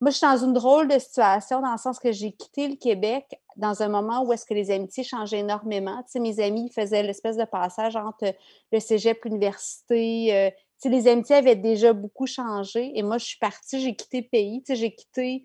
moi, 0.01 0.11
je 0.11 0.17
suis 0.17 0.27
dans 0.27 0.37
une 0.37 0.53
drôle 0.53 0.89
de 0.89 0.99
situation 0.99 1.61
dans 1.61 1.73
le 1.73 1.79
sens 1.79 1.99
que 1.99 2.13
j'ai 2.13 2.33
quitté 2.33 2.69
le 2.69 2.77
Québec 2.77 3.41
dans 3.57 3.83
un 3.83 3.89
moment 3.89 4.25
où 4.25 4.33
est-ce 4.33 4.45
que 4.45 4.55
les 4.55 4.71
amitiés 4.71 5.05
changeaient 5.05 5.41
énormément. 5.41 6.05
Mes 6.17 6.41
amis 6.41 6.71
faisaient 6.75 7.03
l'espèce 7.03 7.37
de 7.37 7.45
passage 7.45 7.97
entre 7.97 8.35
le 8.73 8.81
cégep, 8.81 9.25
l'université. 9.25 10.35
Euh, 10.35 10.51
les 10.85 11.07
amitiés 11.07 11.37
avaient 11.37 11.57
déjà 11.57 11.93
beaucoup 11.93 12.27
changé. 12.27 12.91
Et 12.99 13.03
moi, 13.03 13.19
je 13.19 13.27
suis 13.27 13.39
partie, 13.39 13.81
j'ai 13.81 13.95
quitté 13.95 14.23
le 14.23 14.29
pays. 14.29 14.65
J'ai 14.69 14.95
quitté 14.95 15.45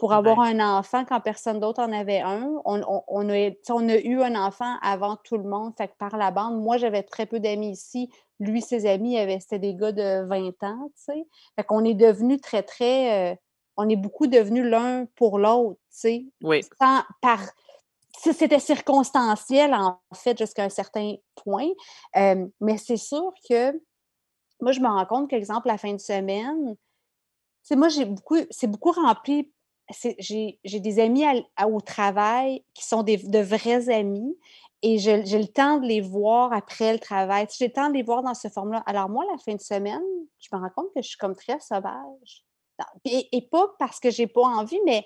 pour 0.00 0.14
avoir 0.14 0.40
un 0.40 0.60
enfant 0.60 1.04
quand 1.04 1.20
personne 1.20 1.60
d'autre 1.60 1.82
en 1.82 1.92
avait 1.92 2.20
un. 2.20 2.50
On, 2.64 2.80
on, 3.06 3.28
a, 3.28 3.50
on, 3.68 3.88
a, 3.88 3.96
eu 3.98 4.22
un 4.22 4.34
enfant 4.34 4.76
avant 4.80 5.16
tout 5.16 5.36
le 5.36 5.44
monde, 5.44 5.74
fait 5.76 5.88
que 5.88 5.96
par 5.98 6.16
la 6.16 6.30
bande, 6.30 6.58
moi 6.58 6.78
j'avais 6.78 7.02
très 7.02 7.26
peu 7.26 7.38
d'amis 7.38 7.72
ici. 7.72 8.10
Lui, 8.40 8.62
ses 8.62 8.86
amis, 8.86 9.16
c'était 9.40 9.58
des 9.58 9.74
gars 9.74 9.92
de 9.92 10.26
20 10.26 10.62
ans, 10.62 10.90
tu 10.96 11.02
sais. 11.04 11.26
Fait 11.54 11.64
qu'on 11.64 11.84
est 11.84 11.94
devenus 11.94 12.40
très, 12.40 12.62
très... 12.62 13.32
Euh, 13.32 13.36
on 13.76 13.90
est 13.90 13.96
beaucoup 13.96 14.26
devenus 14.26 14.64
l'un 14.64 15.04
pour 15.16 15.38
l'autre, 15.38 15.78
tu 15.90 15.98
sais. 16.00 16.26
Oui. 16.42 16.62
par... 16.80 17.42
C'était 18.18 18.58
circonstanciel, 18.58 19.74
en 19.74 20.00
fait, 20.14 20.36
jusqu'à 20.36 20.64
un 20.64 20.70
certain 20.70 21.14
point. 21.36 21.68
Euh, 22.16 22.46
mais 22.60 22.78
c'est 22.78 22.96
sûr 22.96 23.32
que 23.48 23.72
moi, 24.62 24.72
je 24.72 24.80
me 24.80 24.88
rends 24.88 25.06
compte 25.06 25.30
qu'exemple, 25.30 25.68
la 25.68 25.78
fin 25.78 25.92
de 25.92 26.00
semaine, 26.00 26.74
tu 26.74 26.78
sais, 27.62 27.76
moi, 27.76 27.88
j'ai 27.88 28.06
beaucoup, 28.06 28.38
c'est 28.50 28.66
beaucoup 28.66 28.92
rempli 28.92 29.50
j'ai 30.18 30.80
des 30.80 31.00
amis 31.00 31.24
au 31.64 31.80
travail 31.80 32.64
qui 32.74 32.84
sont 32.84 33.02
des, 33.02 33.16
de 33.16 33.38
vrais 33.38 33.88
amis 33.88 34.36
et 34.82 34.98
j'ai 34.98 35.16
le 35.16 35.46
temps 35.46 35.78
de 35.78 35.86
les 35.86 36.00
voir 36.00 36.52
après 36.52 36.92
le 36.92 36.98
travail. 36.98 37.46
J'ai 37.56 37.66
le 37.66 37.72
temps 37.72 37.88
de 37.88 37.94
les 37.94 38.02
voir 38.02 38.22
dans 38.22 38.34
ce 38.34 38.48
format-là. 38.48 38.82
Alors 38.86 39.08
moi, 39.08 39.24
la 39.30 39.38
fin 39.38 39.54
de 39.54 39.60
semaine, 39.60 40.02
je 40.38 40.48
me 40.52 40.60
rends 40.60 40.70
compte 40.74 40.94
que 40.94 41.02
je 41.02 41.08
suis 41.08 41.18
comme 41.18 41.36
très 41.36 41.60
sauvage. 41.60 42.44
Et, 43.04 43.46
pas 43.50 43.74
parce 43.78 44.00
que 44.00 44.10
j'ai 44.10 44.26
pas 44.26 44.40
envie, 44.40 44.80
mais 44.86 45.04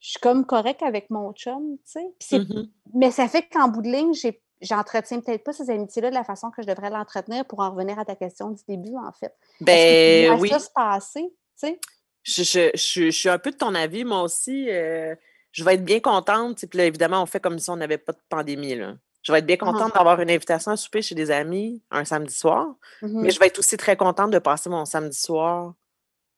je 0.00 0.10
suis 0.10 0.20
comme 0.20 0.44
correcte 0.44 0.82
avec 0.82 1.08
mon 1.10 1.32
chum, 1.32 1.78
tu 1.86 2.00
sais. 2.18 2.38
Mmh 2.38 2.64
mais 2.92 3.10
ça 3.10 3.26
fait 3.26 3.48
qu'en 3.48 3.68
bout 3.68 3.82
de 3.82 3.88
ligne, 3.88 4.12
j'entretiens 4.60 5.20
peut-être 5.20 5.42
pas 5.42 5.52
ces 5.52 5.70
amitiés-là 5.70 6.10
de 6.10 6.14
la 6.14 6.22
façon 6.22 6.50
que 6.50 6.62
je 6.62 6.66
devrais 6.66 6.90
l'entretenir 6.90 7.44
pour 7.44 7.60
en 7.60 7.70
revenir 7.70 7.98
à 7.98 8.04
ta 8.04 8.14
question 8.14 8.50
du 8.50 8.62
début, 8.68 8.96
en 8.96 9.12
fait. 9.12 9.34
Ben 9.60 10.38
oui. 10.40 10.48
ça 10.48 10.58
se 10.58 10.70
passer, 10.70 11.22
tu 11.22 11.68
sais? 11.68 11.80
Je, 12.24 12.70
je, 12.74 13.10
suis 13.10 13.28
un 13.28 13.38
peu 13.38 13.50
de 13.50 13.56
ton 13.56 13.74
avis, 13.74 14.04
moi 14.04 14.22
aussi. 14.22 14.70
Euh, 14.70 15.14
je 15.52 15.62
vais 15.62 15.74
être 15.74 15.84
bien 15.84 16.00
contente. 16.00 16.64
Puis 16.66 16.78
là, 16.78 16.86
évidemment, 16.86 17.22
on 17.22 17.26
fait 17.26 17.40
comme 17.40 17.58
si 17.58 17.70
on 17.70 17.76
n'avait 17.76 17.98
pas 17.98 18.12
de 18.12 18.20
pandémie. 18.28 18.74
Là. 18.74 18.94
Je 19.22 19.30
vais 19.30 19.38
être 19.38 19.46
bien 19.46 19.56
contente 19.56 19.92
uh-huh. 19.92 19.94
d'avoir 19.94 20.20
une 20.20 20.30
invitation 20.30 20.72
à 20.72 20.76
souper 20.76 21.02
chez 21.02 21.14
des 21.14 21.30
amis 21.30 21.82
un 21.90 22.04
samedi 22.04 22.34
soir. 22.34 22.74
Mais 23.02 23.08
mm-hmm. 23.08 23.32
je 23.32 23.38
vais 23.38 23.46
être 23.46 23.58
aussi 23.58 23.76
très 23.76 23.96
contente 23.96 24.30
de 24.30 24.38
passer 24.38 24.68
mon 24.68 24.84
samedi 24.84 25.18
soir 25.18 25.74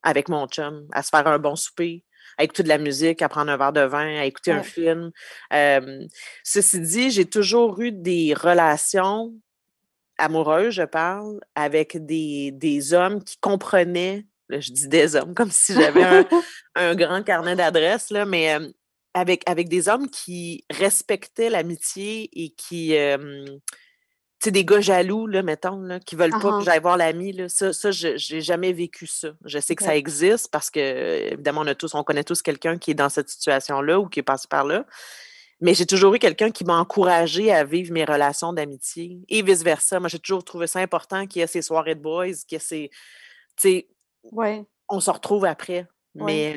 avec 0.03 0.29
mon 0.29 0.47
chum, 0.47 0.87
à 0.93 1.03
se 1.03 1.09
faire 1.09 1.27
un 1.27 1.39
bon 1.39 1.57
souper, 1.57 2.05
à 2.39 2.45
écouter 2.45 2.63
de 2.63 2.69
la 2.69 2.79
musique, 2.79 3.23
à 3.23 3.29
prendre 3.29 3.51
un 3.51 3.57
verre 3.57 3.73
de 3.73 3.81
vin, 3.81 4.19
à 4.19 4.25
écouter 4.25 4.53
un 4.53 4.63
film. 4.63 5.11
ceci 6.45 6.81
dit, 6.81 7.11
j'ai 7.11 7.25
toujours 7.25 7.81
eu 7.81 7.91
des 7.91 8.35
relations 8.35 9.35
amoureuses, 10.19 10.75
je 10.75 10.85
parle, 10.85 11.41
avec 11.55 12.05
des, 12.05 12.53
des 12.53 12.95
hommes 12.95 13.23
qui 13.23 13.37
comprenaient 13.39 14.27
je 14.51 14.73
dis 14.73 14.89
des 14.89 15.17
hommes 15.17 15.35
comme 15.35 15.51
si 15.51 15.75
j'avais 15.75 16.03
un, 16.03 16.27
un, 16.75 16.95
grand 16.95 17.23
carnet 17.23 17.57
d'adresses, 17.57 18.13
mais 18.27 18.57
avec, 19.15 19.43
avec 19.47 19.69
des 19.69 19.89
hommes 19.89 20.09
qui 20.09 20.65
respectaient 20.71 21.51
l'amitié 21.51 22.29
et 22.33 22.51
qui. 22.51 22.89
tu 22.91 23.61
sais, 24.41 24.51
des 24.51 24.65
gars 24.65 24.81
jaloux, 24.81 25.27
là, 25.27 25.43
mettons, 25.43 25.81
là, 25.81 26.01
qui 26.01 26.17
veulent 26.17 26.31
pas 26.31 26.59
que 26.59 26.65
j'aille 26.65 26.81
voir 26.81 26.97
l'ami. 26.97 27.35
Ça, 27.49 27.73
ça 27.73 27.91
je 27.91 28.35
n'ai 28.35 28.41
jamais 28.41 28.73
vécu 28.73 29.07
ça. 29.07 29.29
Je 29.45 29.59
sais 29.59 29.75
que 29.75 29.85
ça 29.85 29.97
existe 29.97 30.51
parce 30.51 30.71
que, 30.71 31.33
évidemment, 31.33 31.63
on, 31.63 31.67
a 31.67 31.75
tous, 31.75 31.95
on 31.95 32.05
connaît 32.05 32.25
tous 32.25 32.43
quelqu'un 32.43 32.77
qui 32.79 32.91
est 32.91 32.95
dans 32.95 33.09
cette 33.09 33.31
situation-là 33.31 33.99
ou 33.99 34.07
qui 34.07 34.21
est 34.21 34.23
passé 34.23 34.47
par 34.49 34.65
là. 34.65 34.85
Mais 35.61 35.73
j'ai 35.75 35.87
toujours 35.87 36.15
eu 36.15 36.19
quelqu'un 36.19 36.51
qui 36.51 36.65
m'a 36.65 36.77
encouragé 36.77 37.51
à 37.51 37.65
vivre 37.65 37.93
mes 37.93 38.05
relations 38.05 38.53
d'amitié 38.53 39.19
et 39.29 39.43
vice-versa. 39.43 40.01
Moi, 40.01 40.09
j'ai 40.09 40.19
toujours 40.19 40.45
trouvé 40.45 40.67
ça 40.67 40.81
important 40.81 41.27
qu'il 41.27 41.41
y 41.41 41.43
ait 41.43 41.47
ces 41.47 41.63
soirées 41.63 41.95
de 41.95 42.01
boys, 42.01 42.27
qu'il 42.47 42.53
y 42.53 42.55
ait 42.57 42.59
ces. 42.59 42.91
Tu 43.57 43.69
sais, 43.69 43.89
ouais. 44.33 44.65
on 44.89 45.01
se 45.01 45.11
retrouve 45.11 45.45
après. 45.45 45.87
Mais 46.15 46.57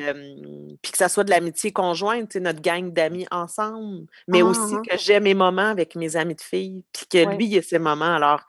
puis 0.82 0.92
que 0.92 0.96
ça 0.96 1.10
soit 1.10 1.24
de 1.24 1.30
l'amitié 1.30 1.70
conjointe, 1.70 2.34
notre 2.36 2.62
gang 2.62 2.92
d'amis 2.92 3.26
ensemble, 3.30 4.06
mais 4.26 4.40
aussi 4.40 4.74
ah, 4.74 4.78
ah. 4.78 4.88
que 4.88 4.98
j'ai 4.98 5.20
mes 5.20 5.34
moments 5.34 5.68
avec 5.68 5.96
mes 5.96 6.16
amis 6.16 6.34
de 6.34 6.40
filles, 6.40 6.82
puis 6.92 7.06
que 7.06 7.36
lui, 7.36 7.46
il 7.46 7.58
a 7.58 7.62
ses 7.62 7.78
moments. 7.78 8.14
Alors, 8.14 8.40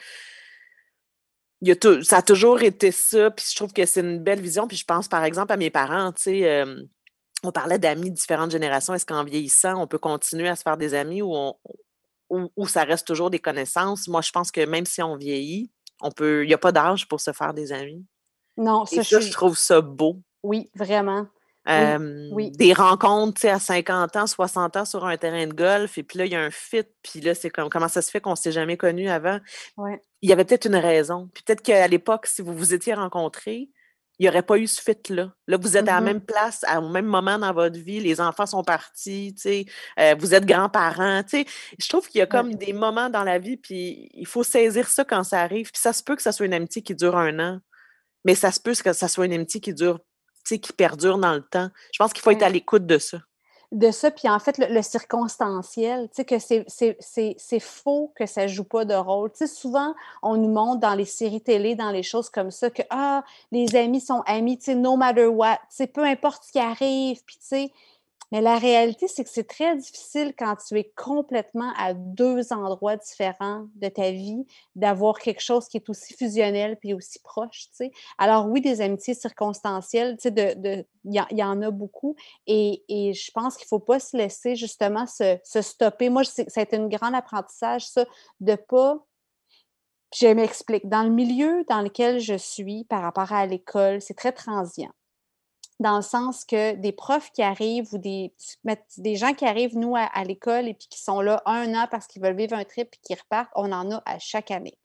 il 1.59 1.69
a 1.71 2.03
ça 2.03 2.17
a 2.17 2.21
toujours 2.21 2.61
été 2.61 2.91
ça, 2.91 3.29
puis 3.29 3.45
je 3.49 3.55
trouve 3.57 3.73
que 3.73 3.85
c'est 3.85 3.99
une 3.99 4.19
belle 4.19 4.39
vision. 4.39 4.69
Puis 4.69 4.77
je 4.77 4.85
pense, 4.85 5.09
par 5.09 5.25
exemple, 5.25 5.51
à 5.51 5.57
mes 5.57 5.69
parents, 5.69 6.13
tu 6.13 6.21
sais, 6.21 6.65
on 7.43 7.51
parlait 7.51 7.79
d'amis 7.79 8.11
de 8.11 8.15
différentes 8.15 8.51
générations. 8.51 8.93
Est-ce 8.93 9.05
qu'en 9.05 9.23
vieillissant, 9.23 9.81
on 9.81 9.87
peut 9.87 9.97
continuer 9.97 10.47
à 10.47 10.55
se 10.55 10.61
faire 10.61 10.77
des 10.77 10.93
amis 10.93 11.21
ou, 11.21 11.35
ou, 12.29 12.67
ça 12.67 12.83
reste 12.83 13.07
toujours 13.07 13.29
des 13.29 13.39
connaissances? 13.39 14.07
Moi, 14.07 14.21
je 14.21 14.31
pense 14.31 14.51
que 14.51 14.65
même 14.65 14.85
si 14.85 15.01
on 15.01 15.17
vieillit, 15.17 15.71
on 16.01 16.11
peut, 16.11 16.43
il 16.43 16.47
n'y 16.47 16.53
a 16.53 16.57
pas 16.57 16.71
d'âge 16.71 17.07
pour 17.07 17.19
se 17.19 17.33
faire 17.33 17.53
des 17.53 17.71
amis. 17.71 18.05
Non, 18.61 18.85
ça, 18.85 19.01
je 19.01 19.31
trouve 19.31 19.57
ça 19.57 19.81
beau. 19.81 20.17
Oui, 20.43 20.69
vraiment. 20.75 21.25
oui, 22.31 22.51
Des 22.51 22.73
rencontres 22.73 23.45
à 23.47 23.59
50 23.59 24.15
ans, 24.15 24.27
60 24.27 24.77
ans 24.77 24.85
sur 24.85 25.05
un 25.05 25.17
terrain 25.17 25.47
de 25.47 25.53
golf, 25.53 25.97
et 25.97 26.03
puis 26.03 26.19
là, 26.19 26.25
il 26.25 26.31
y 26.31 26.35
a 26.35 26.41
un 26.41 26.51
fit, 26.51 26.83
puis 27.03 27.21
là, 27.21 27.35
c'est 27.35 27.49
comme 27.49 27.69
comment 27.69 27.87
ça 27.87 28.01
se 28.01 28.11
fait 28.11 28.21
qu'on 28.21 28.31
ne 28.31 28.35
s'est 28.35 28.51
jamais 28.51 28.77
connu 28.77 29.09
avant? 29.09 29.39
Il 30.21 30.29
y 30.29 30.33
avait 30.33 30.45
peut-être 30.45 30.65
une 30.65 30.75
raison. 30.75 31.29
Puis 31.33 31.43
peut-être 31.43 31.61
qu'à 31.61 31.87
l'époque, 31.87 32.27
si 32.27 32.41
vous 32.41 32.53
vous 32.53 32.73
étiez 32.73 32.93
rencontrés, 32.93 33.69
il 34.19 34.25
n'y 34.25 34.29
aurait 34.29 34.43
pas 34.43 34.59
eu 34.59 34.67
ce 34.67 34.79
fit-là. 34.79 35.31
Là, 35.47 35.57
vous 35.57 35.77
êtes 35.77 35.87
à 35.87 35.95
la 35.95 36.01
mm-hmm. 36.01 36.03
même 36.03 36.21
place, 36.21 36.63
au 36.77 36.89
même 36.89 37.07
moment 37.07 37.39
dans 37.39 37.53
votre 37.53 37.79
vie, 37.79 37.99
les 37.99 38.21
enfants 38.21 38.45
sont 38.45 38.63
partis, 38.63 39.35
euh, 39.99 40.15
vous 40.19 40.35
êtes 40.35 40.45
grands-parents. 40.45 41.23
Je 41.31 41.89
trouve 41.89 42.07
qu'il 42.07 42.19
y 42.19 42.21
a 42.21 42.27
comme 42.27 42.53
des 42.53 42.71
moments 42.71 43.09
dans 43.09 43.23
la 43.23 43.39
vie, 43.39 43.57
puis 43.57 44.09
il 44.13 44.27
faut 44.27 44.43
saisir 44.43 44.87
ça 44.89 45.03
quand 45.05 45.23
ça 45.23 45.41
arrive. 45.41 45.71
Puis 45.71 45.81
ça 45.81 45.91
se 45.91 46.03
peut 46.03 46.15
que 46.15 46.21
ça 46.21 46.31
soit 46.31 46.45
une 46.45 46.53
amitié 46.53 46.83
qui 46.83 46.93
dure 46.93 47.17
un 47.17 47.39
an, 47.39 47.59
mais 48.25 48.35
ça 48.35 48.51
se 48.51 48.59
peut 48.59 48.73
que 48.73 48.93
ça 48.93 49.07
soit 49.07 49.25
une 49.25 49.33
amitié 49.33 49.59
qui 49.59 49.73
dure 49.73 49.99
qui 50.59 50.73
perdure 50.73 51.17
dans 51.17 51.33
le 51.33 51.41
temps. 51.41 51.69
Je 51.93 51.97
pense 51.99 52.13
qu'il 52.13 52.21
faut 52.21 52.31
être 52.31 52.43
à 52.43 52.49
l'écoute 52.49 52.85
de 52.85 52.97
ça. 52.97 53.19
De 53.71 53.89
ça, 53.91 54.11
puis 54.11 54.27
en 54.27 54.37
fait, 54.39 54.57
le, 54.57 54.81
circonstanciel, 54.81 56.09
tu 56.09 56.15
sais, 56.15 56.25
que 56.25 57.37
c'est 57.39 57.59
faux 57.61 58.11
que 58.17 58.25
ça 58.25 58.43
ne 58.43 58.47
joue 58.49 58.65
pas 58.65 58.83
de 58.83 58.93
rôle. 58.93 59.31
Tu 59.31 59.37
sais, 59.37 59.47
souvent, 59.47 59.95
on 60.21 60.35
nous 60.35 60.49
montre 60.49 60.81
dans 60.81 60.93
les 60.93 61.05
séries 61.05 61.39
télé, 61.39 61.75
dans 61.75 61.91
les 61.91 62.03
choses 62.03 62.29
comme 62.29 62.51
ça, 62.51 62.69
que, 62.69 62.81
ah, 62.89 63.23
les 63.53 63.77
amis 63.77 64.01
sont 64.01 64.23
amis, 64.25 64.57
tu 64.57 64.65
sais, 64.65 64.75
no 64.75 64.97
matter 64.97 65.27
what, 65.27 65.55
tu 65.55 65.77
sais, 65.77 65.87
peu 65.87 66.03
importe 66.03 66.43
ce 66.43 66.51
qui 66.51 66.59
arrive, 66.59 67.23
puis 67.25 67.37
tu 67.37 67.47
sais, 67.47 67.71
mais 68.31 68.39
la 68.39 68.57
réalité, 68.57 69.07
c'est 69.07 69.23
que 69.23 69.29
c'est 69.29 69.47
très 69.47 69.75
difficile 69.75 70.33
quand 70.37 70.55
tu 70.55 70.77
es 70.79 70.91
complètement 70.95 71.73
à 71.77 71.93
deux 71.93 72.53
endroits 72.53 72.95
différents 72.95 73.67
de 73.75 73.89
ta 73.89 74.11
vie 74.11 74.47
d'avoir 74.75 75.19
quelque 75.19 75.41
chose 75.41 75.67
qui 75.67 75.77
est 75.77 75.89
aussi 75.89 76.13
fusionnel 76.13 76.77
puis 76.77 76.93
aussi 76.93 77.19
proche. 77.19 77.67
Alors 78.17 78.47
oui, 78.47 78.61
des 78.61 78.79
amitiés 78.79 79.15
circonstancielles, 79.15 80.17
il 80.23 80.33
de, 80.33 80.85
y, 81.03 81.43
en 81.43 81.61
a 81.61 81.71
beaucoup 81.71 82.15
et, 82.47 82.83
je 82.89 83.31
pense 83.31 83.57
qu'il 83.57 83.65
ne 83.65 83.69
faut 83.69 83.79
pas 83.79 83.99
se 83.99 84.15
laisser 84.15 84.55
justement 84.55 85.05
se, 85.05 85.37
stopper. 85.61 86.09
Moi, 86.09 86.23
ça 86.23 86.43
a 86.55 86.61
été 86.61 86.77
un 86.77 86.87
grand 86.87 87.13
apprentissage, 87.13 87.85
ça, 87.87 88.05
de 88.39 88.55
pas 88.55 89.05
je 90.13 90.27
m'explique. 90.27 90.89
Dans 90.89 91.03
le 91.03 91.09
milieu 91.09 91.63
dans 91.69 91.81
lequel 91.81 92.19
je 92.19 92.35
suis 92.35 92.83
par 92.85 93.01
rapport 93.01 93.31
à 93.31 93.45
l'école, 93.45 94.01
c'est 94.01 94.13
très 94.13 94.33
transient 94.33 94.91
dans 95.81 95.95
le 95.95 96.01
sens 96.01 96.45
que 96.45 96.75
des 96.75 96.91
profs 96.91 97.31
qui 97.31 97.41
arrivent 97.41 97.93
ou 97.93 97.97
des, 97.97 98.33
des 98.97 99.15
gens 99.15 99.33
qui 99.33 99.45
arrivent, 99.45 99.77
nous, 99.77 99.95
à, 99.95 100.23
l'école 100.23 100.67
et 100.67 100.73
puis 100.73 100.87
qui 100.87 100.99
sont 101.01 101.21
là 101.21 101.41
un 101.45 101.73
an 101.73 101.87
parce 101.89 102.07
qu'ils 102.07 102.21
veulent 102.21 102.35
vivre 102.35 102.55
un 102.55 102.63
trip 102.63 102.89
et 102.93 102.99
qui 103.03 103.15
repartent, 103.15 103.51
on 103.55 103.71
en 103.71 103.91
a 103.91 104.01
à 104.05 104.19
chaque 104.19 104.51
année. 104.51 104.77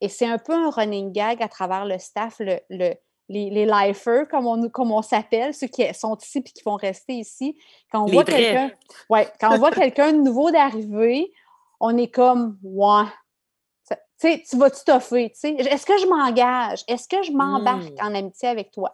Et 0.00 0.08
c'est 0.08 0.26
un 0.26 0.38
peu 0.38 0.52
un 0.52 0.70
running 0.70 1.12
gag 1.12 1.42
à 1.42 1.48
travers 1.48 1.84
le 1.84 1.98
staff, 1.98 2.36
le, 2.38 2.60
les, 2.70 2.96
les 3.28 3.66
lifers, 3.66 4.28
comme 4.28 4.46
on, 4.46 4.68
comme 4.68 4.92
on 4.92 5.02
s'appelle, 5.02 5.54
ceux 5.54 5.66
qui 5.66 5.92
sont 5.92 6.16
ici 6.16 6.38
et 6.38 6.42
qui 6.42 6.62
vont 6.64 6.76
rester 6.76 7.14
ici. 7.14 7.58
Quand 7.90 8.04
on 8.04 8.06
voit 8.06 8.24
quelqu'un 8.24 8.70
ouais, 9.10 9.28
quand 9.40 9.54
on 9.54 9.58
voit 9.58 9.70
quelqu'un 9.72 10.12
de 10.12 10.18
nouveau 10.18 10.50
d'arriver, 10.50 11.32
on 11.80 11.96
est 11.96 12.08
comme, 12.08 12.58
ouais, 12.62 13.04
tu 14.20 14.56
vas-tu 14.56 14.84
t'offrir? 14.84 15.30
Est-ce 15.42 15.84
que 15.84 15.98
je 15.98 16.06
m'engage? 16.06 16.84
Est-ce 16.86 17.08
que 17.08 17.22
je 17.22 17.32
m'embarque 17.32 17.90
mmh. 17.90 18.06
en 18.06 18.14
amitié 18.14 18.48
avec 18.48 18.70
toi? 18.70 18.92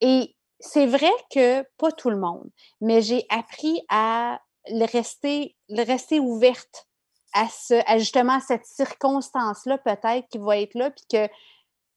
Et 0.00 0.35
c'est 0.60 0.86
vrai 0.86 1.10
que 1.30 1.62
pas 1.78 1.92
tout 1.92 2.10
le 2.10 2.16
monde, 2.16 2.48
mais 2.80 3.02
j'ai 3.02 3.26
appris 3.28 3.82
à 3.88 4.40
le 4.68 4.84
rester, 4.90 5.56
le 5.68 6.18
ouverte 6.20 6.86
à, 7.34 7.46
ce, 7.48 7.74
à 7.86 7.98
justement 7.98 8.40
cette 8.40 8.64
circonstance-là, 8.64 9.78
peut-être, 9.78 10.26
qui 10.28 10.38
va 10.38 10.58
être 10.58 10.74
là, 10.74 10.90
puis 10.90 11.04
que 11.10 11.26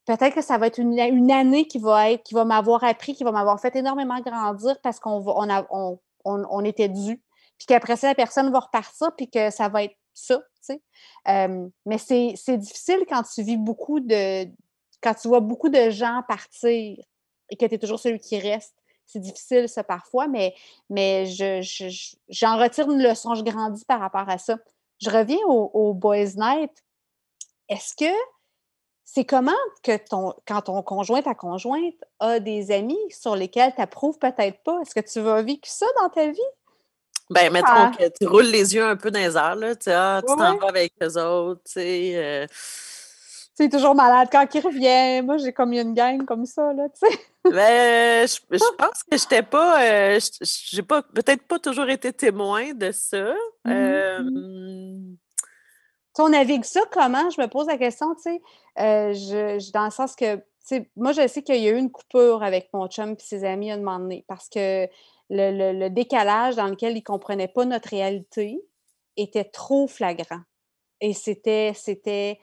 peut-être 0.06 0.36
que 0.36 0.42
ça 0.42 0.58
va 0.58 0.68
être 0.68 0.80
une, 0.80 1.00
année 1.32 1.68
qui 1.68 1.80
va 1.80 2.46
m'avoir 2.46 2.84
appris, 2.84 3.14
qui 3.14 3.24
va 3.24 3.32
m'avoir 3.32 3.60
fait 3.60 3.76
énormément 3.76 4.20
grandir 4.20 4.80
parce 4.82 5.00
qu'on 5.00 5.24
on, 5.26 5.66
on, 5.72 6.00
on, 6.26 6.66
était 6.66 6.90
dû. 6.90 7.22
Puis 7.58 7.68
qu'après 7.68 7.96
ça, 7.96 8.08
la 8.08 8.16
personne 8.16 8.52
va 8.52 8.60
repartir, 8.60 9.16
puis 9.16 9.30
que 9.30 9.50
ça 9.50 9.70
va 9.70 9.84
être 9.84 9.96
ça, 10.14 10.40
tu 10.66 10.76
sais. 10.76 10.82
mais 11.86 11.98
c'est 11.98 12.58
difficile 12.58 13.06
quand 13.08 13.24
tu 13.24 13.44
vis 13.44 13.58
beaucoup 13.58 14.00
de. 14.00 14.46
quand 15.02 15.14
tu 15.14 15.28
vois 15.28 15.40
beaucoup 15.40 15.70
de 15.70 15.90
gens 15.90 16.22
partir 16.28 16.98
et 17.50 17.58
que 17.58 17.66
tu 17.66 17.76
es 17.76 17.78
toujours 17.78 18.00
celui 18.00 18.20
qui 18.20 18.40
reste. 18.40 18.76
C'est 19.06 19.20
difficile, 19.20 19.68
ça, 19.68 19.84
parfois, 19.84 20.28
mais, 20.28 20.54
mais 20.90 21.26
j'en 21.26 21.62
je, 21.62 22.62
retire 22.62 22.92
une 22.92 23.02
leçon, 23.02 23.34
je 23.34 23.44
grandis 23.44 23.84
par 23.86 24.00
rapport 24.00 24.30
à 24.30 24.38
ça. 24.38 24.58
Je 25.02 25.10
reviens 25.10 25.40
au, 25.48 25.94
Boys 25.94 26.36
Night. 26.36 26.72
Est-ce 27.70 27.96
que 27.96 28.14
c'est 29.04 29.26
comment 29.26 29.52
que 29.82 29.98
ton, 29.98 30.36
quand 30.48 30.62
ton 30.62 30.84
conjoint, 30.84 31.24
ta 31.24 31.34
conjointe 31.34 31.96
a 32.20 32.40
des 32.40 32.72
amis 32.72 33.00
sur 33.10 33.36
lesquels 33.36 33.74
tu 33.74 33.82
approuves 33.82 34.20
peut-être 34.20 34.62
pas? 34.64 34.80
Est-ce 34.82 34.94
que 34.94 35.00
tu 35.00 35.20
vas 35.22 35.42
vivre 35.42 35.62
ça 35.64 35.88
dans 36.00 36.10
ta 36.10 36.28
vie? 36.28 36.40
Ben, 37.32 37.52
mettons 37.52 37.68
ah. 37.70 37.92
que 37.98 38.06
tu 38.10 38.28
roules 38.28 38.46
les 38.46 38.76
yeux 38.76 38.86
un 38.86 38.96
peu 38.96 39.12
dans 39.12 39.20
les 39.20 39.38
airs, 39.38 39.56
là, 39.56 39.76
tu 39.76 39.90
ah, 39.92 40.22
t'en 40.26 40.36
vas 40.36 40.68
avec 40.68 40.94
eux 41.02 41.18
autres, 41.18 41.62
tu 41.64 41.74
sais. 41.74 42.12
Euh, 42.16 42.48
c'est 43.54 43.70
toujours 43.70 43.94
malade. 43.94 44.30
Quand 44.32 44.48
il 44.54 44.62
revient, 44.62 45.22
moi, 45.22 45.38
j'ai 45.38 45.54
comme 45.54 45.74
une 45.74 45.94
gang 45.94 46.26
comme 46.26 46.46
ça, 46.46 46.74
là, 46.74 46.88
tu 46.90 47.08
sais. 47.08 47.20
Ben, 47.52 48.28
je, 48.28 48.76
pense 48.78 49.04
que 49.04 49.18
j'étais 49.18 49.44
pas, 49.44 49.84
euh, 49.84 50.20
j'ai 50.42 50.84
pas, 50.84 51.02
peut-être 51.02 51.48
pas 51.48 51.60
toujours 51.60 51.90
été 51.90 52.14
témoin 52.14 52.74
de 52.74 52.92
ça. 52.92 53.34
Mmh 53.66 53.72
euh, 53.72 54.20
on 56.22 56.30
navigue 56.30 56.66
ça 56.66 56.82
comment? 56.92 57.30
Je 57.30 57.40
me 57.42 57.48
pose 57.48 57.68
la 57.68 57.78
question, 57.78 58.14
tu 58.16 58.24
sais, 58.24 58.42
euh, 58.80 59.14
je, 59.14 59.72
dans 59.72 59.86
le 59.86 59.92
sens 59.92 60.18
que, 60.18 60.36
tu 60.36 60.42
sais, 60.66 60.92
moi, 60.98 61.14
je 61.14 61.26
sais 61.28 61.42
qu'il 61.44 61.56
y 61.56 61.70
a 61.70 61.72
eu 61.72 61.78
une 61.78 61.92
coupure 61.92 62.44
avec 62.44 62.70
mon 62.74 62.88
chum 62.90 63.14
et 63.14 63.16
ses 63.20 63.46
amis 63.46 63.72
à 63.72 63.76
un 63.76 63.78
moment 63.78 64.00
donné 64.00 64.26
parce 64.28 64.50
que 64.50 64.86
le, 65.30 65.72
le, 65.72 65.90
décalage 65.90 66.58
dans 66.58 66.68
lequel 66.68 66.92
ils 66.92 67.00
ne 67.00 67.04
comprenaient 67.04 67.48
pas 67.48 67.64
notre 67.64 67.90
réalité, 67.90 68.60
était 69.22 69.46
trop 69.46 69.88
flagrant. 69.88 70.42
Et 71.02 71.14
c'était, 71.14 71.74
c'était. 71.76 72.40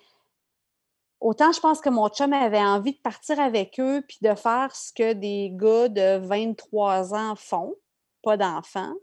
Autant 1.21 1.53
je 1.53 1.61
pense 1.61 1.81
que 1.81 1.89
mon 1.89 2.09
chum 2.09 2.33
avait 2.33 2.59
envie 2.59 2.93
de 2.93 3.01
partir 3.01 3.41
avec 3.41 3.81
eux 3.81 4.03
puis 4.07 4.19
de 4.23 4.35
faire 4.35 4.75
ce 4.77 4.93
que 4.93 5.13
des 5.15 5.51
gars 5.53 5.89
de 5.89 6.19
23 6.19 7.15
ans 7.15 7.35
font, 7.37 7.75
pas 8.23 8.37
d'enfants. 8.37 8.95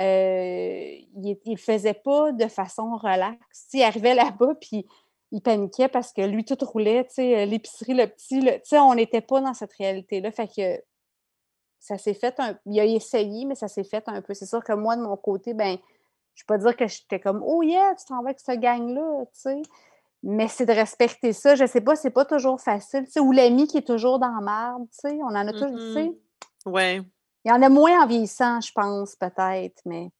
Euh, 0.00 0.96
il 1.16 1.38
ne 1.46 1.56
faisait 1.56 1.94
pas 1.94 2.32
de 2.32 2.48
façon 2.48 2.96
relaxe. 2.96 3.68
il 3.72 3.82
arrivait 3.82 4.14
là-bas, 4.14 4.54
puis 4.60 4.86
il 5.30 5.40
paniquait 5.40 5.88
parce 5.88 6.12
que 6.12 6.22
lui, 6.22 6.44
tout 6.44 6.58
roulait, 6.64 7.06
l'épicerie, 7.16 7.94
le 7.94 8.06
petit, 8.06 8.76
on 8.76 8.94
n'était 8.94 9.20
pas 9.20 9.40
dans 9.40 9.54
cette 9.54 9.72
réalité-là. 9.72 10.30
Fait 10.32 10.48
que 10.48 10.82
ça 11.80 11.98
s'est 11.98 12.14
fait 12.14 12.38
un 12.40 12.58
il 12.66 12.78
a 12.80 12.84
essayé, 12.84 13.44
mais 13.44 13.54
ça 13.54 13.68
s'est 13.68 13.84
fait 13.84 14.04
un 14.08 14.22
peu. 14.22 14.34
C'est 14.34 14.46
sûr 14.46 14.62
que 14.64 14.72
moi, 14.72 14.96
de 14.96 15.02
mon 15.02 15.16
côté, 15.16 15.54
ben 15.54 15.76
je 16.34 16.42
ne 16.42 16.46
peux 16.46 16.54
pas 16.54 16.58
dire 16.58 16.76
que 16.76 16.86
j'étais 16.86 17.20
comme 17.20 17.42
Oh 17.44 17.62
yeah, 17.62 17.94
tu 17.94 18.04
t'en 18.06 18.22
vas 18.22 18.30
avec 18.30 18.40
ce 18.40 18.52
gang-là, 18.52 19.24
tu 19.26 19.40
sais. 19.40 19.62
Mais 20.26 20.48
c'est 20.48 20.64
de 20.64 20.72
respecter 20.72 21.34
ça. 21.34 21.54
Je 21.54 21.66
sais 21.66 21.82
pas, 21.82 21.96
c'est 21.96 22.10
pas 22.10 22.24
toujours 22.24 22.60
facile. 22.60 23.04
Ou 23.20 23.30
l'ami 23.30 23.66
qui 23.66 23.76
est 23.76 23.86
toujours 23.86 24.18
dans 24.18 24.34
la 24.34 24.40
merde, 24.40 24.86
tu 24.90 25.08
sais. 25.08 25.18
On 25.22 25.26
en 25.26 25.46
a 25.46 25.52
toujours, 25.52 25.76
tu 25.76 25.92
sais. 25.92 26.12
Mm-hmm. 26.66 26.70
Ouais. 26.70 27.02
Il 27.44 27.50
y 27.50 27.52
en 27.52 27.60
a 27.60 27.68
moins 27.68 28.02
en 28.02 28.06
vieillissant, 28.06 28.60
je 28.60 28.72
pense, 28.72 29.16
peut-être, 29.16 29.82
mais. 29.84 30.10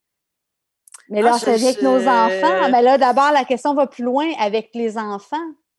Mais 1.08 1.22
là, 1.22 1.32
ah, 1.34 1.38
ça 1.38 1.56
vient 1.56 1.68
avec 1.68 1.82
nos 1.82 2.00
enfants. 2.06 2.70
Mais 2.70 2.82
là, 2.82 2.98
d'abord, 2.98 3.32
la 3.32 3.44
question 3.44 3.74
va 3.74 3.86
plus 3.86 4.04
loin 4.04 4.26
avec 4.38 4.70
les 4.74 4.96
enfants. 4.96 5.36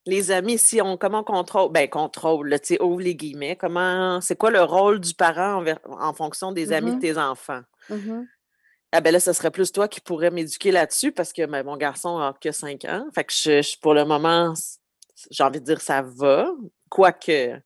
Les 0.08 0.30
amis, 0.30 0.58
si 0.58 0.82
on 0.82 0.98
comment 0.98 1.20
on 1.20 1.24
contrôle, 1.24 1.72
ben 1.72 1.90
contrôle, 1.90 2.52
tu 2.60 2.76
sais, 2.76 2.82
ouvre 2.82 3.02
les 3.02 3.16
guillemets, 3.16 3.56
comment 3.56 4.22
c'est 4.22 4.36
quoi 4.36 4.52
le 4.52 4.62
rôle 4.62 5.00
du 5.00 5.16
parent 5.16 5.64
en, 5.86 6.14
fonction 6.14 6.52
des 6.52 6.74
amis 6.74 6.92
de 6.92 6.98
mm-hmm. 6.98 7.00
tes 7.00 7.18
enfants? 7.18 7.62
Mm-hmm. 7.90 8.26
Ah 8.98 9.02
ben 9.02 9.12
là, 9.12 9.20
ce 9.20 9.34
serait 9.34 9.52
plus 9.52 9.74
toi 9.74 9.90
qui 9.90 10.00
pourrais 10.00 10.32
m'éduquer 10.32 10.72
là-dessus 10.72 11.12
parce 11.12 11.34
que 11.34 11.46
ben, 11.46 11.64
mon 11.64 11.76
garçon 11.76 12.18
n'a 12.18 12.34
que 12.40 12.54
5 12.54 12.86
ans. 12.86 13.06
Fait 13.14 13.26
que 13.26 13.34
je, 13.34 13.78
pour 13.82 13.94
le 13.94 14.06
moment, 14.06 14.54
j'ai 15.30 15.44
envie 15.44 15.60
de 15.60 15.66
dire 15.66 15.82
ça 15.82 16.02
va. 16.02 16.50
Quoique, 16.88 17.60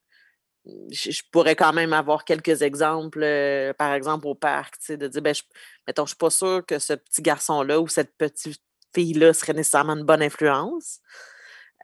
je, 0.89 1.21
pourrais 1.31 1.55
quand 1.55 1.71
même 1.71 1.93
avoir 1.93 2.25
quelques 2.25 2.63
exemples, 2.63 3.21
euh, 3.21 3.73
par 3.73 3.93
exemple 3.93 4.25
au 4.25 4.33
parc, 4.33 4.73
de 4.89 5.07
dire, 5.07 5.21
ben, 5.21 5.35
je, 5.35 5.43
mettons, 5.85 6.05
je 6.05 6.09
suis 6.09 6.17
pas 6.17 6.31
sûre 6.31 6.65
que 6.65 6.79
ce 6.79 6.93
petit 6.93 7.21
garçon-là 7.21 7.79
ou 7.79 7.87
cette 7.87 8.17
petite 8.17 8.63
fille-là 8.95 9.33
serait 9.33 9.53
nécessairement 9.53 9.93
une 9.93 10.05
bonne 10.05 10.23
influence. 10.23 10.99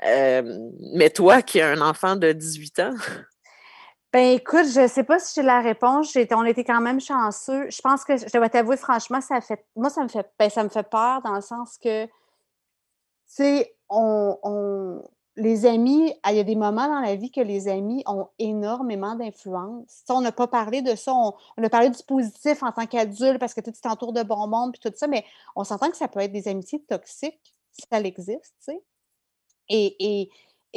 Euh, 0.07 0.41
mais 0.95 1.11
toi 1.11 1.43
qui 1.43 1.61
as 1.61 1.69
un 1.69 1.81
enfant 1.81 2.15
de 2.15 2.31
18 2.31 2.79
ans, 2.79 2.95
ben 4.15 4.31
écoute, 4.31 4.67
je 4.73 4.79
ne 4.79 4.87
sais 4.87 5.03
pas 5.03 5.19
si 5.19 5.33
j'ai 5.35 5.45
la 5.45 5.59
réponse. 5.59 6.17
on 6.31 6.45
était 6.45 6.63
quand 6.63 6.79
même 6.79 7.01
chanceux. 7.01 7.69
Je 7.69 7.81
pense 7.81 8.05
que 8.05 8.15
je 8.15 8.31
dois 8.31 8.47
t'avouer, 8.47 8.77
franchement, 8.77 9.19
ça 9.19 9.41
fait. 9.41 9.65
Moi, 9.75 9.89
ça 9.89 10.03
me 10.03 10.07
fait 10.07 10.25
ben, 10.39 10.49
ça 10.49 10.63
me 10.63 10.69
fait 10.69 10.89
peur 10.89 11.21
dans 11.21 11.33
le 11.33 11.41
sens 11.41 11.77
que 11.77 12.05
tu 12.05 12.11
sais, 13.25 13.75
on, 13.89 15.03
les 15.35 15.65
amis, 15.65 16.13
ah, 16.23 16.31
il 16.31 16.37
y 16.37 16.39
a 16.39 16.45
des 16.45 16.55
moments 16.55 16.87
dans 16.87 17.01
la 17.01 17.17
vie 17.17 17.29
que 17.29 17.41
les 17.41 17.67
amis 17.67 18.03
ont 18.07 18.29
énormément 18.39 19.15
d'influence. 19.15 20.05
On 20.07 20.21
n'a 20.21 20.31
pas 20.31 20.47
parlé 20.47 20.81
de 20.81 20.95
ça, 20.95 21.13
on, 21.13 21.33
a 21.61 21.69
parlé 21.69 21.89
du 21.89 22.01
positif 22.03 22.63
en 22.63 22.71
tant 22.71 22.85
qu'adulte 22.85 23.37
parce 23.37 23.53
que 23.53 23.59
tu 23.59 23.73
t'entoures 23.73 24.13
de 24.13 24.23
bon 24.23 24.47
monde 24.47 24.71
puis 24.71 24.89
tout 24.89 24.95
ça, 24.97 25.07
mais 25.07 25.25
on 25.57 25.65
s'entend 25.65 25.89
que 25.89 25.97
ça 25.97 26.07
peut 26.07 26.21
être 26.21 26.31
des 26.31 26.47
amitiés 26.47 26.81
toxiques 26.87 27.53
si 27.73 27.85
ça 27.91 27.99
existe, 27.99 28.55
tu 28.65 28.71
sais. 28.71 28.83
et, 29.67 30.21
et 30.21 30.29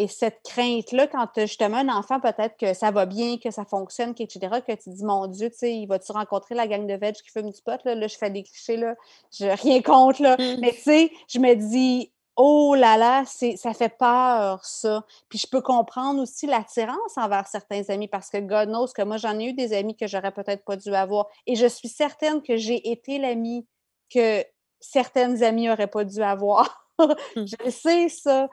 cette 0.06 0.40
crainte-là, 0.44 1.08
quand 1.08 1.26
tu 1.34 1.40
as 1.40 1.46
justement 1.46 1.78
un 1.78 1.88
enfant, 1.88 2.20
peut-être 2.20 2.56
que 2.56 2.72
ça 2.72 2.90
va 2.90 3.06
bien, 3.06 3.36
que 3.38 3.50
ça 3.50 3.64
fonctionne, 3.64 4.14
etc., 4.16 4.62
que 4.66 4.72
tu 4.72 4.90
dis, 4.90 5.04
mon 5.04 5.26
Dieu, 5.26 5.50
tu 5.50 5.58
sais, 5.58 5.74
il 5.74 5.86
va-tu 5.86 6.12
rencontrer 6.12 6.54
la 6.54 6.68
gang 6.68 6.86
de 6.86 6.94
veg 6.94 7.16
qui 7.16 7.30
fume 7.30 7.50
du 7.50 7.60
pot? 7.62 7.82
Là, 7.84 7.94
là 7.96 8.06
je 8.06 8.16
fais 8.16 8.30
des 8.30 8.44
clichés, 8.44 8.76
là, 8.76 8.94
je 9.32 9.46
rien 9.62 9.82
contre, 9.82 10.22
là. 10.22 10.36
Mmh. 10.36 10.60
Mais 10.60 10.72
tu 10.72 10.82
sais, 10.82 11.12
je 11.28 11.40
me 11.40 11.54
dis, 11.54 12.12
oh 12.36 12.76
là 12.76 12.96
là, 12.96 13.24
ça 13.24 13.74
fait 13.74 13.98
peur, 13.98 14.64
ça. 14.64 15.04
Puis 15.28 15.40
je 15.40 15.48
peux 15.48 15.60
comprendre 15.60 16.22
aussi 16.22 16.46
l'attirance 16.46 17.16
envers 17.16 17.48
certains 17.48 17.82
amis 17.88 18.06
parce 18.06 18.30
que 18.30 18.38
God 18.38 18.68
knows 18.68 18.86
que 18.94 19.02
moi, 19.02 19.16
j'en 19.16 19.36
ai 19.40 19.46
eu 19.46 19.52
des 19.52 19.72
amis 19.72 19.96
que 19.96 20.06
j'aurais 20.06 20.30
peut-être 20.30 20.64
pas 20.64 20.76
dû 20.76 20.94
avoir. 20.94 21.26
Et 21.46 21.56
je 21.56 21.66
suis 21.66 21.88
certaine 21.88 22.40
que 22.40 22.56
j'ai 22.56 22.90
été 22.90 23.18
l'ami 23.18 23.66
que 24.14 24.44
certaines 24.78 25.42
amies 25.42 25.66
n'auraient 25.66 25.88
pas 25.88 26.04
dû 26.04 26.22
avoir. 26.22 26.86
Mmh. 27.00 27.06
je 27.36 27.70
sais 27.70 28.08
ça. 28.08 28.48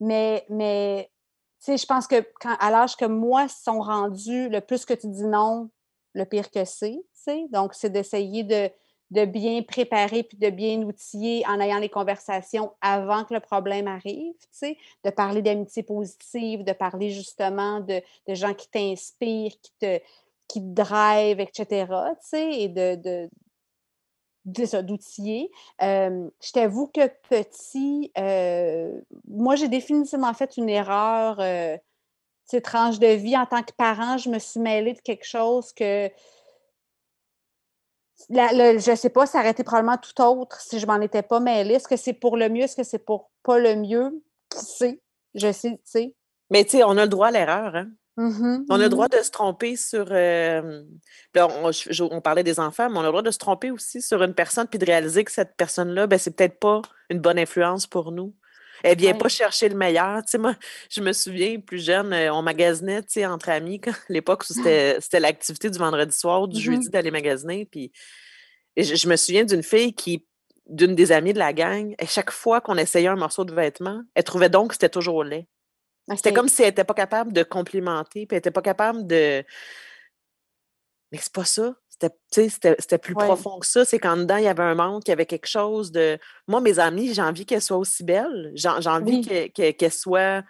Mais, 0.00 0.44
mais 0.48 1.10
tu 1.60 1.66
sais, 1.72 1.76
je 1.76 1.86
pense 1.86 2.06
que 2.06 2.26
à 2.44 2.70
l'âge 2.70 2.96
que 2.96 3.04
moi 3.04 3.48
sont 3.48 3.80
rendus, 3.80 4.48
le 4.48 4.60
plus 4.60 4.84
que 4.84 4.94
tu 4.94 5.08
dis 5.08 5.24
non, 5.24 5.70
le 6.14 6.24
pire 6.24 6.50
que 6.50 6.64
c'est. 6.64 6.98
Donc, 7.50 7.74
c'est 7.74 7.90
d'essayer 7.90 8.42
de, 8.42 8.70
de 9.10 9.24
bien 9.24 9.62
préparer 9.62 10.22
puis 10.22 10.38
de 10.38 10.50
bien 10.50 10.82
outiller 10.82 11.44
en 11.46 11.60
ayant 11.60 11.78
les 11.78 11.88
conversations 11.88 12.72
avant 12.80 13.24
que 13.24 13.34
le 13.34 13.40
problème 13.40 13.86
arrive, 13.86 14.34
de 15.04 15.10
parler 15.10 15.42
d'amitié 15.42 15.82
positive, 15.82 16.64
de 16.64 16.72
parler 16.72 17.10
justement 17.10 17.80
de, 17.80 18.02
de 18.26 18.34
gens 18.34 18.54
qui 18.54 18.68
t'inspirent, 18.68 19.58
qui 19.60 19.72
te, 19.78 20.00
qui 20.46 20.60
te 20.60 20.82
drive, 20.82 21.40
etc., 21.40 21.86
et 22.32 22.68
de, 22.68 23.28
d'outiller. 24.82 25.50
je 25.80 26.52
t'avoue 26.52 26.88
que 26.88 27.06
petit, 27.28 28.12
moi, 29.28 29.56
j'ai 29.56 29.68
définitivement 29.68 30.34
fait 30.34 30.56
une 30.56 30.68
erreur, 30.68 31.38
euh, 31.40 31.76
tranche 32.62 32.98
de 32.98 33.08
vie. 33.08 33.36
En 33.36 33.46
tant 33.46 33.62
que 33.62 33.72
parent, 33.72 34.18
je 34.18 34.30
me 34.30 34.38
suis 34.38 34.60
mêlée 34.60 34.94
de 34.94 35.00
quelque 35.00 35.26
chose 35.26 35.72
que 35.72 36.10
je 38.30 38.90
ne 38.90 38.96
sais 38.96 39.10
pas, 39.10 39.26
ça 39.26 39.38
aurait 39.40 39.50
été 39.50 39.64
probablement 39.64 39.96
tout 39.96 40.20
autre 40.22 40.60
si 40.60 40.78
je 40.78 40.86
m'en 40.86 41.00
étais 41.00 41.22
pas 41.22 41.40
mêlée. 41.40 41.74
Est-ce 41.74 41.88
que 41.88 41.96
c'est 41.96 42.12
pour 42.12 42.36
le 42.36 42.48
mieux? 42.48 42.64
Est-ce 42.64 42.76
que 42.76 42.82
c'est 42.82 42.98
pour 42.98 43.30
pas 43.42 43.58
le 43.58 43.76
mieux? 43.76 44.22
Qui 44.50 44.64
sait? 44.64 45.00
Je 45.34 45.52
sais, 45.52 45.72
tu 45.72 45.80
sais. 45.84 46.14
Mais 46.50 46.64
tu 46.64 46.78
sais, 46.78 46.84
on 46.84 46.96
a 46.96 47.04
le 47.04 47.08
droit 47.08 47.28
à 47.28 47.30
l'erreur, 47.30 47.76
hein? 47.76 47.88
Mmh 48.18 48.64
on 48.68 48.74
a 48.74 48.78
le 48.78 48.88
droit 48.88 49.06
de 49.06 49.22
se 49.22 49.30
tromper 49.30 49.76
sur. 49.76 50.06
on, 52.10 52.20
parlait 52.20 52.42
des 52.42 52.58
enfants, 52.58 52.90
mais 52.90 52.98
on 52.98 53.02
a 53.02 53.04
le 53.04 53.10
droit 53.10 53.22
de 53.22 53.30
se 53.30 53.38
tromper 53.38 53.70
aussi 53.70 54.02
sur 54.02 54.24
une 54.24 54.34
personne 54.34 54.66
puis 54.66 54.80
de 54.80 54.84
réaliser 54.84 55.22
que 55.22 55.30
cette 55.30 55.54
personne-là, 55.56 56.08
ben, 56.08 56.18
c'est 56.18 56.32
peut-être 56.32 56.58
pas 56.58 56.82
une 57.10 57.20
bonne 57.20 57.38
influence 57.38 57.86
pour 57.86 58.10
nous. 58.10 58.34
Elle 58.82 58.98
vient 58.98 59.14
pas 59.14 59.28
chercher 59.28 59.68
le 59.68 59.76
meilleur. 59.76 60.22
Tu 60.24 60.32
sais, 60.32 60.38
moi, 60.38 60.56
je 60.90 61.00
me 61.00 61.12
souviens, 61.12 61.60
plus 61.60 61.84
jeune, 61.84 62.12
on 62.32 62.42
magasinait 62.42 63.02
tu 63.02 63.08
sais, 63.10 63.26
entre 63.26 63.50
amis, 63.50 63.80
à 63.86 63.92
l'époque 64.08 64.42
où 64.50 64.52
c'était 64.52 65.20
l'activité 65.20 65.70
du 65.70 65.78
vendredi 65.78 66.16
soir, 66.16 66.48
du 66.48 66.58
mmh 66.58 66.62
jeudi 66.62 66.88
d'aller 66.88 67.12
magasiner. 67.12 67.66
Puis 67.66 67.92
je, 68.76 69.08
me 69.08 69.14
souviens 69.14 69.44
d'une 69.44 69.62
fille 69.62 69.94
qui, 69.94 70.26
d'une 70.66 70.96
des 70.96 71.12
amies 71.12 71.34
de 71.34 71.38
la 71.38 71.52
gang, 71.52 71.94
et 72.00 72.06
chaque 72.06 72.32
fois 72.32 72.60
qu'on 72.60 72.76
essayait 72.78 73.06
un 73.06 73.16
morceau 73.16 73.44
de 73.44 73.54
vêtement, 73.54 74.02
elle 74.16 74.24
trouvait 74.24 74.50
donc 74.50 74.70
que 74.70 74.74
c'était 74.74 74.88
toujours 74.88 75.22
laid. 75.22 75.46
C'était 76.16 76.32
comme 76.32 76.48
si 76.48 76.62
elle 76.62 76.68
n'était 76.68 76.84
pas 76.84 76.94
capable 76.94 77.32
de 77.32 77.42
complimenter, 77.42 78.26
puis 78.26 78.34
elle 78.34 78.38
n'était 78.38 78.50
pas 78.50 78.62
capable 78.62 79.06
de. 79.06 79.44
Mais 81.12 81.18
c'est 81.18 81.32
pas 81.32 81.44
ça. 81.44 81.74
C'était 82.30 82.98
plus 82.98 83.14
profond 83.14 83.58
que 83.58 83.66
ça. 83.66 83.84
C'est 83.84 83.98
qu'en 83.98 84.16
dedans, 84.16 84.36
il 84.36 84.44
y 84.44 84.48
avait 84.48 84.62
un 84.62 84.74
manque, 84.74 85.02
il 85.06 85.10
y 85.10 85.12
avait 85.12 85.26
quelque 85.26 85.48
chose 85.48 85.90
de. 85.90 86.18
Moi, 86.46 86.60
mes 86.60 86.78
amies, 86.78 87.12
j'ai 87.12 87.22
envie 87.22 87.44
qu'elles 87.44 87.62
soient 87.62 87.78
aussi 87.78 88.04
belles. 88.04 88.52
J'ai 88.54 88.68
envie 88.68 89.50
qu'elles 89.52 89.92
soient. 89.92 90.42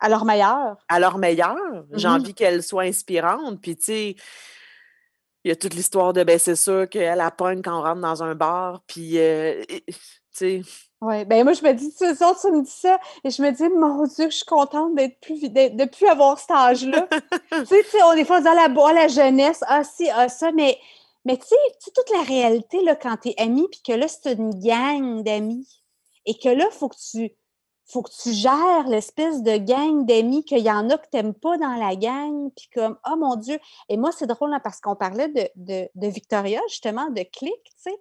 À 0.00 0.08
leur 0.08 0.24
meilleur. 0.24 0.76
À 0.88 1.00
leur 1.00 1.18
meilleur. 1.18 1.84
J'ai 1.92 2.06
mmh 2.06 2.12
envie 2.12 2.34
qu'elles 2.34 2.62
soient 2.62 2.84
inspirantes. 2.84 3.60
Puis, 3.60 3.74
tu 3.74 3.82
sais, 3.82 4.16
il 5.44 5.48
y 5.48 5.50
a 5.50 5.56
toute 5.56 5.74
l'histoire 5.74 6.12
de, 6.12 6.22
ben, 6.22 6.38
c'est 6.38 6.54
sûr 6.54 6.88
qu'elle 6.88 7.20
a 7.20 7.30
pogne 7.32 7.62
quand 7.62 7.80
on 7.80 7.82
rentre 7.82 8.00
dans 8.00 8.22
un 8.22 8.36
bar. 8.36 8.82
Puis, 8.86 9.18
euh, 9.18 9.60
tu 10.38 10.62
sais 10.62 10.88
oui, 11.00 11.24
ben 11.24 11.44
moi, 11.44 11.52
je 11.52 11.62
me 11.62 11.72
dis, 11.74 11.94
tu, 11.94 12.12
ça, 12.16 12.34
tu 12.40 12.50
me 12.50 12.62
dis 12.62 12.70
ça, 12.70 12.98
et 13.22 13.30
je 13.30 13.40
me 13.40 13.52
dis, 13.52 13.68
mon 13.68 14.02
Dieu, 14.04 14.30
je 14.30 14.36
suis 14.36 14.44
contente 14.44 14.96
d'être 14.96 15.20
plus, 15.20 15.40
de 15.48 15.84
plus 15.84 16.08
avoir 16.08 16.40
cet 16.40 16.50
âge-là. 16.50 17.08
tu 17.52 17.66
sais, 17.66 18.02
on, 18.02 18.14
des 18.14 18.24
fois, 18.24 18.40
dit, 18.40 18.48
ah, 18.48 18.68
la, 18.68 18.92
la 18.92 19.06
jeunesse, 19.06 19.62
ah, 19.68 19.84
si, 19.84 20.10
ah, 20.10 20.28
ça, 20.28 20.50
mais, 20.50 20.76
mais 21.24 21.36
tu 21.36 21.46
sais, 21.46 21.92
toute 21.94 22.10
la 22.10 22.22
réalité, 22.22 22.82
là, 22.82 22.96
quand 22.96 23.16
t'es 23.16 23.34
ami, 23.38 23.68
puis 23.70 23.80
que 23.86 23.92
là, 23.92 24.08
c'est 24.08 24.32
une 24.32 24.58
gang 24.58 25.22
d'amis, 25.22 25.68
et 26.26 26.34
que 26.36 26.48
là, 26.48 26.64
il 26.68 26.74
faut 26.76 26.88
que 26.88 26.96
tu 26.96 27.32
faut 27.90 28.02
que 28.02 28.10
tu 28.22 28.32
gères 28.34 28.86
l'espèce 28.86 29.42
de 29.42 29.56
gang 29.56 30.04
d'amis 30.04 30.44
qu'il 30.44 30.58
y 30.58 30.70
en 30.70 30.90
a 30.90 30.98
que 30.98 31.08
tu 31.10 31.16
n'aimes 31.16 31.32
pas 31.32 31.56
dans 31.56 31.74
la 31.74 31.96
gang, 31.96 32.50
puis 32.54 32.68
comme, 32.74 32.98
oh 33.10 33.16
mon 33.16 33.36
Dieu. 33.36 33.58
Et 33.88 33.96
moi, 33.96 34.12
c'est 34.12 34.26
drôle, 34.26 34.50
là, 34.50 34.60
parce 34.60 34.80
qu'on 34.80 34.94
parlait 34.94 35.28
de, 35.28 35.48
de, 35.56 35.88
de, 35.94 36.06
Victoria, 36.08 36.60
justement, 36.68 37.08
de 37.08 37.22
Click, 37.22 37.64
tu 37.64 37.72
sais, 37.78 37.96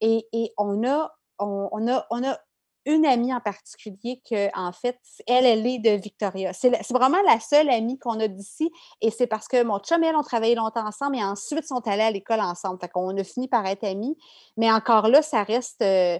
et, 0.00 0.26
et 0.32 0.52
on 0.56 0.82
a 0.84 1.12
on, 1.40 1.88
a, 1.88 2.38
une 2.86 3.06
amie 3.06 3.34
en 3.34 3.40
particulier 3.40 4.22
que, 4.28 4.56
en 4.56 4.72
fait, 4.72 4.98
elle, 5.26 5.46
elle 5.46 5.66
est 5.66 5.78
de 5.78 5.90
Victoria. 5.90 6.52
C'est 6.52 6.70
vraiment 6.90 7.20
la 7.26 7.40
seule 7.40 7.68
amie 7.68 7.98
qu'on 7.98 8.18
a 8.20 8.28
d'ici. 8.28 8.70
Et 9.00 9.10
c'est 9.10 9.26
parce 9.26 9.48
que 9.48 9.62
mon 9.62 9.78
chum 9.78 10.02
et 10.02 10.08
elle 10.08 10.16
ont 10.16 10.22
travaillé 10.22 10.54
longtemps 10.54 10.86
ensemble 10.86 11.16
et 11.16 11.24
ensuite 11.24 11.66
sont 11.66 11.86
allés 11.86 12.02
à 12.02 12.10
l'école 12.10 12.40
ensemble. 12.40 12.78
Fait 12.80 12.88
qu'on 12.88 13.16
a 13.16 13.24
fini 13.24 13.48
par 13.48 13.66
être 13.66 13.84
amis. 13.84 14.16
Mais 14.56 14.70
encore 14.70 15.08
là, 15.08 15.22
ça 15.22 15.42
reste. 15.42 15.82
Euh, 15.82 16.18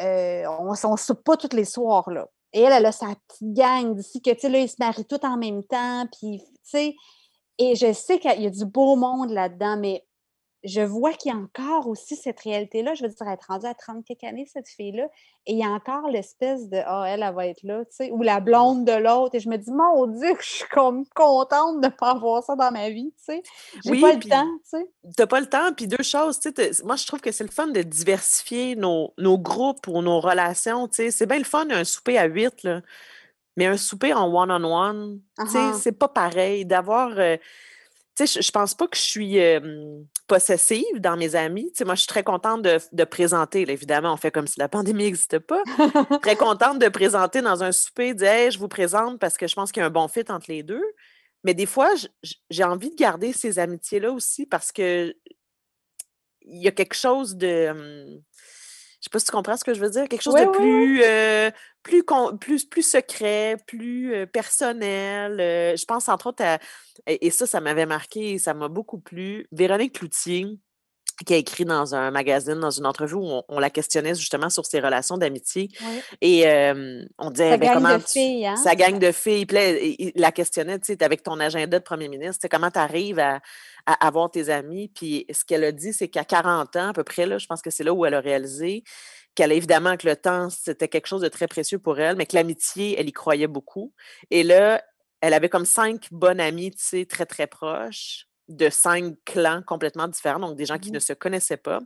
euh, 0.00 0.44
on 0.58 0.72
ne 0.92 0.96
soupe 0.96 1.22
pas 1.22 1.36
tous 1.36 1.54
les 1.54 1.64
soirs, 1.64 2.10
là. 2.10 2.26
Et 2.54 2.60
elle, 2.60 2.72
elle 2.72 2.86
a 2.86 2.92
sa 2.92 3.06
petite 3.28 3.52
gang 3.54 3.94
d'ici 3.94 4.20
que, 4.20 4.30
tu 4.30 4.40
sais, 4.40 4.48
là, 4.48 4.58
ils 4.58 4.68
se 4.68 4.76
marient 4.78 5.06
tous 5.06 5.24
en 5.26 5.36
même 5.36 5.64
temps. 5.64 6.06
Puis, 6.12 6.40
tu 6.40 6.60
sais, 6.62 6.96
et 7.58 7.74
je 7.76 7.92
sais 7.92 8.18
qu'il 8.18 8.42
y 8.42 8.46
a 8.46 8.50
du 8.50 8.64
beau 8.64 8.96
monde 8.96 9.30
là-dedans, 9.30 9.76
mais 9.76 10.04
je 10.64 10.80
vois 10.80 11.12
qu'il 11.12 11.32
y 11.32 11.34
a 11.34 11.38
encore 11.38 11.88
aussi 11.88 12.14
cette 12.14 12.40
réalité-là. 12.40 12.94
Je 12.94 13.02
veux 13.02 13.08
dire, 13.08 13.26
elle 13.26 13.32
est 13.32 13.46
rendue 13.48 13.66
à 13.66 13.74
30 13.74 14.04
quelques 14.04 14.22
années, 14.22 14.46
cette 14.46 14.68
fille-là, 14.68 15.08
et 15.46 15.54
il 15.54 15.58
y 15.58 15.64
a 15.64 15.68
encore 15.68 16.08
l'espèce 16.08 16.68
de 16.68 16.78
Ah, 16.86 17.04
elle, 17.08 17.22
elle 17.22 17.34
va 17.34 17.46
être 17.48 17.62
là, 17.64 17.84
tu 17.84 17.96
sais, 17.96 18.10
ou 18.12 18.22
la 18.22 18.38
blonde 18.38 18.84
de 18.84 18.92
l'autre. 18.92 19.34
Et 19.34 19.40
je 19.40 19.48
me 19.48 19.56
dis, 19.56 19.72
mon 19.72 20.06
Dieu, 20.06 20.34
je 20.40 20.46
suis 20.46 20.68
comme 20.70 21.04
contente 21.14 21.80
de 21.80 21.86
ne 21.86 21.92
pas 21.92 22.12
avoir 22.12 22.44
ça 22.44 22.54
dans 22.54 22.70
ma 22.70 22.90
vie, 22.90 23.12
tu 23.18 23.34
sais. 23.34 23.42
J'ai 23.84 24.00
pas 24.00 24.12
le 24.12 24.20
temps, 24.20 24.48
tu 24.62 24.78
sais. 24.78 24.86
T'as 25.16 25.26
pas 25.26 25.40
le 25.40 25.46
temps. 25.46 25.72
Puis 25.76 25.88
deux 25.88 26.04
choses, 26.04 26.38
tu 26.38 26.52
sais, 26.54 26.70
moi, 26.84 26.94
je 26.94 27.06
trouve 27.06 27.20
que 27.20 27.32
c'est 27.32 27.44
le 27.44 27.50
fun 27.50 27.66
de 27.66 27.82
diversifier 27.82 28.76
nos, 28.76 29.12
groupes 29.18 29.88
ou 29.88 30.00
nos 30.00 30.20
relations, 30.20 30.86
tu 30.86 30.96
sais. 30.96 31.10
C'est 31.10 31.26
bien 31.26 31.38
le 31.38 31.44
fun, 31.44 31.66
un 31.70 31.84
souper 31.84 32.18
à 32.18 32.26
huit, 32.26 32.62
là. 32.62 32.82
Mais 33.56 33.66
un 33.66 33.76
souper 33.76 34.14
en 34.14 34.32
one-on-one, 34.32 35.20
tu 35.38 35.46
sais, 35.46 35.58
uh-huh. 35.58 35.74
c'est 35.74 35.92
pas 35.92 36.08
pareil. 36.08 36.64
D'avoir. 36.64 37.18
Euh, 37.18 37.36
sais, 38.26 38.42
je, 38.42 38.50
pense 38.50 38.74
pas 38.74 38.86
que 38.86 38.96
je 38.96 39.02
suis 39.02 39.38
possessive 40.26 41.00
dans 41.00 41.16
mes 41.16 41.34
amis. 41.34 41.70
Tu 41.72 41.78
sais, 41.78 41.84
moi, 41.84 41.94
je 41.94 42.00
suis 42.00 42.08
très 42.08 42.22
contente 42.22 42.62
de, 42.62 43.04
présenter. 43.04 43.62
évidemment, 43.70 44.14
on 44.14 44.16
fait 44.16 44.30
comme 44.30 44.46
si 44.46 44.58
la 44.58 44.68
pandémie 44.68 45.04
n'existait 45.04 45.40
pas. 45.40 45.62
très 46.22 46.36
contente 46.36 46.78
de 46.78 46.88
présenter 46.88 47.42
dans 47.42 47.62
un 47.62 47.72
souper, 47.72 48.14
dire 48.14 48.28
hey, 48.28 48.50
je 48.50 48.58
vous 48.58 48.68
présente 48.68 49.18
parce 49.18 49.36
que 49.36 49.46
je 49.46 49.54
pense 49.54 49.72
qu'il 49.72 49.80
y 49.80 49.84
a 49.84 49.86
un 49.86 49.90
bon 49.90 50.08
fit 50.08 50.24
entre 50.28 50.46
les 50.48 50.62
deux. 50.62 50.84
Mais 51.44 51.54
des 51.54 51.66
fois, 51.66 51.90
j'ai 52.50 52.64
envie 52.64 52.90
de 52.90 52.96
garder 52.96 53.32
ces 53.32 53.58
amitiés-là 53.58 54.12
aussi 54.12 54.46
parce 54.46 54.70
que 54.70 55.14
il 56.44 56.62
y 56.62 56.68
a 56.68 56.72
quelque 56.72 56.94
chose 56.94 57.36
de 57.36 58.20
je 59.02 59.06
sais 59.06 59.10
pas 59.10 59.18
si 59.18 59.24
tu 59.24 59.32
comprends 59.32 59.56
ce 59.56 59.64
que 59.64 59.74
je 59.74 59.80
veux 59.80 59.90
dire, 59.90 60.08
quelque 60.08 60.22
chose 60.22 60.34
de 60.34 60.48
plus, 60.52 61.02
euh, 61.02 61.50
plus, 61.82 62.04
plus, 62.38 62.64
plus 62.64 62.88
secret, 62.88 63.56
plus 63.66 64.14
euh, 64.14 64.26
personnel. 64.26 65.40
Euh, 65.40 65.74
je 65.74 65.84
pense 65.84 66.08
entre 66.08 66.28
autres 66.28 66.44
à, 66.44 66.60
et, 67.08 67.30
ça, 67.30 67.48
ça 67.48 67.60
m'avait 67.60 67.84
marqué, 67.84 68.38
ça 68.38 68.54
m'a 68.54 68.68
beaucoup 68.68 69.00
plu, 69.00 69.48
Véronique 69.50 69.98
Cloutier, 69.98 70.46
qui 71.24 71.34
a 71.34 71.36
écrit 71.36 71.64
dans 71.64 71.94
un 71.94 72.10
magazine, 72.10 72.58
dans 72.58 72.70
une 72.70 72.86
entrevue 72.86 73.14
où 73.14 73.42
on, 73.48 73.58
la 73.58 73.70
questionnait 73.70 74.14
justement 74.14 74.50
sur 74.50 74.66
ses 74.66 74.80
relations 74.80 75.16
d'amitié. 75.16 75.68
Et 76.20 76.44
on 77.18 77.30
disait, 77.30 77.58
ben, 77.58 77.74
comment. 77.74 77.98
De 77.98 78.02
filles, 78.02 78.46
hein? 78.46 78.56
Ça 78.56 78.74
gagne 78.74 78.98
de 78.98 79.12
filles. 79.12 79.46
Puis 79.46 79.56
il 79.98 80.12
la 80.16 80.32
questionnait, 80.32 80.78
tu 80.78 80.86
sais, 80.86 81.02
avec 81.02 81.22
ton 81.22 81.38
agenda 81.40 81.78
de 81.78 81.84
premier 81.84 82.08
ministre, 82.08 82.46
comment 82.50 82.70
tu 82.70 82.78
arrives 82.78 83.18
à, 83.18 83.40
à 83.86 84.06
avoir 84.06 84.30
tes 84.30 84.48
amis? 84.48 84.88
Puis 84.88 85.26
ce 85.32 85.44
qu'elle 85.44 85.64
a 85.64 85.72
dit, 85.72 85.92
c'est 85.92 86.08
qu'à 86.08 86.24
40 86.24 86.76
ans, 86.76 86.88
à 86.88 86.92
peu 86.92 87.04
près, 87.04 87.26
là, 87.26 87.38
je 87.38 87.46
pense 87.46 87.62
que 87.62 87.70
c'est 87.70 87.84
là 87.84 87.92
où 87.92 88.04
elle 88.04 88.14
a 88.14 88.20
réalisé 88.20 88.84
qu'elle 89.34 89.52
évidemment 89.52 89.96
que 89.96 90.06
le 90.06 90.16
temps, 90.16 90.50
c'était 90.50 90.88
quelque 90.88 91.06
chose 91.06 91.22
de 91.22 91.28
très 91.28 91.48
précieux 91.48 91.78
pour 91.78 91.98
elle, 91.98 92.16
mais 92.16 92.26
que 92.26 92.36
l'amitié, 92.36 92.96
elle 92.98 93.08
y 93.08 93.12
croyait 93.12 93.46
beaucoup. 93.46 93.92
Et 94.30 94.42
là, 94.42 94.82
elle 95.20 95.34
avait 95.34 95.48
comme 95.48 95.64
cinq 95.64 96.08
bonnes 96.10 96.40
amies, 96.40 96.70
tu 96.72 96.84
sais, 96.84 97.06
très, 97.06 97.26
très 97.26 97.46
proches 97.46 98.28
de 98.48 98.68
cinq 98.70 99.14
clans 99.24 99.62
complètement 99.66 100.08
différents, 100.08 100.40
donc 100.40 100.56
des 100.56 100.66
gens 100.66 100.78
qui 100.78 100.90
mmh 100.90 100.94
ne 100.94 100.98
se 100.98 101.12
connaissaient 101.12 101.56
pas. 101.56 101.80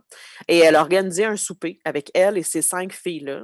Et 0.47 0.59
elle 0.59 0.75
a 0.75 0.81
organisé 0.81 1.25
un 1.25 1.37
souper 1.37 1.79
avec 1.85 2.11
elle 2.13 2.37
et 2.37 2.43
ces 2.43 2.61
cinq 2.61 2.93
filles-là. 2.93 3.43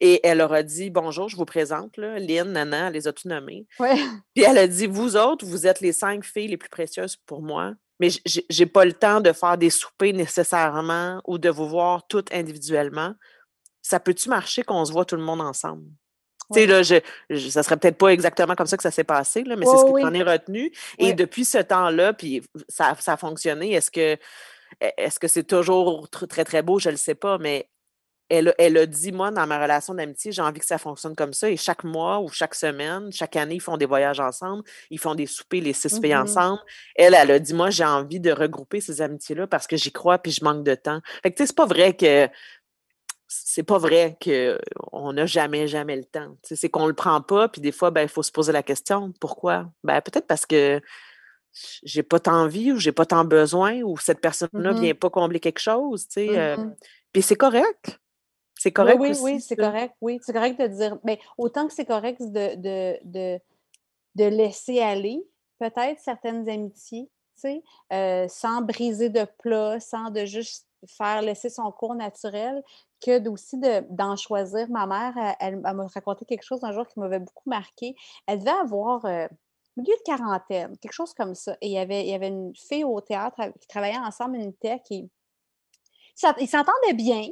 Et 0.00 0.20
elle 0.24 0.38
leur 0.38 0.52
a 0.52 0.62
dit 0.64 0.90
Bonjour, 0.90 1.28
je 1.28 1.36
vous 1.36 1.44
présente, 1.44 1.96
là, 1.96 2.18
Lynn, 2.18 2.52
Nana, 2.52 2.88
elle 2.88 2.94
les 2.94 3.06
a 3.06 3.12
tout 3.12 3.28
nommées. 3.28 3.66
Puis 4.34 4.44
elle 4.44 4.58
a 4.58 4.66
dit 4.66 4.86
Vous 4.86 5.16
autres, 5.16 5.46
vous 5.46 5.66
êtes 5.66 5.80
les 5.80 5.92
cinq 5.92 6.24
filles 6.24 6.48
les 6.48 6.56
plus 6.56 6.68
précieuses 6.68 7.16
pour 7.16 7.40
moi, 7.40 7.74
mais 8.00 8.08
j'ai 8.26 8.66
pas 8.66 8.84
le 8.84 8.92
temps 8.92 9.20
de 9.20 9.32
faire 9.32 9.56
des 9.56 9.70
soupers 9.70 10.12
nécessairement 10.12 11.22
ou 11.24 11.38
de 11.38 11.48
vous 11.48 11.68
voir 11.68 12.06
toutes 12.08 12.32
individuellement. 12.32 13.14
Ça 13.80 14.00
peut-tu 14.00 14.28
marcher 14.28 14.64
qu'on 14.64 14.84
se 14.84 14.92
voit 14.92 15.04
tout 15.04 15.16
le 15.16 15.22
monde 15.22 15.40
ensemble? 15.40 15.84
Tu 16.52 16.60
sais, 16.60 16.66
là, 16.66 16.82
je, 16.82 17.48
ça 17.50 17.62
serait 17.62 17.76
peut-être 17.76 17.98
pas 17.98 18.08
exactement 18.08 18.54
comme 18.54 18.66
ça 18.66 18.76
que 18.76 18.82
ça 18.82 18.90
s'est 18.90 19.04
passé, 19.04 19.44
là, 19.44 19.56
mais 19.56 19.66
c'est 19.66 19.76
ce 19.76 19.86
j'en 19.86 20.14
ai 20.14 20.22
retenu. 20.22 20.72
Et 20.98 21.12
depuis 21.14 21.44
ce 21.44 21.58
temps-là, 21.58 22.12
puis 22.12 22.42
ça, 22.68 22.94
ça 23.00 23.14
a 23.14 23.16
fonctionné. 23.16 23.72
Est-ce 23.72 23.90
que 23.90 24.16
est-ce 24.80 25.18
que 25.18 25.28
c'est 25.28 25.44
toujours 25.44 26.08
très, 26.08 26.44
très 26.44 26.62
beau? 26.62 26.78
Je 26.78 26.88
ne 26.88 26.92
le 26.92 26.98
sais 26.98 27.14
pas, 27.14 27.38
mais 27.38 27.68
elle, 28.28 28.78
a 28.78 28.86
dit, 28.86 29.12
moi, 29.12 29.30
dans 29.30 29.46
ma 29.46 29.60
relation 29.60 29.94
d'amitié, 29.94 30.32
j'ai 30.32 30.40
envie 30.40 30.60
que 30.60 30.66
ça 30.66 30.78
fonctionne 30.78 31.14
comme 31.14 31.34
ça. 31.34 31.50
Et 31.50 31.56
chaque 31.56 31.84
mois 31.84 32.18
ou 32.20 32.28
chaque 32.28 32.54
semaine, 32.54 33.12
chaque 33.12 33.36
année, 33.36 33.56
ils 33.56 33.60
font 33.60 33.76
des 33.76 33.84
voyages 33.84 34.20
ensemble, 34.20 34.62
ils 34.90 34.98
font 34.98 35.14
des 35.14 35.26
soupers, 35.26 35.60
les 35.60 35.74
six 35.74 36.00
filles 36.00 36.14
mmh 36.14 36.22
ensemble. 36.22 36.60
Elle, 36.96 37.14
elle 37.14 37.30
a 37.30 37.38
dit, 37.38 37.52
moi, 37.52 37.68
j'ai 37.68 37.84
envie 37.84 38.20
de 38.20 38.32
regrouper 38.32 38.80
ces 38.80 39.02
amitiés-là 39.02 39.46
parce 39.46 39.66
que 39.66 39.76
j'y 39.76 39.92
crois 39.92 40.18
puis 40.18 40.32
je 40.32 40.42
manque 40.42 40.64
de 40.64 40.74
temps. 40.74 41.00
Fait 41.22 41.30
que, 41.30 41.36
tu 41.36 41.42
sais, 41.42 41.48
c'est 41.48 41.56
pas 41.56 41.66
vrai 41.66 41.94
que. 41.94 42.28
C'est 43.34 43.62
pas 43.62 43.78
vrai 43.78 44.18
qu'on 44.22 45.12
n'a 45.12 45.26
jamais, 45.26 45.66
jamais 45.66 45.96
le 45.96 46.04
temps. 46.04 46.36
C'est 46.42 46.68
qu'on 46.68 46.86
le 46.86 46.94
prend 46.94 47.20
pas, 47.20 47.48
puis 47.48 47.60
des 47.60 47.72
fois, 47.72 47.90
ben, 47.90 48.02
il 48.02 48.08
faut 48.08 48.22
se 48.22 48.32
poser 48.32 48.52
la 48.52 48.62
question 48.62 49.12
pourquoi? 49.20 49.70
Ben, 49.84 50.00
peut-être 50.00 50.26
parce 50.26 50.44
que 50.44 50.80
j'ai 51.82 52.02
pas 52.02 52.20
tant 52.20 52.34
envie 52.34 52.72
ou 52.72 52.78
j'ai 52.78 52.92
pas 52.92 53.06
tant 53.06 53.24
besoin 53.24 53.80
ou 53.82 53.98
cette 53.98 54.20
personne-là 54.20 54.72
ne 54.72 54.78
mmh 54.78 54.82
vient 54.82 54.94
pas 54.94 55.10
combler 55.10 55.40
quelque 55.40 55.58
chose. 55.58 56.06
Euh, 56.18 56.56
mmh 56.56 56.76
puis 57.12 57.20
c'est 57.20 57.36
correct. 57.36 58.00
C'est 58.58 58.72
correct. 58.72 58.98
Oui, 59.00 59.12
oui, 59.20 59.40
c'est 59.40 59.56
correct. 59.56 59.94
Oui, 60.00 60.18
c'est 60.22 60.32
correct 60.32 60.58
de 60.58 60.66
dire. 60.66 60.98
Mais 61.04 61.16
ben, 61.16 61.22
autant 61.36 61.66
que 61.66 61.74
c'est 61.74 61.84
correct 61.84 62.22
de, 62.22 62.54
de, 63.04 63.38
de, 64.14 64.24
laisser 64.24 64.80
aller 64.80 65.22
peut-être 65.58 66.00
certaines 66.00 66.48
amitiés, 66.48 67.10
tu 67.34 67.40
sais, 67.40 67.62
euh, 67.92 68.26
sans 68.28 68.62
briser 68.62 69.10
de 69.10 69.26
plat, 69.40 69.78
sans 69.78 70.10
de 70.10 70.24
juste 70.24 70.66
faire 70.86 71.22
laisser 71.22 71.50
son 71.50 71.70
cours 71.70 71.94
naturel, 71.94 72.62
que 73.04 73.28
aussi 73.28 73.58
d'en 73.90 74.16
choisir. 74.16 74.68
Ma 74.70 74.86
mère, 74.86 75.36
elle, 75.40 75.60
m'a 75.60 75.86
raconté 75.86 76.24
quelque 76.24 76.44
chose 76.44 76.62
un 76.62 76.72
jour 76.72 76.86
qui 76.86 77.00
m'avait 77.00 77.18
beaucoup 77.18 77.48
marqué. 77.48 77.94
Elle 78.26 78.40
devait 78.40 78.50
avoir 78.50 79.04
euh, 79.04 79.26
milieu 79.76 79.94
de 79.94 80.02
quarantaine, 80.04 80.76
quelque 80.78 80.92
chose 80.92 81.14
comme 81.14 81.34
ça. 81.34 81.56
Et 81.60 81.68
il 81.68 81.72
y 81.72 81.78
avait, 81.78 82.06
il 82.06 82.10
y 82.10 82.26
une 82.26 82.54
fille 82.56 82.84
au 82.84 83.00
théâtre 83.00 83.40
qui 83.60 83.66
travaillait 83.66 83.98
ensemble, 83.98 84.36
une 84.36 84.54
tech, 84.54 84.82
qui 84.84 85.10
ils 86.38 86.48
s'entendaient 86.48 86.94
bien, 86.94 87.26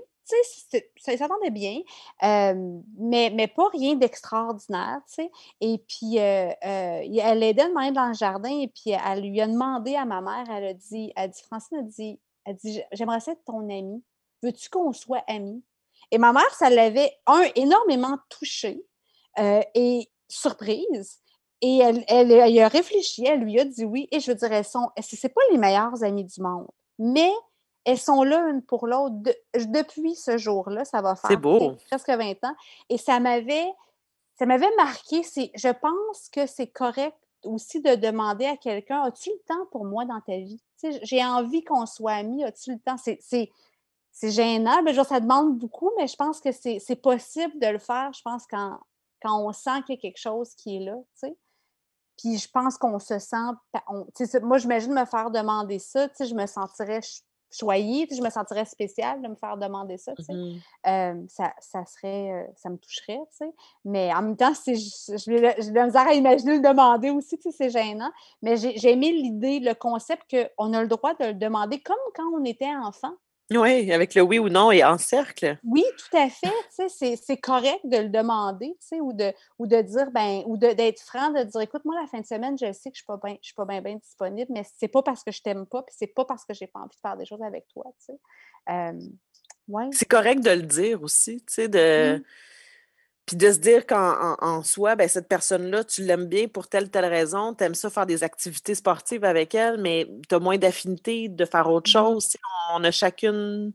ça 0.97 1.17
s'entendait 1.17 1.51
bien, 1.51 1.81
mais, 2.23 3.31
mais 3.35 3.47
pas 3.49 3.69
rien 3.73 3.95
d'extraordinaire, 3.95 5.01
tu 5.07 5.15
sais. 5.15 5.31
Et 5.61 5.79
puis, 5.79 6.17
elle 6.17 7.39
l'aidait 7.39 7.69
de 7.69 7.75
même 7.75 7.95
dans 7.95 8.09
le 8.09 8.15
jardin, 8.15 8.51
et 8.51 8.69
puis 8.69 8.91
elle 8.91 9.23
lui 9.23 9.41
a 9.41 9.47
demandé 9.47 9.97
à 9.97 10.05
ma 10.05 10.21
mère, 10.21 10.45
elle 10.51 10.65
a 10.65 10.75
dit, 10.75 11.13
elle 11.17 11.31
dit, 11.31 11.43
Francine 11.43 11.79
a 11.79 11.83
dit, 11.83 12.21
elle 12.45 12.57
dit, 12.57 12.81
j'aimerais 12.93 13.19
être 13.19 13.45
ton 13.45 13.61
amie. 13.69 14.03
Veux-tu 14.43 14.69
qu'on 14.71 14.93
soit 14.93 15.23
amis? 15.27 15.63
Et 16.11 16.19
ma 16.19 16.33
mère, 16.33 16.55
ça 16.55 16.71
l'avait, 16.71 17.13
un, 17.27 17.43
énormément 17.55 18.19
touchée 18.29 18.85
et 19.75 20.09
surprise. 20.29 21.21
Et 21.63 21.79
elle, 21.79 22.05
elle, 22.09 22.33
elle, 22.33 22.59
a 22.61 22.69
réfléchi, 22.69 23.27
elle 23.27 23.41
lui 23.41 23.61
a 23.61 23.65
dit 23.65 23.85
oui. 23.85 24.09
Et 24.11 24.21
je 24.21 24.31
veux 24.31 24.37
dire, 24.37 24.53
elles 24.53 24.65
sont, 24.65 24.91
c'est 25.01 25.29
pas 25.29 25.43
les 25.51 25.59
meilleures 25.59 26.03
amies 26.03 26.25
du 26.25 26.41
monde, 26.41 26.67
mais 26.99 27.31
elles 27.85 27.99
sont 27.99 28.23
là 28.23 28.49
une 28.49 28.63
pour 28.63 28.87
l'autre 28.87 29.17
depuis 29.55 30.15
ce 30.15 30.39
jour-là. 30.39 30.85
Ça 30.85 31.03
va 31.03 31.17
faire 31.17 31.41
presque 31.87 32.09
20 32.09 32.45
ans. 32.45 32.55
Et 32.89 32.99
ça 32.99 33.21
m'avait, 33.21 33.71
ça 34.39 34.47
m'avait 34.47 34.75
marqué. 34.77 35.23
Je 35.23 35.73
pense 35.73 36.29
que 36.31 36.47
c'est 36.47 36.69
correct 36.69 37.17
aussi 37.45 37.81
de 37.81 37.95
demander 37.95 38.45
à 38.45 38.57
quelqu'un 38.57 39.03
As-tu 39.03 39.31
le 39.31 39.43
temps 39.49 39.67
pour 39.71 39.87
moi 39.87 40.05
dans 40.05 40.21
ta 40.21 40.37
vie 40.37 40.61
J'ai 41.03 41.25
envie 41.25 41.65
qu'on 41.65 41.87
soit 41.87 42.13
amis. 42.13 42.45
As-tu 42.45 42.73
le 42.73 42.79
temps? 42.79 42.97
C'est 42.99 43.51
gênant. 44.23 44.83
Mais 44.83 44.95
genre, 44.95 45.07
ça 45.07 45.21
demande 45.21 45.59
beaucoup, 45.59 45.91
mais 45.99 46.07
je 46.07 46.17
pense 46.17 46.41
que 46.41 46.51
c'est 46.53 47.03
possible 47.03 47.59
de 47.59 47.69
le 47.69 47.79
faire. 47.79 48.13
Je 48.13 48.23
pense 48.23 48.47
quand, 48.47 48.79
quand 49.23 49.41
on 49.45 49.53
sent 49.53 49.83
qu'il 49.87 49.97
y 49.97 49.99
a 49.99 50.01
quelque 50.01 50.21
chose 50.21 50.55
qui 50.55 50.77
est 50.77 50.81
là. 50.81 50.97
Puis 52.19 52.39
je 52.39 52.51
pense 52.51 52.77
qu'on 52.77 52.99
se 52.99 53.19
sent. 53.19 53.37
moi, 54.43 54.59
j'imagine 54.59 54.93
me 54.93 55.05
faire 55.05 55.31
demander 55.31 55.79
ça. 55.79 56.09
Je 56.19 56.35
me 56.35 56.47
sentirais 56.47 57.01
choyée, 57.53 58.07
je 58.11 58.23
me 58.23 58.31
sentirais 58.31 58.65
spéciale 58.65 59.21
de 59.23 59.29
me 59.29 59.35
faire 59.35 59.57
demander 59.57 59.99
ça, 59.99 60.13
mmh 60.13 61.27
ça, 61.29 61.53
ça, 61.59 61.85
serait, 61.85 62.49
ça 62.57 62.71
me 62.71 62.77
toucherait, 62.77 63.21
tu 63.31 63.39
sais. 63.39 63.53
Mais 63.85 64.13
en 64.15 64.23
même 64.23 64.37
temps, 64.37 64.53
j'ai 64.67 64.75
de 64.75 65.75
la 65.75 65.87
misère 65.87 66.07
à 66.07 66.15
imaginer 66.15 66.57
le 66.57 66.63
demander 66.63 67.11
aussi, 67.11 67.39
tu 67.39 67.51
sais, 67.51 67.57
c'est 67.57 67.71
gênant. 67.71 68.11
Mais 68.43 68.57
j'ai 68.57 68.93
aimé 68.93 69.13
l'idée, 69.13 69.61
le 69.61 69.75
concept 69.75 70.23
qu'on 70.31 70.73
a 70.73 70.83
le 70.83 70.89
droit 70.89 71.15
de 71.15 71.27
le 71.27 71.35
demander 71.35 71.81
comme 71.81 71.97
quand 72.15 72.31
on 72.35 72.45
était 72.45 72.75
enfant. 72.75 73.13
Oui, 73.53 73.91
avec 73.93 74.15
le 74.15 74.23
oui 74.23 74.39
ou 74.39 74.49
non 74.49 74.71
et 74.71 74.85
en 74.85 74.97
cercle. 74.97 75.59
Oui, 75.65 75.83
tout 75.99 76.17
à 76.17 76.29
fait. 76.29 77.17
c'est 77.17 77.37
correct 77.39 77.81
de 77.85 77.97
le 77.97 78.09
demander, 78.09 78.77
ou 79.01 79.13
de, 79.13 79.33
ou 79.59 79.67
de 79.67 79.83
dire, 79.83 80.11
ben, 80.13 80.43
ou 80.47 80.57
d'être 80.57 81.01
franc, 81.01 81.31
de 81.33 81.43
dire, 81.43 81.61
écoute, 81.61 81.85
moi, 81.85 81.97
la 82.01 82.07
fin 82.07 82.21
de 82.21 82.27
semaine, 82.27 82.57
je 82.57 82.73
sais 82.73 82.91
que 82.91 82.97
je 82.97 83.05
ne 83.13 83.37
suis 83.43 83.55
pas 83.55 83.65
bien 83.65 83.97
disponible, 83.97 84.53
mais 84.53 84.63
c'est 84.79 84.89
pas 84.89 85.03
parce 85.03 85.25
que 85.25 85.33
je 85.33 85.43
t'aime 85.43 85.67
pas, 85.67 85.83
puis 85.83 85.95
c'est 85.99 86.07
pas 86.07 86.25
parce 86.25 86.45
que 86.45 86.55
j'ai 86.55 86.69
pas 86.69 86.81
envie 86.81 86.95
de 86.95 87.01
faire 87.03 87.17
des 87.17 87.27
choses 87.27 87.43
avec 87.43 87.67
toi, 87.69 87.93
tu 88.05 88.13
C'est 89.93 90.09
correct 90.09 90.43
de 90.45 90.51
le 90.51 90.63
dire 90.63 91.03
aussi, 91.03 91.39
tu 91.39 91.55
sais, 91.55 91.69
de... 91.69 92.23
Puis 93.31 93.37
de 93.37 93.53
se 93.53 93.59
dire 93.59 93.87
qu'en 93.87 94.61
soi, 94.65 94.97
ben, 94.97 95.09
cette 95.09 95.29
personne-là, 95.29 95.85
tu 95.85 96.03
l'aimes 96.03 96.25
bien 96.25 96.49
pour 96.49 96.67
telle 96.67 96.91
telle 96.91 97.05
raison, 97.05 97.55
tu 97.55 97.63
aimes 97.63 97.77
ça 97.77 97.89
faire 97.89 98.05
des 98.05 98.25
activités 98.25 98.75
sportives 98.75 99.23
avec 99.23 99.55
elle, 99.55 99.81
mais 99.81 100.09
tu 100.29 100.35
as 100.35 100.41
moins 100.41 100.59
d'affinité 100.59 101.29
de 101.29 101.45
faire 101.45 101.71
autre 101.71 101.89
mmh 101.89 101.93
chose. 101.93 102.37
On 102.75 102.83
a 102.83 102.91
chacune 102.91 103.73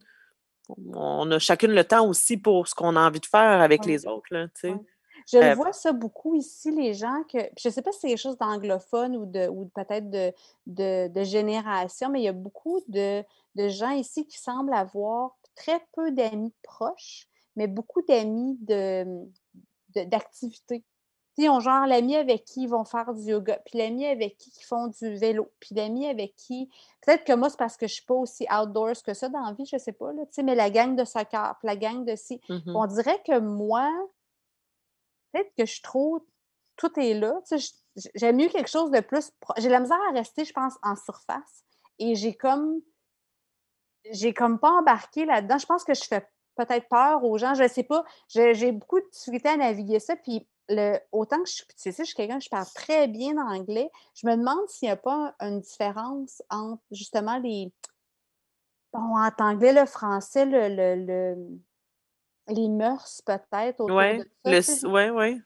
on 0.94 1.32
a 1.32 1.40
chacune 1.40 1.72
le 1.72 1.86
temps 1.86 2.06
aussi 2.06 2.36
pour 2.36 2.68
ce 2.68 2.76
qu'on 2.76 2.98
a 2.98 3.08
envie 3.08 3.22
de 3.22 3.26
faire 3.28 3.62
avec 3.62 3.86
les 3.86 4.06
autres. 4.06 4.26
Là, 4.30 4.48
Je 4.62 5.38
le 5.38 5.46
euh 5.46 5.56
vois 5.56 5.72
ça 5.72 5.94
beaucoup 5.94 6.36
ici, 6.36 6.70
les 6.72 6.94
gens 6.94 7.24
que. 7.32 7.38
Je 7.58 7.70
ne 7.70 7.74
sais 7.74 7.82
pas 7.82 7.94
si 7.94 8.00
c'est 8.02 8.08
quelque 8.10 8.18
chose 8.18 8.38
d'anglophone 8.38 9.16
ou, 9.16 9.26
de, 9.26 9.48
ou 9.48 9.72
peut-être 9.74 10.10
de, 10.10 10.34
de, 10.68 11.24
génération, 11.24 12.10
mais 12.10 12.20
il 12.20 12.26
y 12.26 12.28
a 12.28 12.34
beaucoup 12.34 12.82
de, 12.90 13.24
de 13.56 13.70
gens 13.70 13.92
ici 13.92 14.28
qui 14.28 14.38
semblent 14.38 14.74
avoir 14.74 15.38
très 15.56 15.80
peu 15.94 16.12
d'amis 16.12 16.54
proches, 16.62 17.30
mais 17.56 17.68
beaucoup 17.68 18.02
d'amis 18.02 18.58
d'activités. 19.96 20.84
Ils 21.38 21.50
ont 21.50 21.60
genre 21.60 21.86
l'ami 21.86 22.16
avec 22.16 22.46
qui 22.46 22.64
ils 22.64 22.70
vont 22.70 22.86
faire 22.86 23.14
du 23.14 23.24
yoga, 23.24 23.60
puis 23.66 23.78
l'ami 23.78 24.06
avec 24.06 24.38
qui 24.38 24.54
ils 24.58 24.64
font 24.64 24.88
du 24.88 25.16
vélo, 25.18 25.52
puis 25.60 25.76
l'ami 25.76 26.08
avec 26.08 26.34
qui. 26.36 26.70
Peut-être 27.06 27.26
que 27.26 27.34
moi, 27.34 27.50
c'est 27.50 27.58
parce 27.58 27.76
que 27.76 27.88
je 27.88 27.92
ne 27.92 27.96
suis 27.96 28.06
pas 28.06 28.14
aussi 28.14 28.48
outdoors 28.50 29.04
que 29.04 29.14
ça 29.14 29.28
dans 29.28 29.42
la 29.42 29.52
vie, 29.52 29.66
je 29.66 29.76
ne 29.76 29.82
sais 29.82 29.92
pas, 29.92 30.14
là, 30.14 30.24
mais 30.44 30.56
la 30.56 30.70
gang 30.70 30.96
de 30.96 31.04
soccer, 31.04 31.58
puis 31.60 31.68
la 31.68 31.76
gang 31.76 32.06
de 32.06 32.16
si. 32.16 32.40
Mmh 32.48 32.74
On 32.74 32.86
dirait 32.86 33.22
que 33.28 33.38
moi, 33.40 33.92
peut-être 35.34 35.52
que 35.58 35.66
je 35.66 35.82
trouve 35.82 36.22
tout 36.78 37.00
est 37.00 37.14
là. 37.14 37.40
J'aime 38.16 38.38
mieux 38.38 38.50
quelque 38.50 38.70
chose 38.70 38.92
de 38.92 39.00
plus. 39.00 39.32
J'ai 39.58 39.70
la 39.70 39.80
misère 39.80 40.00
à 40.10 40.14
rester, 40.14 40.46
je 40.46 40.54
pense, 40.54 40.76
en 40.84 40.96
surface. 40.96 41.64
Et 42.00 42.16
j'ai 42.16 42.36
comme. 42.36 42.82
J'ai 44.12 44.34
comme 44.34 44.60
pas 44.60 44.70
embarqué 44.70 45.26
là-dedans. 45.26 45.58
Je 45.58 45.66
pense 45.66 45.84
que 45.84 45.94
je 45.94 46.04
fais 46.04 46.28
peut-être 46.56 46.88
peur 46.90 47.24
aux 47.24 47.38
gens. 47.38 47.54
Je 47.54 47.64
ne 47.64 47.68
sais 47.68 47.84
pas. 47.84 48.04
J'ai 48.28 48.72
beaucoup 48.72 49.00
de 49.00 49.10
difficulté 49.12 49.50
à 49.50 49.58
naviguer 49.58 50.00
ça. 50.00 50.16
Puis 50.16 50.48
le, 50.70 50.98
autant 51.12 51.42
que 51.42 51.50
je 51.50 51.54
suis, 51.54 51.66
tu 51.68 51.92
sais, 51.92 51.92
je 51.92 52.04
suis 52.04 52.16
quelqu'un, 52.16 52.40
je 52.40 52.50
parle 52.50 52.66
très 52.74 53.08
bien 53.08 53.38
anglais, 53.38 53.92
je 54.16 54.28
me 54.28 54.36
demande 54.36 54.68
s'il 54.68 54.88
n'y 54.88 54.92
a 54.92 54.98
pas 54.98 55.36
une 55.40 55.62
différence 55.62 56.42
entre 56.50 56.82
justement 56.92 57.38
les. 57.38 57.72
Bon, 58.94 59.18
en 59.18 59.30
anglais, 59.40 59.74
le 59.74 59.86
français, 59.86 60.46
le, 60.46 60.70
le, 61.06 61.36
les 62.48 62.70
mœurs 62.70 63.22
peut-être. 63.26 63.84
Oui, 63.84 64.24
oui, 64.46 65.10
oui. 65.10 65.42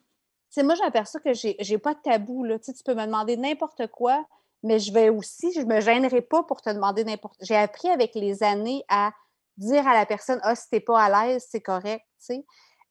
sais, 0.49 0.64
moi, 0.64 0.76
j'aperçois 0.76 1.20
que 1.20 1.34
j'ai 1.34 1.57
n'ai 1.57 1.78
pas 1.78 1.95
de 1.95 1.99
tabou. 2.01 2.43
Là. 2.43 2.60
Tu, 2.60 2.66
sais, 2.66 2.74
tu 2.74 2.84
peux 2.84 2.93
me 2.93 3.05
demander 3.05 3.38
n'importe 3.38 3.88
quoi, 3.88 4.24
mais 4.64 4.80
je 4.80 4.93
vais 4.93 5.10
aussi, 5.10 5.51
je 5.53 5.62
ne 5.62 5.66
me 5.66 5.82
gênerai 5.82 6.22
pas 6.22 6.43
pour 6.43 6.62
te 6.62 6.70
demander 6.70 7.03
n'importe 7.03 7.38
J'ai 7.41 7.55
appris 7.55 7.89
avec 7.89 8.14
les 8.16 8.43
années 8.43 8.84
à 8.88 9.12
dire 9.60 9.88
à 9.88 9.93
la 9.93 10.05
personne 10.05 10.39
Ah, 10.43 10.55
si 10.55 10.68
tu 10.70 10.76
n'es 10.76 10.82
pas 10.82 11.01
à 11.01 11.28
l'aise, 11.28 11.45
c'est 11.49 11.62
correct. 11.62 12.05
Tu 12.20 12.36
sais. 12.36 12.45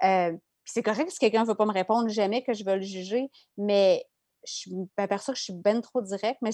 Euh, 0.04 0.36
c'est 0.64 0.82
correct 0.82 1.10
si 1.10 1.18
quelqu'un 1.18 1.42
ne 1.42 1.48
veut 1.48 1.54
pas 1.54 1.66
me 1.66 1.72
répondre, 1.72 2.08
jamais 2.08 2.42
que 2.42 2.52
je 2.52 2.64
vais 2.64 2.76
le 2.76 2.82
juger, 2.82 3.30
mais 3.56 4.04
je 4.44 4.70
m'aperçois 4.96 5.34
que 5.34 5.38
je 5.38 5.44
suis 5.44 5.54
ben 5.54 5.80
trop 5.80 6.02
direct, 6.02 6.38
mais, 6.42 6.50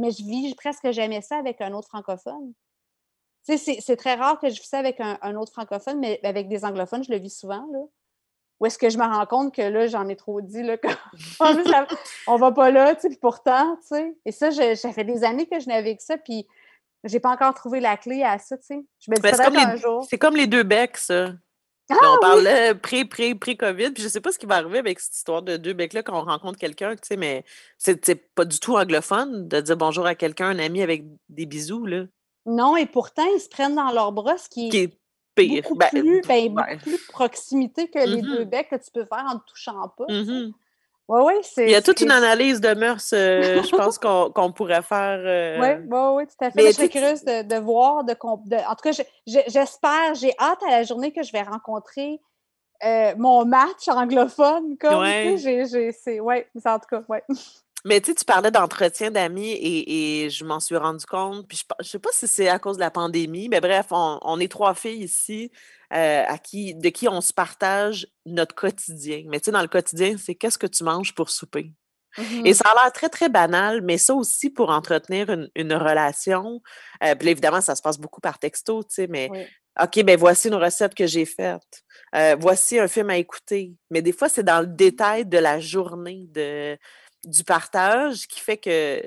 mais 0.00 0.10
je 0.10 0.24
vis 0.24 0.54
presque 0.54 0.90
jamais 0.90 1.22
ça 1.22 1.36
avec 1.36 1.60
un 1.60 1.72
autre 1.72 1.88
francophone. 1.88 2.52
Tu 3.46 3.58
sais, 3.58 3.78
c'est 3.80 3.96
très 3.96 4.14
rare 4.14 4.38
que 4.38 4.48
je 4.48 4.60
vis 4.60 4.68
ça 4.68 4.78
avec 4.78 5.00
un, 5.00 5.36
autre 5.36 5.52
francophone, 5.52 5.98
mais 5.98 6.20
avec 6.22 6.48
des 6.48 6.64
anglophones, 6.64 7.02
je 7.02 7.10
le 7.10 7.18
vis 7.18 7.36
souvent. 7.36 7.66
Là. 7.72 7.80
Ou 8.60 8.66
est-ce 8.66 8.78
que 8.78 8.90
je 8.90 8.98
me 8.98 9.04
rends 9.04 9.26
compte 9.26 9.54
que 9.54 9.62
là, 9.62 9.88
j'en 9.88 10.08
ai 10.08 10.14
trop 10.14 10.40
dit, 10.40 10.62
là, 10.62 10.76
on 12.28 12.36
va 12.36 12.52
pas 12.52 12.70
là, 12.70 12.94
tu 12.94 13.02
sais, 13.02 13.08
puis 13.08 13.18
pourtant, 13.18 13.76
tu 13.80 13.88
sais. 13.88 14.16
Et 14.24 14.30
ça, 14.30 14.50
fait 14.92 15.04
des 15.04 15.24
années 15.24 15.46
que 15.46 15.58
je 15.58 15.66
n'ai 15.66 15.74
avec 15.74 16.00
ça, 16.00 16.16
puis 16.16 16.46
j'ai 17.04 17.20
pas 17.20 17.30
encore 17.30 17.54
trouvé 17.54 17.80
la 17.80 17.96
clé 17.96 18.22
à 18.22 18.38
ça, 18.38 18.56
tu 18.56 18.66
sais. 18.66 18.84
Je 19.00 19.10
me 19.10 19.16
dis 19.16 19.22
ben, 19.22 19.32
peut-être 19.32 19.56
un 19.56 19.76
jour. 19.76 20.06
C'est 20.08 20.18
comme 20.18 20.36
les 20.36 20.46
deux 20.46 20.62
becs, 20.62 20.96
ça. 20.96 21.32
on 21.90 21.94
ah 21.94 22.16
parlait 22.20 22.74
pré, 22.74 23.04
pré, 23.04 23.34
pré-COVID, 23.34 23.90
puis 23.90 24.02
je 24.02 24.08
sais 24.08 24.20
pas 24.20 24.32
ce 24.32 24.38
qui 24.38 24.46
va 24.46 24.56
arriver 24.56 24.78
avec 24.78 25.00
cette 25.00 25.16
histoire 25.16 25.42
de 25.42 25.56
deux 25.56 25.72
becs-là 25.72 26.02
quand 26.02 26.18
on 26.18 26.24
rencontre 26.24 26.58
quelqu'un, 26.58 26.94
tu 26.94 27.02
sais, 27.02 27.16
mais 27.16 27.44
c'est 27.78 28.34
pas 28.34 28.44
du 28.44 28.58
tout 28.60 28.76
anglophone 28.76 29.48
de 29.48 29.60
dire 29.60 29.76
bonjour 29.76 30.06
à 30.06 30.14
quelqu'un, 30.14 30.48
un 30.48 30.58
ami 30.58 30.82
avec 30.82 31.04
des 31.28 31.46
bisous, 31.46 31.86
là. 31.86 32.04
Non, 32.46 32.76
et 32.76 32.86
pourtant, 32.86 33.26
ils 33.36 33.40
se 33.40 33.48
prennent 33.48 33.76
dans 33.76 33.92
leurs 33.92 34.12
bras, 34.12 34.36
ce 34.36 34.48
qui, 34.48 34.68
est 34.72 34.98
pire. 35.34 35.62
Beaucoup, 35.62 35.76
ben, 35.76 35.88
plus, 35.90 36.20
ben, 36.22 36.48
beaucoup 36.48 36.78
plus 36.80 37.06
proximité 37.06 37.88
que 37.88 37.98
les 37.98 38.22
deux 38.22 38.44
mm-hmm. 38.44 38.48
becs 38.48 38.68
que 38.68 38.76
tu 38.76 38.90
peux 38.92 39.04
faire 39.04 39.24
en 39.26 39.38
te 39.38 39.44
touchant 39.46 39.88
pas. 39.96 40.04
Mm-hmm. 40.08 40.52
Oui, 41.12 41.20
oui, 41.26 41.34
c'est. 41.42 41.64
Il 41.64 41.70
y 41.70 41.74
a 41.74 41.82
toute 41.82 42.00
une 42.00 42.10
analyse 42.10 42.58
de 42.62 42.72
mœurs, 42.72 43.12
euh, 43.12 43.62
je 43.70 43.76
pense, 43.76 43.98
qu'on 43.98 44.52
pourrait 44.52 44.80
faire. 44.80 45.18
Oui, 45.18 45.68
euh, 45.68 45.78
oui, 45.86 46.16
oui, 46.16 46.26
tout 46.26 46.42
à 46.42 46.50
fait. 46.50 46.62
Mais 46.62 46.66
je 46.68 46.72
suis 46.72 46.88
curieuse 46.88 47.22
de, 47.22 47.42
de 47.42 47.56
voir. 47.56 48.02
De, 48.04 48.14
en 48.22 48.74
tout 48.74 48.90
cas, 48.90 49.04
j'espère, 49.26 50.14
j'ai 50.14 50.32
hâte 50.40 50.62
à 50.66 50.70
la 50.70 50.82
journée 50.84 51.12
que 51.12 51.22
je 51.22 51.30
vais 51.32 51.42
rencontrer 51.42 52.18
euh, 52.82 53.12
mon 53.18 53.44
match 53.44 53.88
anglophone. 53.88 54.78
Comme, 54.78 55.00
ouais. 55.00 55.36
c'est, 55.36 56.18
ouais, 56.20 56.48
en 56.64 56.78
tout 56.78 56.86
cas, 56.88 57.02
ouais. 57.10 57.22
Mais 57.84 58.00
tu 58.00 58.10
sais, 58.10 58.14
tu 58.14 58.24
parlais 58.24 58.50
d'entretien 58.50 59.10
d'amis 59.10 59.58
et, 59.60 60.30
je 60.30 60.44
m'en 60.44 60.60
suis 60.60 60.76
rendu 60.76 61.04
compte. 61.04 61.48
Puis 61.48 61.58
je, 61.58 61.74
ne 61.80 61.84
sais 61.84 61.98
pas 61.98 62.10
si 62.12 62.28
c'est 62.28 62.48
à 62.48 62.58
cause 62.58 62.76
de 62.76 62.80
la 62.80 62.90
pandémie, 62.90 63.48
mais 63.48 63.60
bref, 63.60 63.86
on, 63.90 64.38
est 64.38 64.50
trois 64.50 64.74
filles 64.74 65.02
ici 65.02 65.50
euh, 65.92 66.24
à 66.26 66.38
qui, 66.38 66.74
de 66.74 66.88
qui 66.90 67.08
on 67.08 67.20
se 67.20 67.32
partage 67.32 68.06
notre 68.24 68.54
quotidien. 68.54 69.24
Mais 69.26 69.40
tu 69.40 69.46
sais, 69.46 69.50
dans 69.50 69.62
le 69.62 69.68
quotidien, 69.68 70.16
c'est 70.16 70.34
qu'est-ce 70.34 70.58
que 70.58 70.66
tu 70.66 70.84
manges 70.84 71.14
pour 71.14 71.30
souper? 71.30 71.72
Et 72.18 72.50
mmh 72.50 72.54
ça 72.54 72.68
a 72.68 72.74
l'air 72.74 72.92
très, 72.92 73.08
très 73.08 73.30
banal, 73.30 73.80
mais 73.80 73.96
ça 73.96 74.14
aussi 74.14 74.50
pour 74.50 74.68
entretenir 74.68 75.30
une, 75.54 75.72
relation. 75.72 76.60
Euh, 77.02 77.14
puis 77.14 77.30
évidemment, 77.30 77.62
ça 77.62 77.74
se 77.74 77.80
passe 77.80 77.98
beaucoup 77.98 78.20
par 78.20 78.38
texto, 78.38 78.82
tu 78.82 78.90
sais, 78.90 79.06
mais 79.06 79.30
OK, 79.80 80.04
ben 80.04 80.18
voici 80.18 80.48
une 80.48 80.54
recette 80.54 80.94
que 80.94 81.06
j'ai 81.06 81.24
faite. 81.24 81.82
Euh, 82.14 82.36
voici 82.38 82.78
un 82.78 82.88
film 82.88 83.08
à 83.08 83.16
écouter. 83.16 83.72
Mais 83.90 84.02
des 84.02 84.12
fois, 84.12 84.28
c'est 84.28 84.42
dans 84.42 84.60
le 84.60 84.66
détail 84.66 85.24
de 85.24 85.38
la 85.38 85.60
journée, 85.60 86.26
de 86.28 86.76
du 87.24 87.44
partage 87.44 88.26
qui 88.26 88.40
fait 88.40 88.56
que, 88.56 89.02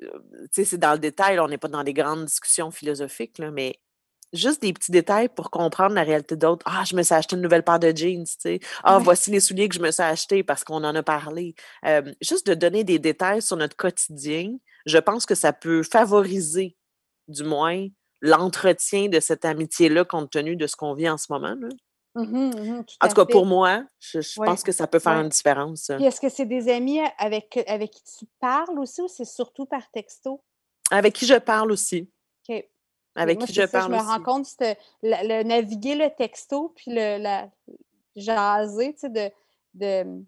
tu 0.00 0.08
sais, 0.50 0.64
c'est 0.64 0.78
dans 0.78 0.92
le 0.92 0.98
détail, 0.98 1.38
on 1.40 1.48
n'est 1.48 1.58
pas 1.58 1.68
dans 1.68 1.84
des 1.84 1.92
grandes 1.92 2.24
discussions 2.24 2.70
philosophiques, 2.70 3.38
là, 3.38 3.50
mais 3.50 3.78
juste 4.32 4.62
des 4.62 4.72
petits 4.72 4.92
détails 4.92 5.28
pour 5.28 5.50
comprendre 5.50 5.94
la 5.94 6.02
réalité 6.02 6.36
d'autres. 6.36 6.64
Ah, 6.66 6.84
je 6.86 6.96
me 6.96 7.02
suis 7.02 7.14
acheté 7.14 7.36
une 7.36 7.42
nouvelle 7.42 7.62
paire 7.62 7.78
de 7.78 7.94
jeans, 7.94 8.24
tu 8.24 8.36
sais. 8.38 8.60
Ah, 8.82 8.98
voici 8.98 9.30
les 9.30 9.40
souliers 9.40 9.68
que 9.68 9.74
je 9.74 9.80
me 9.80 9.90
suis 9.90 10.02
achetés 10.02 10.42
parce 10.42 10.64
qu'on 10.64 10.84
en 10.84 10.94
a 10.94 11.02
parlé. 11.02 11.54
juste 12.20 12.46
de 12.46 12.54
donner 12.54 12.84
des 12.84 12.98
détails 12.98 13.42
sur 13.42 13.56
notre 13.56 13.76
quotidien, 13.76 14.56
je 14.86 14.98
pense 14.98 15.26
que 15.26 15.34
ça 15.34 15.52
peut 15.52 15.82
favoriser, 15.82 16.76
du 17.28 17.44
moins, 17.44 17.86
l'entretien 18.22 19.08
de 19.08 19.20
cette 19.20 19.44
amitié-là 19.44 20.04
compte 20.04 20.30
tenu 20.30 20.56
de 20.56 20.66
ce 20.66 20.76
qu'on 20.76 20.94
vit 20.94 21.08
en 21.08 21.18
ce 21.18 21.26
moment. 21.30 21.54
Là. 21.54 21.68
Mmh 22.14 22.50
mmh 22.50 22.84
en 23.00 23.08
tout 23.08 23.14
cas, 23.14 23.24
pour 23.24 23.46
moi, 23.46 23.84
je, 23.98 24.20
pense 24.36 24.62
que 24.62 24.72
ça 24.72 24.86
peut 24.86 24.98
faire 24.98 25.14
une 25.14 25.30
différence. 25.30 25.88
est-ce 25.88 26.20
que 26.20 26.28
c'est 26.28 26.44
des 26.44 26.68
amis 26.70 27.00
avec, 27.16 27.58
avec 27.66 27.90
qui 27.90 28.02
tu 28.18 28.26
parles 28.38 28.78
aussi 28.78 29.00
ou 29.00 29.08
c'est 29.08 29.24
surtout 29.24 29.64
par 29.64 29.90
texto? 29.90 30.42
Avec 30.90 31.14
qui 31.14 31.24
je 31.24 31.36
parle 31.36 31.72
aussi. 31.72 32.10
OK. 32.48 32.68
Avec 33.14 33.38
qui 33.40 33.52
je 33.52 33.62
parle 33.62 33.92
Je 33.92 33.96
me 33.96 34.02
rends 34.02 34.22
compte, 34.22 34.46
le, 34.60 34.74
le, 35.02 35.42
naviguer 35.42 35.94
le 35.94 36.10
texto 36.10 36.74
puis 36.76 36.90
le 36.90 37.16
la, 37.18 37.48
jaser, 38.16 38.92
tu 38.92 39.00
sais, 39.00 39.08
de, 39.08 39.30
de... 39.74 40.24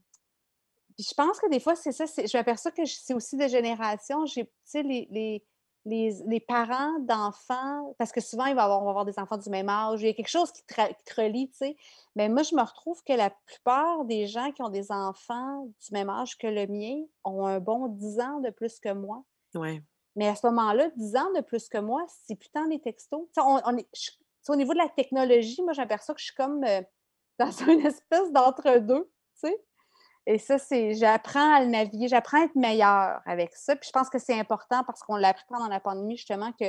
je 0.99 1.15
pense 1.15 1.39
que 1.39 1.51
des 1.51 1.61
fois, 1.61 1.77
c'est 1.77 1.93
ça. 1.93 2.05
Je 2.07 2.37
m'aperçois 2.37 2.71
que 2.71 2.85
c'est 2.87 3.15
aussi 3.15 3.37
de 3.37 3.47
génération. 3.47 4.25
J'ai, 4.27 4.45
tu 4.45 4.53
sais, 4.65 4.83
les, 4.83 5.07
les 5.11 5.45
les, 5.85 6.41
parents 6.41 6.99
d'enfants, 7.01 7.95
parce 7.99 8.13
que 8.13 8.21
souvent, 8.21 8.47
il 8.47 8.55
va 8.55 8.65
avoir, 8.65 8.81
on 8.81 8.85
va 8.85 8.91
avoir 8.91 9.05
des 9.05 9.19
enfants 9.19 9.37
du 9.37 9.51
même 9.51 9.69
âge, 9.69 10.01
il 10.03 10.07
y 10.07 10.11
a 10.11 10.15
quelque 10.15 10.29
chose 10.29 10.51
qui 10.51 10.63
te, 10.65 11.21
relie, 11.21 11.51
tu 11.51 11.59
sais. 11.59 11.77
Mais 12.17 12.29
moi, 12.29 12.43
je 12.43 12.55
me 12.55 12.63
retrouve 12.63 13.03
que 13.05 13.13
la 13.13 13.31
plupart 13.31 14.05
des 14.05 14.27
gens 14.27 14.51
qui 14.53 14.63
ont 14.63 14.71
des 14.71 14.91
enfants 14.91 15.67
du 15.67 15.93
même 15.93 16.09
âge 16.09 16.39
que 16.39 16.47
le 16.47 16.67
mien 16.67 17.05
ont 17.25 17.47
un 17.47 17.61
bon 17.61 17.89
10 17.89 18.21
ans 18.21 18.41
de 18.41 18.51
plus 18.51 18.81
que 18.81 18.93
moi. 18.93 19.23
Ouais. 19.55 19.83
Mais 20.17 20.29
à 20.29 20.35
ce 20.35 20.47
moment-là, 20.47 20.89
10 20.97 21.17
ans 21.17 21.33
de 21.35 21.41
plus 21.41 21.69
que 21.69 21.79
moi, 21.79 22.05
c'est 22.09 22.37
putain 22.37 22.67
des 22.69 22.81
textos. 22.81 23.27
On, 23.37 23.77
est, 23.77 23.89
au 24.49 24.57
niveau 24.57 24.73
de 24.73 24.79
la 24.79 24.89
technologie, 24.89 25.63
moi, 25.63 25.73
j'aperçois 25.73 26.15
que 26.15 26.21
je 26.21 26.27
suis 26.27 26.35
comme 26.35 26.65
euh, 26.65 26.83
dans 27.39 27.51
une 27.69 27.85
espèce 27.87 28.33
d'entre-deux, 28.33 29.05
tu 29.05 29.49
sais. 29.49 29.65
Et 30.27 30.39
ça, 30.39 30.59
c'est 30.59 30.95
j'apprends 30.95 31.55
à 31.55 31.61
le 31.61 31.67
naviguer, 31.67 32.09
j'apprends 32.09 32.41
à 32.41 32.45
être 32.45 32.55
meilleure 32.55 33.21
avec 33.27 33.55
ça. 33.55 33.77
Puis 33.77 33.89
je 33.89 33.93
pense 33.93 34.09
que 34.09 34.19
c'est 34.19 34.39
important 34.39 34.83
parce 34.85 35.03
qu'on 35.03 35.17
l'a 35.17 35.29
appris 35.29 35.45
pendant 35.49 35.69
la 35.69 35.81
pandémie, 35.81 36.17
justement, 36.17 36.53
que 36.53 36.67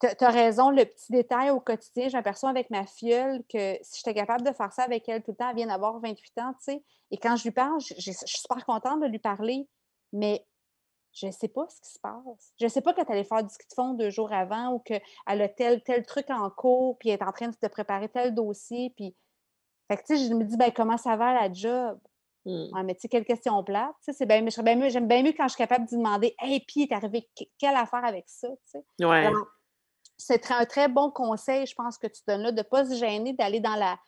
tu 0.00 0.24
as 0.24 0.30
raison, 0.30 0.70
le 0.70 0.84
petit 0.84 1.10
détail 1.10 1.50
au 1.50 1.60
quotidien, 1.60 2.08
j'aperçois 2.08 2.50
avec 2.50 2.70
ma 2.70 2.86
filleule 2.86 3.42
que 3.52 3.76
si 3.82 3.98
j'étais 3.98 4.14
capable 4.14 4.46
de 4.46 4.52
faire 4.52 4.72
ça 4.72 4.84
avec 4.84 5.08
elle 5.08 5.22
tout 5.22 5.32
le 5.32 5.36
temps, 5.36 5.50
elle 5.50 5.56
vient 5.56 5.66
d'avoir 5.66 5.98
28 5.98 6.38
ans, 6.38 6.52
tu 6.52 6.72
sais. 6.72 6.84
Et 7.10 7.16
quand 7.16 7.36
je 7.36 7.44
lui 7.44 7.50
parle, 7.50 7.80
je, 7.80 7.94
suis 7.94 8.14
super 8.24 8.64
contente 8.64 9.00
de 9.00 9.06
lui 9.06 9.18
parler, 9.18 9.66
mais 10.12 10.46
je 11.12 11.26
ne 11.26 11.32
sais 11.32 11.48
pas 11.48 11.66
ce 11.68 11.80
qui 11.80 11.90
se 11.90 11.98
passe. 11.98 12.52
Je 12.60 12.66
ne 12.66 12.68
sais 12.68 12.80
pas 12.80 12.92
quand 12.92 13.04
elle 13.08 13.18
est 13.18 13.24
faire 13.24 13.42
du 13.42 13.52
ski 13.52 13.66
de 13.68 13.74
fond 13.74 13.94
deux 13.94 14.10
jours 14.10 14.32
avant 14.32 14.74
ou 14.74 14.78
qu'elle 14.78 15.02
a 15.26 15.48
tel, 15.48 15.82
tel 15.82 16.04
truc 16.04 16.30
en 16.30 16.48
cours, 16.50 16.96
puis 16.98 17.08
elle 17.08 17.18
est 17.18 17.24
en 17.24 17.32
train 17.32 17.48
de 17.48 17.68
préparer 17.68 18.08
tel 18.08 18.34
dossier, 18.34 18.92
puis... 18.94 19.16
Fait 19.88 19.96
que, 19.96 20.02
tu 20.02 20.18
sais, 20.18 20.28
je 20.28 20.34
me 20.34 20.44
dis, 20.44 20.58
ben 20.58 20.70
comment 20.70 20.98
ça 20.98 21.16
va 21.16 21.32
la 21.32 21.50
job? 21.50 21.98
Mmh. 22.48 22.82
mais 22.82 22.94
tu 22.94 23.02
sais, 23.02 23.08
quelle 23.08 23.26
question 23.26 23.62
plate. 23.62 23.94
C'est 24.00 24.24
bien, 24.24 24.42
j'aime 24.88 25.06
bien 25.06 25.22
mieux 25.22 25.34
quand 25.36 25.44
je 25.44 25.50
suis 25.50 25.58
capable 25.58 25.86
de 25.86 25.96
demander 25.96 26.34
Hey, 26.40 26.60
puis, 26.66 26.84
est 26.84 26.92
arrivé 26.92 27.28
quelle 27.58 27.76
affaire 27.76 28.04
avec 28.04 28.24
ça? 28.26 28.48
C'est 30.16 30.50
un 30.50 30.64
très 30.64 30.88
bon 30.88 31.10
conseil, 31.10 31.66
je 31.66 31.74
pense, 31.74 31.98
que 31.98 32.06
tu 32.06 32.22
donnes 32.26 32.42
là, 32.42 32.50
de 32.50 32.56
ne 32.56 32.62
pas 32.62 32.86
se 32.86 32.94
gêner, 32.94 33.34
d'aller 33.34 33.60
dans 33.60 33.76
la, 33.76 33.98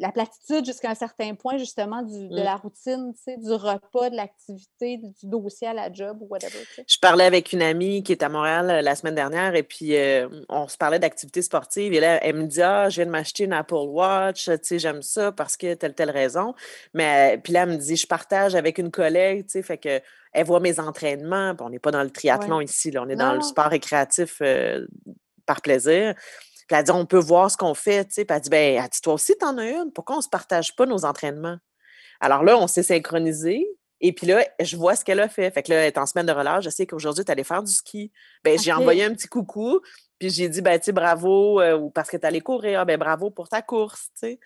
la 0.00 0.10
platitude 0.10 0.64
jusqu'à 0.64 0.90
un 0.90 0.94
certain 0.94 1.34
point, 1.34 1.58
justement, 1.58 2.02
de 2.02 2.28
mmh. 2.28 2.42
la 2.42 2.56
routine, 2.56 3.12
du 3.26 3.52
repas, 3.52 4.08
de 4.08 4.16
l'activité, 4.16 4.96
du 4.96 5.28
dossier 5.28 5.68
à 5.68 5.74
la 5.74 5.92
job 5.92 6.18
ou 6.22 6.26
whatever. 6.28 6.58
Je 6.86 6.96
parlais 6.98 7.24
avec 7.24 7.52
une 7.52 7.60
amie 7.60 8.02
qui 8.02 8.12
est 8.12 8.22
à 8.22 8.30
Montréal 8.30 8.70
euh, 8.70 8.82
la 8.82 8.94
semaine 8.94 9.14
dernière 9.14 9.54
et 9.54 9.62
puis 9.62 9.94
euh, 9.94 10.26
on 10.48 10.68
se 10.68 10.78
parlait 10.78 10.98
d'activités 10.98 11.42
sportives 11.42 11.92
et 11.92 12.00
là, 12.00 12.18
elle 12.24 12.36
me 12.36 12.46
dit 12.46 12.62
Ah, 12.62 12.88
je 12.88 12.96
viens 12.96 13.06
de 13.06 13.10
m'acheter 13.10 13.44
une 13.44 13.52
Apple 13.52 13.74
Watch, 13.74 14.46
tu 14.46 14.58
sais, 14.62 14.78
j'aime 14.78 15.02
ça 15.02 15.32
parce 15.32 15.58
que 15.58 15.74
telle, 15.74 15.94
telle 15.94 16.10
raison. 16.10 16.54
Mais 16.94 17.36
euh, 17.36 17.40
puis 17.42 17.52
là, 17.52 17.64
elle 17.64 17.70
me 17.70 17.76
dit 17.76 17.96
Je 17.96 18.06
partage 18.06 18.54
avec 18.54 18.78
une 18.78 18.90
collègue, 18.90 19.44
tu 19.44 19.52
sais, 19.52 19.62
fait 19.62 19.78
que 19.78 20.00
elle 20.32 20.46
voit 20.46 20.60
mes 20.60 20.80
entraînements. 20.80 21.54
on 21.60 21.68
n'est 21.68 21.78
pas 21.78 21.90
dans 21.90 22.04
le 22.04 22.10
triathlon 22.10 22.60
ici, 22.60 22.90
là, 22.90 23.02
on 23.02 23.08
est 23.08 23.16
dans 23.16 23.34
le 23.34 23.42
sport 23.42 23.66
récréatif 23.66 24.40
par 25.44 25.60
plaisir. 25.60 26.14
Puis 26.70 26.78
elle 26.78 26.84
dit, 26.84 26.92
on 26.92 27.04
peut 27.04 27.18
voir 27.18 27.50
ce 27.50 27.56
qu'on 27.56 27.74
fait, 27.74 28.04
tu 28.04 28.12
sais. 28.12 28.24
Puis 28.24 28.32
elle 28.32 28.42
dit, 28.42 28.48
ben, 28.48 28.76
elle 28.80 28.88
dit, 28.88 29.00
toi 29.00 29.14
aussi, 29.14 29.36
t'en 29.36 29.58
as 29.58 29.68
une. 29.68 29.90
Pourquoi 29.92 30.14
on 30.14 30.18
ne 30.20 30.22
se 30.22 30.28
partage 30.28 30.76
pas 30.76 30.86
nos 30.86 31.04
entraînements? 31.04 31.56
Alors 32.20 32.44
là, 32.44 32.56
on 32.56 32.68
s'est 32.68 32.84
synchronisé. 32.84 33.66
Et 34.00 34.12
puis 34.12 34.28
là, 34.28 34.46
je 34.60 34.76
vois 34.76 34.94
ce 34.94 35.04
qu'elle 35.04 35.18
a 35.18 35.28
fait. 35.28 35.50
Fait 35.50 35.64
que 35.64 35.72
là, 35.72 35.80
elle 35.80 35.88
est 35.88 35.98
en 35.98 36.06
semaine 36.06 36.26
de 36.26 36.32
relâche. 36.32 36.62
Je 36.62 36.70
sais 36.70 36.86
qu'aujourd'hui, 36.86 37.24
tu 37.24 37.32
allais 37.32 37.42
faire 37.42 37.64
du 37.64 37.72
ski. 37.72 38.12
Ben, 38.44 38.56
j'ai 38.56 38.72
envoyé 38.72 39.02
un 39.02 39.12
petit 39.12 39.26
coucou. 39.26 39.80
Puis 40.20 40.30
j'ai 40.30 40.48
dit, 40.48 40.62
ben, 40.62 40.78
tu 40.78 40.84
sais, 40.84 40.92
bravo, 40.92 41.60
euh, 41.60 41.76
ou 41.76 41.90
parce 41.90 42.08
que 42.08 42.16
tu 42.16 42.24
allais 42.24 42.40
courir. 42.40 42.86
Ben, 42.86 42.96
bravo 42.96 43.30
pour 43.30 43.48
ta 43.48 43.62
course, 43.62 44.10
tu 44.20 44.28
sais. 44.28 44.38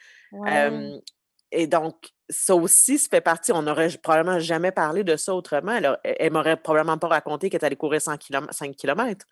et 1.53 1.67
donc, 1.67 1.95
ça 2.31 2.55
aussi, 2.55 2.97
ça 2.97 3.09
fait 3.11 3.21
partie. 3.21 3.53
On 3.53 3.61
n'aurait 3.61 3.91
probablement 4.03 4.39
jamais 4.39 4.73
parlé 4.73 5.05
de 5.05 5.17
ça 5.17 5.35
autrement. 5.35 5.73
Elle, 5.73 5.99
elle 6.05 6.33
m'aurait 6.33 6.57
probablement 6.57 6.97
pas 6.97 7.09
raconté 7.09 7.51
qu'elle 7.51 7.63
allait 7.67 7.77
courir 7.77 8.01
100 8.01 8.17
km, 8.17 8.55
5 8.55 8.75
km. 8.75 9.27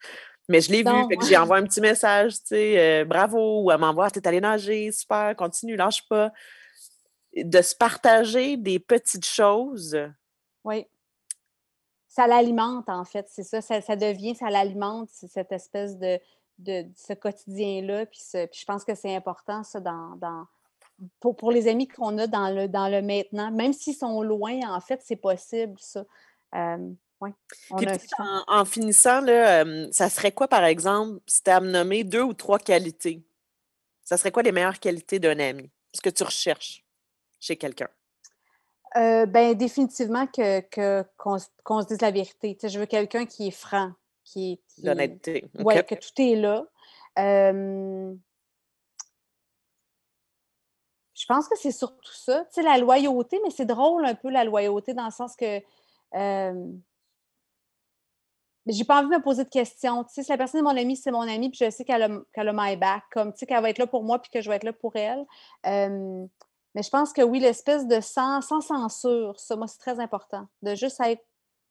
Mais 0.49 0.61
je 0.61 0.73
l'ai 0.73 0.83
vu, 0.83 1.09
fait 1.09 1.17
que 1.17 1.25
j'ai 1.25 1.37
envoyé 1.37 1.63
un 1.63 1.67
petit 1.67 1.81
message, 1.81 2.35
tu 2.35 2.41
sais, 2.47 2.79
euh, 2.79 3.05
bravo, 3.05 3.63
ou 3.63 3.71
elle 3.71 3.79
m'envoie, 3.79 4.11
t'es 4.11 4.27
allé 4.27 4.41
nager, 4.41 4.91
super, 4.91 5.35
continue, 5.37 5.77
lâche 5.77 6.07
pas. 6.09 6.33
De 7.35 7.63
se 7.63 7.75
partager 7.75 8.57
des 8.57 8.79
petites 8.79 9.25
choses. 9.25 9.97
Oui. 10.65 10.87
Ça 12.09 12.27
l'alimente, 12.27 12.89
en 12.89 13.05
fait, 13.05 13.27
c'est 13.31 13.45
ça, 13.45 13.63
ça, 13.63 13.97
devient, 13.97 14.35
ça 14.35 14.51
l'alimente, 14.51 15.09
cette 15.11 15.51
espèce 15.53 15.97
de, 15.97 16.19
de, 16.59 16.87
ce 16.95 17.15
quotidien-là. 17.15 18.05
Puis, 18.07 18.21
je 18.35 18.65
pense 18.67 18.85
que 18.85 18.95
c'est 18.95 19.15
important, 19.17 19.63
ça, 19.63 19.81
dans, 19.81 20.47
pour, 21.21 21.37
pour, 21.37 21.53
les 21.53 21.69
amis 21.69 21.89
qu'on 21.89 22.19
a 22.19 22.27
dans 22.27 22.51
le, 22.51 22.69
dans 22.69 22.89
le 22.89 23.01
maintenant. 23.01 23.51
Même 23.51 23.73
s'ils 23.73 23.95
sont 23.95 24.23
loin, 24.23 24.61
en 24.69 24.81
fait, 24.81 25.01
c'est 25.03 25.17
possible, 25.17 25.77
ça. 25.79 26.05
Euh, 26.55 26.91
en, 28.49 28.65
finissant, 28.65 29.21
là, 29.21 29.65
ça 29.93 30.09
serait 30.09 30.33
quoi, 30.33 30.49
par 30.49 30.65
exemple, 30.65 31.21
si 31.27 31.43
tu 31.43 31.51
as 31.51 31.57
à 31.57 31.61
me 31.61 31.71
nommer 31.71 32.05
deux 32.05 32.23
ou 32.23 32.35
trois 32.35 32.59
qualités? 32.59 33.23
Ça 34.03 34.17
serait 34.17 34.33
quoi 34.33 34.43
les 34.43 34.53
meilleures 34.53 34.81
qualités 34.81 35.19
d'un 35.19 35.39
ami? 35.39 35.71
Ce 35.95 36.01
que 36.01 36.11
tu 36.11 36.23
recherches 36.23 36.85
chez 37.41 37.57
quelqu'un? 37.57 37.89
Euh, 38.97 39.27
ben, 39.27 39.55
définitivement 39.55 40.27
que, 40.27 40.61
qu'on, 41.17 41.39
se 41.39 41.87
dise 41.87 42.01
la 42.01 42.11
vérité. 42.11 42.59
je 42.63 42.79
veux 42.79 42.87
quelqu'un 42.87 43.25
qui 43.25 43.49
est 43.49 43.53
franc, 43.53 43.93
qui 44.25 44.53
est. 44.53 44.85
L'honnêteté. 44.85 45.49
Oui, 45.61 45.75
que 45.87 45.95
tout 45.95 46.13
est 46.19 46.37
là. 46.37 46.67
je 51.17 51.27
pense 51.27 51.49
que 51.49 51.57
c'est 51.57 51.73
surtout 51.73 52.13
ça. 52.13 52.45
Tu 52.47 52.61
sais, 52.61 52.63
la 52.63 52.77
loyauté, 52.79 53.41
mais 53.45 53.51
c'est 53.51 53.65
drôle 53.65 54.05
un 54.05 54.15
peu 54.15 54.29
la 54.31 54.45
loyauté 54.45 54.93
dans 54.93 55.07
le 55.07 55.11
sens 55.11 55.37
que 55.37 55.63
j'ai 58.67 58.85
pas 58.85 59.01
envie 59.01 59.09
de 59.09 59.17
me 59.17 59.23
poser 59.23 59.45
de 59.45 59.49
questions. 59.49 60.05
Tu 60.05 60.15
sais, 60.15 60.23
si 60.23 60.31
la 60.31 60.39
personne 60.39 60.61
est 60.61 60.63
mon 60.63 60.77
amie, 60.77 60.97
c'est 60.97 61.11
mon 61.11 61.23
amie, 61.23 61.51
puis 61.51 61.65
je 61.65 61.71
sais 61.71 61.85
qu'elle 61.85 62.03
a, 62.03 62.09
qu'elle 62.33 62.49
a 62.49 62.53
my 62.55 62.77
back, 62.77 63.05
comme, 63.13 63.33
tu 63.33 63.41
sais, 63.41 63.47
qu'elle 63.47 63.63
va 63.63 63.71
être 63.71 63.79
là 63.79 63.87
pour 63.87 64.05
moi, 64.05 64.21
puis 64.21 64.31
que 64.31 64.41
je 64.41 64.49
vais 64.49 64.57
être 64.57 64.65
là 64.65 64.73
pour 64.73 64.95
elle. 64.97 65.25
mais 65.65 66.83
je 66.83 66.91
pense 66.91 67.13
que 67.13 67.23
oui, 67.23 67.41
l'espèce 67.41 67.87
de 67.87 68.01
sans, 68.01 68.41
sans 68.41 68.61
censure, 68.61 69.39
ça, 69.41 69.57
moi, 69.57 69.67
c'est 69.67 69.79
très 69.79 70.01
important, 70.01 70.47
de 70.63 70.75
juste 70.75 71.01
être 71.01 71.23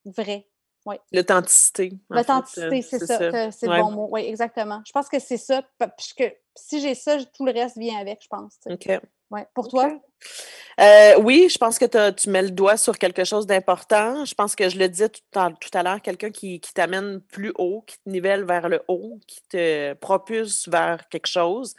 vrai. 0.06 0.48
Oui. 0.86 0.96
L'authenticité. 1.12 1.94
L'authenticité, 2.10 2.82
c'est, 2.82 3.06
ça, 3.06 3.52
c'est 3.52 3.68
le 3.68 3.82
bon 3.82 3.92
mot. 3.92 4.10
Oui, 4.12 4.22
exactement. 4.22 4.82
Je 4.86 4.92
pense 4.92 5.10
que 5.10 5.20
c'est 5.20 5.38
ça. 5.38 5.62
Puisque 5.96 6.36
si 6.56 6.82
j'ai 6.82 6.96
ça, 6.96 7.24
tout 7.24 7.46
le 7.46 7.52
reste 7.52 7.78
vient 7.78 8.00
avec, 8.00 8.24
je 8.24 8.28
pense. 8.28 8.58
OK. 8.66 8.90
Ouais. 9.32 9.48
Pour 9.54 9.70
toi? 9.70 9.90
Euh, 10.80 11.20
oui, 11.22 11.48
je 11.50 11.58
pense 11.58 11.80
que 11.80 12.10
tu 12.12 12.30
mets 12.30 12.42
le 12.42 12.52
doigt 12.52 12.78
sur 12.78 12.98
quelque 12.98 13.24
chose 13.24 13.48
d'important. 13.48 14.26
Je 14.26 14.36
pense 14.36 14.56
que 14.56 14.70
je 14.70 14.78
le 14.78 14.90
disais 14.90 15.10
tout, 15.10 15.22
à 15.74 15.84
l'heure, 15.84 16.02
quelqu'un 16.02 16.32
qui, 16.32 16.60
t'amène 16.60 17.22
plus 17.22 17.52
haut, 17.58 17.84
qui 17.88 17.96
te 17.98 18.10
nivelle 18.10 18.44
vers 18.44 18.68
le 18.68 18.82
haut, 18.88 19.20
qui 19.28 19.42
te 19.50 19.94
propulse 19.94 20.68
vers 20.68 21.08
quelque 21.10 21.28
chose. 21.28 21.74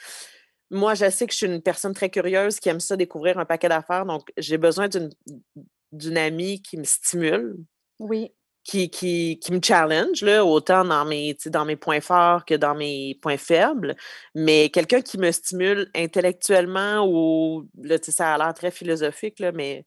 Moi, 0.71 0.95
je 0.95 1.11
sais 1.11 1.27
que 1.27 1.33
je 1.33 1.39
suis 1.39 1.47
une 1.47 1.61
personne 1.61 1.93
très 1.93 2.09
curieuse 2.09 2.59
qui 2.59 2.71
aime 2.71 2.81
ça 2.81 2.97
découvrir 2.97 3.39
un 3.39 3.45
paquet 3.45 3.69
d'affaires, 3.69 4.07
donc 4.07 4.33
j'ai 4.39 4.57
besoin 4.57 4.89
d'une 4.89 6.17
amie 6.17 6.63
qui 6.63 6.79
me 6.79 6.85
stimule. 6.85 7.59
Oui 7.99 8.33
qui, 8.65 8.91
qui, 8.91 9.39
qui, 9.41 9.53
me 9.53 9.61
challenge, 9.63 10.23
là, 10.23 10.45
autant 10.45 10.85
dans 10.85 11.05
mes, 11.05 11.37
dans 11.47 11.65
mes 11.65 11.77
points 11.77 12.01
forts 12.01 12.45
que 12.45 12.55
dans 12.55 12.75
mes 12.75 13.19
points 13.21 13.37
faibles, 13.37 13.97
mais 14.35 14.71
quelqu'un 14.71 15.01
qui 15.01 15.19
me 15.19 15.33
stimule 15.33 15.91
intellectuellement 15.95 17.07
ou, 17.07 17.69
là, 17.83 17.97
ça 18.01 18.35
a 18.35 18.39
l'air 18.39 18.55
très 18.55 18.71
philosophique, 18.71 19.41
là, 19.41 19.53
mais 19.53 19.85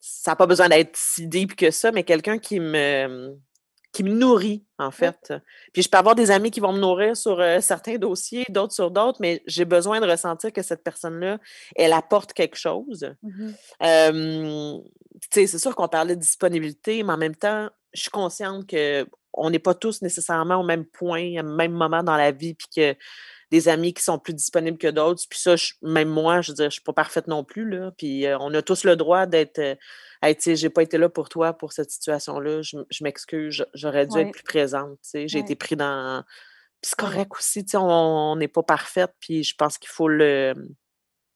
ça 0.00 0.32
n'a 0.32 0.36
pas 0.36 0.46
besoin 0.46 0.68
d'être 0.68 0.96
si 0.96 1.26
deep 1.26 1.56
que 1.56 1.70
ça, 1.70 1.92
mais 1.92 2.02
quelqu'un 2.02 2.38
qui 2.38 2.60
me, 2.60 3.34
qui 3.90 4.02
me 4.02 4.12
nourrit, 4.12 4.66
en 4.78 4.90
fait. 4.90 5.32
Puis 5.72 5.82
je 5.82 5.88
peux 5.88 5.96
avoir 5.96 6.14
des 6.14 6.30
amis 6.30 6.50
qui 6.50 6.60
vont 6.60 6.72
me 6.72 6.80
nourrir 6.80 7.16
sur 7.16 7.40
euh, 7.40 7.60
certains 7.60 7.96
dossiers, 7.96 8.44
d'autres 8.50 8.74
sur 8.74 8.90
d'autres, 8.90 9.18
mais 9.20 9.42
j'ai 9.46 9.64
besoin 9.64 10.00
de 10.00 10.06
ressentir 10.06 10.52
que 10.52 10.62
cette 10.62 10.84
personne-là, 10.84 11.38
elle 11.74 11.94
apporte 11.94 12.34
quelque 12.34 12.56
chose. 12.56 13.14
Mmh 13.22 14.80
c'est 15.30 15.58
sûr 15.58 15.74
qu'on 15.74 15.88
parlait 15.88 16.16
de 16.16 16.20
disponibilité, 16.20 17.02
mais 17.02 17.12
en 17.12 17.18
même 17.18 17.36
temps, 17.36 17.70
je 17.92 18.02
suis 18.02 18.10
consciente 18.10 18.68
qu'on 18.68 19.50
n'est 19.50 19.58
pas 19.58 19.74
tous 19.74 20.02
nécessairement 20.02 20.56
au 20.56 20.64
même 20.64 20.84
point, 20.84 21.40
au 21.40 21.42
même 21.42 21.72
moment 21.72 22.02
dans 22.02 22.16
la 22.16 22.32
vie, 22.32 22.54
puis 22.54 22.68
que 22.74 22.96
des 23.50 23.68
amis 23.68 23.94
qui 23.94 24.02
sont 24.02 24.18
plus 24.18 24.34
disponibles 24.34 24.78
que 24.78 24.88
d'autres. 24.88 25.22
Puis 25.28 25.38
ça, 25.38 25.54
même 25.82 26.08
moi, 26.08 26.40
je 26.40 26.50
veux 26.50 26.56
dire, 26.56 26.66
je 26.66 26.74
suis 26.74 26.82
pas 26.82 26.92
parfaite 26.92 27.28
non 27.28 27.44
plus, 27.44 27.68
là. 27.68 27.92
Puis 27.96 28.26
euh, 28.26 28.36
on 28.40 28.52
a 28.54 28.62
tous 28.62 28.84
le 28.84 28.96
droit 28.96 29.26
d'être, 29.26 29.60
euh, 29.60 29.76
hey, 30.22 30.34
tu 30.34 30.42
sais, 30.42 30.56
j'ai 30.56 30.70
pas 30.70 30.82
été 30.82 30.98
là 30.98 31.08
pour 31.08 31.28
toi 31.28 31.52
pour 31.52 31.72
cette 31.72 31.90
situation-là. 31.90 32.62
Je, 32.62 33.04
m'excuse, 33.04 33.64
j'aurais 33.74 34.06
dû 34.06 34.18
être 34.18 34.32
plus 34.32 34.42
présente, 34.42 34.98
tu 35.02 35.10
sais. 35.10 35.28
J'ai 35.28 35.38
été 35.38 35.54
pris 35.54 35.76
dans... 35.76 36.24
Puis 36.80 36.90
c'est 36.90 36.98
correct 36.98 37.32
aussi, 37.38 37.64
tu 37.64 37.72
sais, 37.72 37.76
on 37.80 38.36
n'est 38.36 38.48
pas 38.48 38.62
parfaite, 38.62 39.12
puis 39.20 39.44
je 39.44 39.54
pense 39.54 39.78
qu'il 39.78 39.88
faut 39.88 40.08
le 40.08 40.54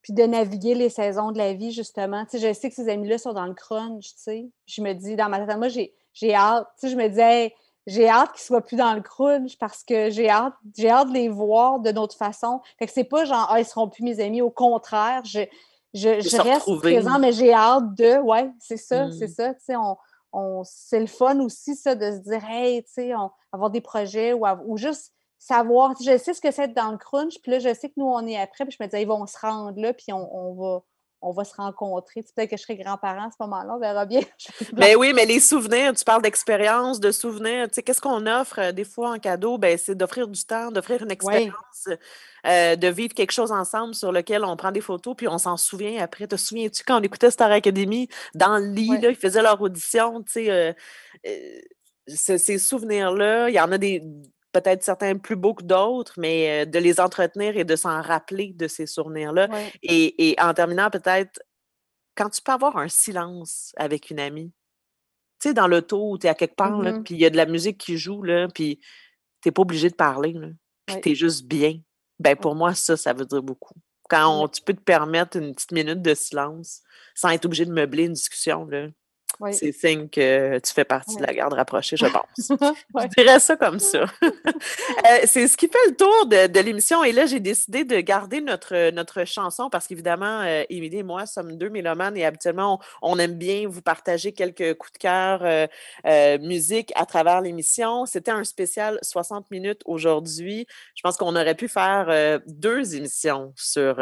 puis 0.08 0.14
de 0.14 0.22
naviguer 0.22 0.74
les 0.74 0.88
saisons 0.88 1.32
de 1.32 1.38
la 1.38 1.52
vie, 1.52 1.70
justement. 1.70 2.24
Tu 2.24 2.38
sais, 2.38 2.48
je 2.48 2.58
sais 2.58 2.70
que 2.70 2.74
ces 2.74 2.88
amis-là 2.88 3.18
sont 3.18 3.34
dans 3.34 3.44
le 3.44 3.52
crunch, 3.52 4.14
tu 4.14 4.22
sais. 4.22 4.50
Je 4.64 4.80
me 4.80 4.94
dis, 4.94 5.16
dans 5.16 5.28
ma 5.28 5.38
tête, 5.38 5.58
moi, 5.58 5.68
j'ai 5.68 5.94
j'ai 6.14 6.34
hâte. 6.34 6.66
Tu 6.80 6.86
sais, 6.86 6.92
je 6.92 6.96
me 6.96 7.08
disais, 7.08 7.54
j'ai 7.86 8.08
hâte 8.08 8.32
qu'ils 8.32 8.40
soient 8.40 8.62
plus 8.62 8.76
dans 8.76 8.94
le 8.94 9.02
crunch 9.02 9.58
parce 9.58 9.84
que 9.84 10.08
j'ai 10.08 10.30
hâte, 10.30 10.54
j'ai 10.74 10.88
hâte 10.88 11.08
de 11.08 11.12
les 11.12 11.28
voir 11.28 11.80
de 11.80 11.92
notre 11.92 12.16
façon. 12.16 12.62
Fait 12.78 12.86
que 12.86 12.92
c'est 12.92 13.04
pas 13.04 13.26
genre, 13.26 13.48
ah, 13.50 13.60
ils 13.60 13.66
seront 13.66 13.90
plus 13.90 14.02
mes 14.02 14.18
amis. 14.20 14.40
Au 14.40 14.48
contraire, 14.48 15.20
je, 15.26 15.40
je, 15.92 16.40
reste 16.40 16.74
présent, 16.78 17.18
mais 17.18 17.32
j'ai 17.32 17.52
hâte 17.52 17.94
de, 17.94 18.18
ouais, 18.20 18.50
c'est 18.60 18.78
ça, 18.78 19.10
c'est 19.10 19.28
mmh. 19.28 19.34
ça. 19.34 19.54
Tu 19.54 19.60
sais, 19.60 19.76
on, 19.76 19.98
on 20.32 20.62
c'est 20.64 21.00
le 21.00 21.06
fun 21.06 21.38
aussi, 21.40 21.76
ça, 21.76 21.94
de 21.94 22.12
se 22.12 22.30
dire, 22.30 22.42
hey, 22.48 22.82
tu 22.84 22.92
sais, 22.92 23.12
avoir 23.52 23.70
des 23.70 23.82
projets 23.82 24.32
ou, 24.32 24.46
ou 24.64 24.78
juste 24.78 25.12
savoir, 25.38 25.94
je 26.00 26.16
sais 26.18 26.34
ce 26.34 26.40
que 26.40 26.50
c'est 26.50 26.74
dans 26.74 26.90
le 26.90 26.98
crunch, 26.98 27.40
puis 27.42 27.52
là, 27.52 27.58
je 27.58 27.72
sais 27.74 27.88
que 27.88 27.94
nous, 27.96 28.06
on 28.06 28.26
est 28.26 28.40
après, 28.40 28.64
puis 28.64 28.76
je 28.78 28.82
me 28.82 28.88
disais, 28.88 29.02
ils 29.02 29.08
vont 29.08 29.26
se 29.26 29.38
rendre 29.38 29.80
là, 29.80 29.92
puis 29.92 30.12
on, 30.12 30.34
on 30.34 30.54
va 30.54 30.82
on 31.20 31.32
va 31.32 31.44
se 31.44 31.54
rencontrer. 31.54 32.22
Peut-être 32.22 32.50
que 32.50 32.56
je 32.56 32.62
serai 32.62 32.76
grand-parent 32.76 33.26
à 33.26 33.30
ce 33.30 33.36
moment-là, 33.40 33.74
on 33.74 33.78
verra 33.78 34.06
bien. 34.06 34.20
ben 34.72 34.96
oui, 34.96 35.12
mais 35.14 35.26
les 35.26 35.40
souvenirs, 35.40 35.92
tu 35.94 36.04
parles 36.04 36.22
d'expérience, 36.22 37.00
de 37.00 37.10
souvenirs. 37.10 37.68
Tu 37.68 37.74
sais, 37.74 37.82
qu'est-ce 37.82 38.00
qu'on 38.00 38.26
offre 38.26 38.58
euh, 38.60 38.72
des 38.72 38.84
fois 38.84 39.10
en 39.10 39.18
cadeau? 39.18 39.58
Ben, 39.58 39.76
c'est 39.76 39.96
d'offrir 39.96 40.28
du 40.28 40.44
temps, 40.44 40.70
d'offrir 40.70 41.02
une 41.02 41.10
expérience, 41.10 41.88
euh, 42.46 42.76
de 42.76 42.88
vivre 42.88 43.14
quelque 43.14 43.32
chose 43.32 43.50
ensemble 43.50 43.94
sur 43.94 44.12
lequel 44.12 44.44
on 44.44 44.56
prend 44.56 44.70
des 44.70 44.80
photos, 44.80 45.16
puis 45.16 45.28
on 45.28 45.38
s'en 45.38 45.56
souvient 45.56 46.02
après. 46.02 46.26
Te 46.26 46.36
souviens-tu 46.36 46.84
quand 46.84 47.00
on 47.00 47.02
écoutait 47.02 47.30
Star 47.30 47.50
Academy 47.50 48.08
dans 48.34 48.58
le 48.58 48.66
lit, 48.66 48.98
là, 49.00 49.10
ils 49.10 49.16
faisaient 49.16 49.42
leur 49.42 49.60
audition, 49.60 50.22
tu 50.22 50.32
sais, 50.32 50.50
euh, 50.50 50.72
ces 52.06 52.58
souvenirs-là, 52.58 53.50
il 53.50 53.54
y 53.54 53.60
en 53.60 53.72
a 53.72 53.78
des 53.78 54.02
peut-être 54.60 54.82
certains 54.82 55.16
plus 55.16 55.36
beaux 55.36 55.54
que 55.54 55.64
d'autres, 55.64 56.14
mais 56.16 56.66
de 56.66 56.78
les 56.78 57.00
entretenir 57.00 57.56
et 57.56 57.64
de 57.64 57.76
s'en 57.76 58.00
rappeler 58.02 58.52
de 58.54 58.68
ces 58.68 58.86
souvenirs-là. 58.86 59.48
Et, 59.82 60.36
en 60.40 60.54
terminant, 60.54 60.90
peut-être, 60.90 61.40
quand 62.16 62.30
tu 62.30 62.42
peux 62.42 62.52
avoir 62.52 62.76
un 62.76 62.88
silence 62.88 63.72
avec 63.76 64.10
une 64.10 64.20
amie, 64.20 64.52
tu 65.40 65.48
sais, 65.48 65.54
dans 65.54 65.68
l'auto 65.68 66.12
ou 66.12 66.18
tu 66.18 66.26
es 66.26 66.30
à 66.30 66.34
quelque 66.34 66.56
part, 66.56 66.78
mmh 66.78 67.04
puis 67.04 67.14
il 67.14 67.20
y 67.20 67.26
a 67.26 67.30
de 67.30 67.36
la 67.36 67.46
musique 67.46 67.78
qui 67.78 67.96
joue, 67.96 68.22
là, 68.22 68.48
puis 68.48 68.80
tu 69.40 69.48
n'es 69.48 69.52
pas 69.52 69.62
obligé 69.62 69.88
de 69.88 69.94
parler, 69.94 70.34
puis 70.86 71.00
tu 71.00 71.10
es 71.10 71.14
juste 71.14 71.46
bien. 71.46 71.78
Ben 72.18 72.34
pour 72.34 72.56
moi, 72.56 72.74
ça, 72.74 72.96
ça 72.96 73.12
veut 73.12 73.24
dire 73.24 73.42
beaucoup. 73.42 73.74
Quand 74.08 74.48
tu 74.48 74.62
peux 74.62 74.74
te 74.74 74.80
permettre 74.80 75.36
une 75.36 75.54
petite 75.54 75.70
minute 75.70 76.02
de 76.02 76.14
silence 76.14 76.82
sans 77.14 77.28
être 77.28 77.44
obligé 77.44 77.66
de 77.66 77.72
meubler 77.72 78.04
une 78.06 78.14
discussion, 78.14 78.64
là, 78.64 78.88
c'est 79.52 79.72
signe 79.72 80.08
que 80.08 80.58
tu 80.58 80.72
fais 80.72 80.84
partie 80.84 81.16
de 81.16 81.22
la 81.22 81.32
garde 81.32 81.52
rapprochée, 81.52 81.96
je 81.96 82.06
pense. 82.12 82.26
Je 82.38 83.08
dirais 83.16 83.40
ça 83.40 83.56
comme 83.56 83.78
ça. 83.78 84.04
Euh, 85.08 85.20
c'est 85.26 85.46
ce 85.46 85.56
qui 85.56 85.68
fait 85.68 85.78
le 85.88 85.94
tour 85.94 86.26
de, 86.26 86.60
l'émission. 86.60 87.04
Et 87.04 87.12
là, 87.12 87.26
j'ai 87.26 87.40
décidé 87.40 87.84
de 87.84 88.00
garder 88.00 88.40
notre, 88.40 88.90
notre 88.90 89.24
chanson 89.24 89.70
parce 89.70 89.86
qu'évidemment, 89.86 90.40
euh, 90.40 90.64
Émilie 90.70 90.98
et 90.98 91.02
moi 91.02 91.24
sommes 91.24 91.56
deux 91.56 91.68
mélomanes 91.68 92.16
et 92.16 92.24
habituellement, 92.24 92.80
on, 93.00 93.18
aime 93.18 93.34
bien 93.34 93.68
vous 93.68 93.80
partager 93.80 94.32
quelques 94.32 94.74
coups 94.74 94.92
de 94.94 94.98
cœur 94.98 95.40
euh, 95.42 96.38
musique 96.40 96.92
à 96.96 97.06
travers 97.06 97.40
l'émission. 97.40 98.06
C'était 98.06 98.30
un 98.30 98.44
spécial 98.44 98.98
60 99.02 99.50
minutes 99.50 99.82
aujourd'hui. 99.84 100.66
Je 100.94 101.02
pense 101.02 101.16
qu'on 101.16 101.36
aurait 101.36 101.54
pu 101.54 101.68
faire 101.68 102.40
deux 102.46 102.96
émissions 102.96 103.52
sur, 103.56 103.96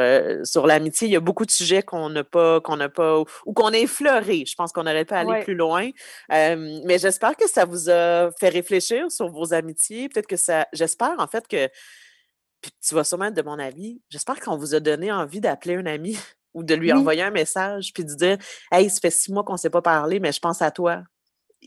sur 0.44 0.66
l'amitié. 0.66 1.08
Il 1.08 1.12
y 1.12 1.16
a 1.16 1.20
beaucoup 1.20 1.44
de 1.44 1.50
sujets 1.50 1.82
qu'on 1.82 2.08
n'a 2.08 2.24
pas, 2.24 2.60
qu'on 2.60 2.76
n'a 2.76 2.88
pas, 2.88 3.20
ou 3.20 3.52
qu'on 3.52 3.72
a 3.72 3.78
effleurés. 3.78 4.44
Je 4.46 4.54
pense 4.54 4.72
qu'on 4.72 4.86
aurait 4.86 5.04
pu 5.04 5.14
aller 5.14 5.25
plus 5.44 5.54
loin. 5.54 5.90
mais 6.28 6.98
j'espère 6.98 7.36
que 7.36 7.48
ça 7.48 7.64
vous 7.64 7.90
a 7.90 8.30
fait 8.38 8.48
réfléchir 8.48 9.10
sur 9.10 9.28
vos 9.28 9.52
amitiés. 9.52 10.08
Peut-être 10.08 10.26
que 10.26 10.36
ça. 10.36 10.66
J'espère 10.72 11.14
en 11.18 11.26
fait 11.26 11.46
que 11.48 11.68
puis 12.60 12.72
tu 12.86 12.94
vas 12.94 13.04
sûrement 13.04 13.26
être 13.26 13.34
de 13.34 13.42
mon 13.42 13.58
avis, 13.58 14.00
j'espère 14.08 14.40
qu'on 14.40 14.56
vous 14.56 14.74
a 14.74 14.80
donné 14.80 15.12
envie 15.12 15.40
d'appeler 15.40 15.76
un 15.76 15.86
ami 15.86 16.18
ou 16.54 16.62
de 16.62 16.74
lui 16.74 16.92
envoyer 16.92 17.22
un 17.22 17.30
message, 17.30 17.92
puis 17.92 18.04
de 18.04 18.14
dire 18.14 18.38
Hey, 18.72 18.88
ça 18.88 19.00
fait 19.00 19.10
six 19.10 19.32
mois 19.32 19.44
qu'on 19.44 19.52
ne 19.52 19.58
s'est 19.58 19.70
pas 19.70 19.82
parlé, 19.82 20.20
mais 20.20 20.32
je 20.32 20.40
pense 20.40 20.62
à 20.62 20.70
toi. 20.70 21.02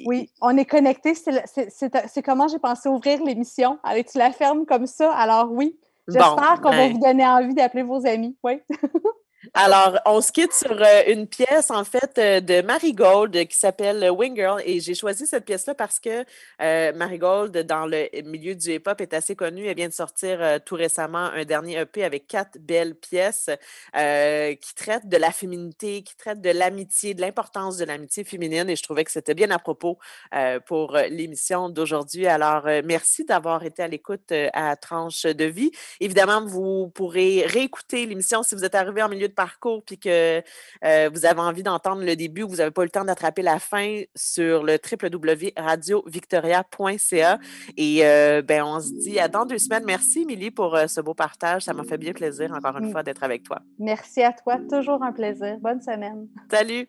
Oui, 0.06 0.32
on 0.42 0.56
est 0.58 0.66
connectés. 0.66 1.14
C'est 1.16 2.22
comment 2.24 2.48
j'ai 2.48 2.60
pensé 2.60 2.90
ouvrir 2.90 3.24
l'émission. 3.24 3.80
Allez, 3.84 4.04
tu 4.04 4.18
la 4.18 4.32
fermes 4.32 4.66
comme 4.66 4.88
ça? 4.88 5.14
Alors 5.14 5.52
oui, 5.52 5.78
j'espère 6.08 6.62
qu'on 6.62 6.70
va 6.70 6.78
ben 6.78 6.94
vous 6.94 7.00
donner 7.00 7.26
envie 7.26 7.54
d'appeler 7.54 7.84
vos 7.84 8.06
amis. 8.06 8.38
Oui. 8.44 8.62
Alors, 9.54 9.98
on 10.06 10.20
se 10.20 10.34
quitte 10.34 10.52
sur 10.52 10.72
euh, 10.72 11.04
une 11.08 11.26
pièce, 11.26 11.72
en 11.72 11.86
fait, 11.86 12.18
euh, 12.18 12.42
de 12.42 12.62
Marigold 12.62 13.48
qui 13.48 13.58
s'appelle 13.58 14.10
Wing 14.12 14.36
Girl. 14.36 14.62
Et 14.66 14.82
j'ai 14.82 14.94
choisi 14.94 15.26
cette 15.28 15.46
pièce-là 15.46 15.76
parce 15.76 15.98
que 16.00 16.26
euh, 16.62 16.92
Marigold, 16.94 17.58
dans 17.66 17.86
le 17.86 18.10
milieu 18.24 18.54
du 18.54 18.74
hip-hop, 18.74 19.00
est 19.00 19.14
assez 19.14 19.38
connue. 19.38 19.66
Elle 19.66 19.78
vient 19.78 19.88
de 19.88 19.94
sortir 19.94 20.60
tout 20.66 20.76
récemment 20.76 21.30
un 21.34 21.46
dernier 21.46 21.80
EP 21.80 22.04
avec 22.04 22.28
quatre 22.28 22.58
belles 22.60 22.96
pièces 22.96 23.50
qui 23.94 24.76
traitent 24.76 25.08
de 25.08 25.18
la 25.18 25.32
féminité, 25.32 26.04
qui 26.04 26.16
traitent 26.18 26.42
de 26.42 26.50
l'amitié, 26.50 27.14
de 27.14 27.22
l'importance 27.22 27.78
de 27.78 27.86
l'amitié 27.86 28.24
féminine. 28.24 28.70
Et 28.70 28.76
je 28.76 28.84
trouvais 28.84 29.04
que 29.06 29.12
c'était 29.12 29.34
bien 29.34 29.52
à 29.52 29.60
propos 29.60 30.00
pour 30.66 30.98
l'émission 31.10 31.70
d'aujourd'hui. 31.70 32.28
Alors, 32.28 32.66
merci 32.84 33.24
d'avoir 33.26 33.64
été 33.64 33.84
à 33.84 33.88
l'écoute 33.88 34.34
à 34.54 34.76
Tranche 34.76 35.24
de 35.24 35.46
vie. 35.46 35.72
Évidemment, 36.00 36.46
vous 36.46 36.90
pourrez 36.90 37.46
réécouter 37.46 38.06
l'émission 38.06 38.44
si 38.44 38.56
vous 38.56 38.66
êtes 38.66 38.76
arrivé 38.76 39.02
en 39.02 39.10
milieu 39.10 39.29
de 39.30 39.34
parcours 39.34 39.82
puis 39.84 39.98
que 39.98 40.44
euh, 40.84 41.10
vous 41.14 41.26
avez 41.26 41.40
envie 41.40 41.64
d'entendre 41.64 42.04
le 42.04 42.16
début, 42.16 42.44
vous 42.44 42.58
n'avez 42.58 42.72
pas 42.72 42.82
eu 42.82 42.86
le 42.86 42.92
temps 42.92 43.06
d'attraper 43.06 43.42
la 43.42 43.60
fin 43.60 44.02
sur 44.16 44.64
le 44.64 44.74
www.radiovictoria.ca. 44.74 47.40
Et 47.78 48.06
euh, 48.06 48.42
ben, 48.42 48.64
on 48.64 48.80
se 48.80 48.94
dit 48.94 49.20
à 49.20 49.28
dans 49.28 49.46
deux 49.46 49.58
semaines. 49.58 49.84
Merci, 49.86 50.22
Émilie, 50.24 50.52
pour 50.52 50.76
euh, 50.76 50.88
ce 50.88 51.02
beau 51.02 51.14
partage. 51.14 51.64
Ça 51.64 51.74
m'a 51.74 51.84
fait 51.84 51.98
bien 51.98 52.14
plaisir, 52.14 52.54
encore 52.54 52.78
une 52.78 52.92
fois, 52.92 53.04
d'être 53.04 53.24
avec 53.24 53.44
toi. 53.44 53.60
Merci 53.78 54.24
à 54.24 54.32
toi. 54.34 54.58
Toujours 54.70 55.04
un 55.04 55.12
plaisir. 55.12 55.58
Bonne 55.60 55.82
semaine. 55.82 56.28
Salut. 56.50 56.88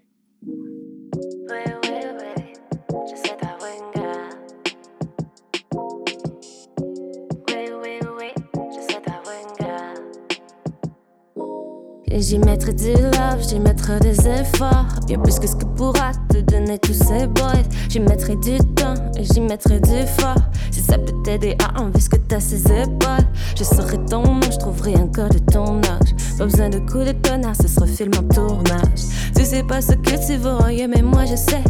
Et 12.13 12.21
j'y 12.21 12.39
mettrai 12.39 12.73
du 12.73 12.93
love, 12.93 13.49
j'y 13.49 13.61
mettrai 13.61 14.01
des 14.01 14.27
efforts. 14.27 14.87
Bien 15.07 15.19
plus 15.19 15.39
que 15.39 15.47
ce 15.47 15.55
que 15.55 15.65
pourra 15.65 16.11
te 16.29 16.39
donner 16.39 16.79
tous 16.79 16.95
ces 16.95 17.27
boys. 17.29 17.63
J'y 17.89 18.01
mettrai 18.01 18.35
du 18.37 18.59
temps 18.75 18.95
et 19.17 19.25
j'y 19.25 19.41
mettrai 19.41 19.79
du 19.81 20.07
fort. 20.19 20.35
Si 20.73 20.81
ça 20.81 20.99
peut 20.99 21.15
t'aider 21.23 21.57
à 21.63 21.81
enlever 21.81 22.01
ce 22.01 22.09
que 22.09 22.17
t'as 22.17 22.41
ses 22.41 22.63
épaules. 22.67 23.27
Je 23.57 23.63
serai 23.63 23.99
ton 24.07 24.23
nom, 24.23 24.41
je 24.51 24.59
trouverai 24.59 24.95
un 24.95 25.07
code 25.07 25.35
de 25.35 25.53
ton 25.53 25.79
âge. 25.79 26.15
Pas 26.37 26.47
besoin 26.47 26.69
de 26.69 26.79
coups 26.79 27.07
de 27.07 27.13
tonnerre, 27.13 27.55
ce 27.55 27.69
sera 27.69 27.87
film 27.87 28.13
en 28.19 28.35
tournage. 28.35 29.03
Tu 29.37 29.45
sais 29.45 29.63
pas 29.63 29.81
ce 29.81 29.93
que 29.93 30.27
tu 30.27 30.37
veux, 30.37 30.87
mais 30.89 31.03
moi 31.03 31.25
je 31.27 31.37
sais. 31.37 31.63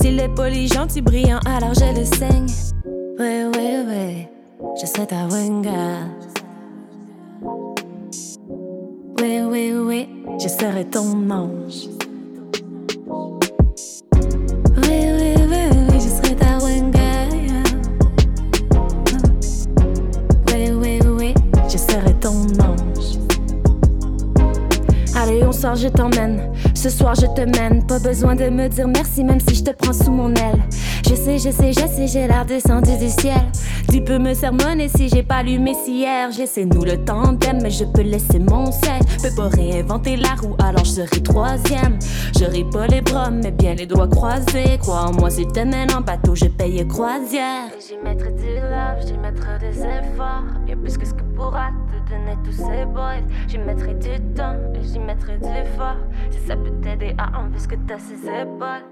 S'il 0.00 0.18
est 0.20 0.34
poli, 0.34 0.68
gentil, 0.68 1.02
brillant, 1.02 1.40
alors 1.44 1.74
je 1.74 1.98
le 1.98 2.04
saigne. 2.04 2.46
Oui, 3.18 3.44
oui, 3.54 3.76
oui, 3.86 4.28
je 4.80 4.86
sais 4.86 5.06
ta 5.06 5.26
winga. 5.26 6.31
Je 10.42 10.48
serai 10.48 10.84
ton 10.84 11.30
ange. 11.30 11.92
Je 25.74 25.88
t'emmène. 25.88 26.52
Ce 26.74 26.90
soir, 26.90 27.14
je 27.14 27.26
te 27.26 27.40
mène. 27.40 27.86
Pas 27.86 27.98
besoin 27.98 28.34
de 28.34 28.50
me 28.50 28.68
dire 28.68 28.86
merci, 28.86 29.24
même 29.24 29.40
si 29.40 29.54
je 29.54 29.64
te 29.64 29.70
prends 29.70 29.94
sous 29.94 30.10
mon 30.10 30.28
aile. 30.34 30.62
Je 31.08 31.14
sais, 31.14 31.38
je 31.38 31.50
sais, 31.50 31.72
je 31.72 31.86
sais, 31.86 32.06
j'ai 32.06 32.26
l'air 32.26 32.44
descendu 32.44 32.90
du 32.98 33.08
ciel. 33.08 33.40
Tu 33.90 34.00
peux 34.02 34.18
me 34.18 34.34
sermonner 34.34 34.88
si 34.88 35.08
j'ai 35.08 35.22
pas 35.22 35.42
lu 35.42 35.58
mes 35.58 35.76
hier. 35.86 36.30
J'essaie 36.30 36.64
nous 36.64 36.84
le 36.84 37.04
tandem, 37.04 37.58
mais 37.62 37.70
je 37.70 37.84
peux 37.84 38.02
laisser 38.02 38.38
mon 38.38 38.70
sel. 38.72 39.00
Peux 39.22 39.34
pas 39.34 39.48
réinventer 39.48 40.16
la 40.16 40.34
roue, 40.40 40.56
alors 40.62 40.84
je 40.84 40.90
serai 40.90 41.22
troisième. 41.22 41.98
Je 42.38 42.62
pas 42.70 42.86
les 42.86 43.00
bras, 43.00 43.30
mais 43.30 43.50
bien 43.50 43.74
les 43.74 43.86
doigts 43.86 44.08
croisés. 44.08 44.78
Crois-moi, 44.80 45.30
si 45.30 45.46
te 45.46 45.60
mènes 45.60 45.92
en 45.92 46.00
bateau, 46.00 46.34
je 46.34 46.46
paye 46.46 46.86
croisière. 46.86 47.70
J'y 47.78 47.96
mettrai 48.02 48.32
du 48.32 48.54
love, 48.54 49.06
j'y 49.06 49.18
mettrai 49.18 49.58
des 49.60 49.78
efforts. 49.80 50.44
Bien 50.64 50.76
plus 50.76 50.96
que 50.96 51.06
ce 51.06 51.14
que 51.14 51.22
pourra 51.36 51.70
te 51.88 52.10
donner 52.10 52.36
tous 52.44 52.52
ces 52.52 52.84
boys. 52.86 53.22
J'y 53.48 53.58
mettrai 53.58 53.94
du 53.94 54.20
temps 54.34 54.56
et 54.74 54.82
j'y 54.82 54.98
mettrai 54.98 55.36
du 55.38 55.48
effort. 55.48 55.96
Si 56.30 56.38
ça 56.46 56.56
peut 56.56 56.72
t'aider 56.82 57.14
à 57.18 57.40
enlever 57.40 57.58
ce 57.58 57.68
que 57.68 57.76
t'as 57.86 57.98
ses 57.98 58.26
épaules. 58.26 58.84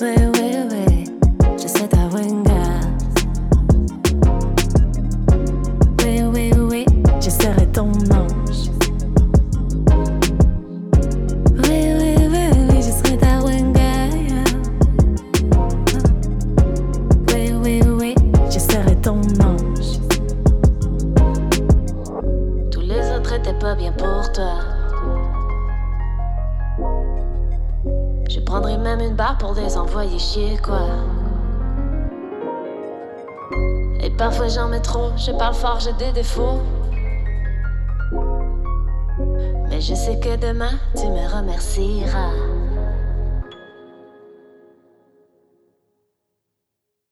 Oui, 0.00 0.14
oui, 0.34 0.56
oui, 0.70 1.04
je 1.60 1.66
sais 1.66 1.88
ta 1.88 2.06
winga. 2.14 2.75
Serai 7.42 7.66
ton 7.66 7.90
ange. 8.12 8.70
Oui, 11.64 11.94
oui, 11.98 12.14
oui, 12.32 12.44
oui, 12.70 12.76
je 12.76 12.90
serai 12.90 13.16
ta 13.18 13.40
winga. 13.40 14.08
Oui, 17.32 17.52
oui, 17.62 17.82
oui, 17.86 18.14
je 18.50 18.58
serai 18.58 18.96
ton 18.96 19.20
ange. 19.44 20.00
Tous 22.70 22.80
les 22.80 23.10
autres 23.16 23.32
étaient 23.34 23.58
pas 23.58 23.74
bien 23.74 23.92
pour 23.92 24.32
toi. 24.32 24.54
Je 28.28 28.40
prendrai 28.40 28.78
même 28.78 29.00
une 29.00 29.14
barre 29.14 29.38
pour 29.38 29.54
les 29.54 29.76
envoyer 29.76 30.18
chier, 30.18 30.56
quoi. 30.62 30.88
Et 34.00 34.10
parfois 34.10 34.48
j'en 34.48 34.68
mets 34.68 34.80
trop, 34.80 35.10
je 35.16 35.32
parle 35.32 35.54
fort, 35.54 35.80
j'ai 35.80 35.92
des 35.94 36.12
défauts. 36.12 36.60
Je 39.78 39.94
sais 39.94 40.18
que 40.18 40.36
demain 40.36 40.72
tu 40.94 41.06
me 41.06 41.28
remercieras. 41.28 42.55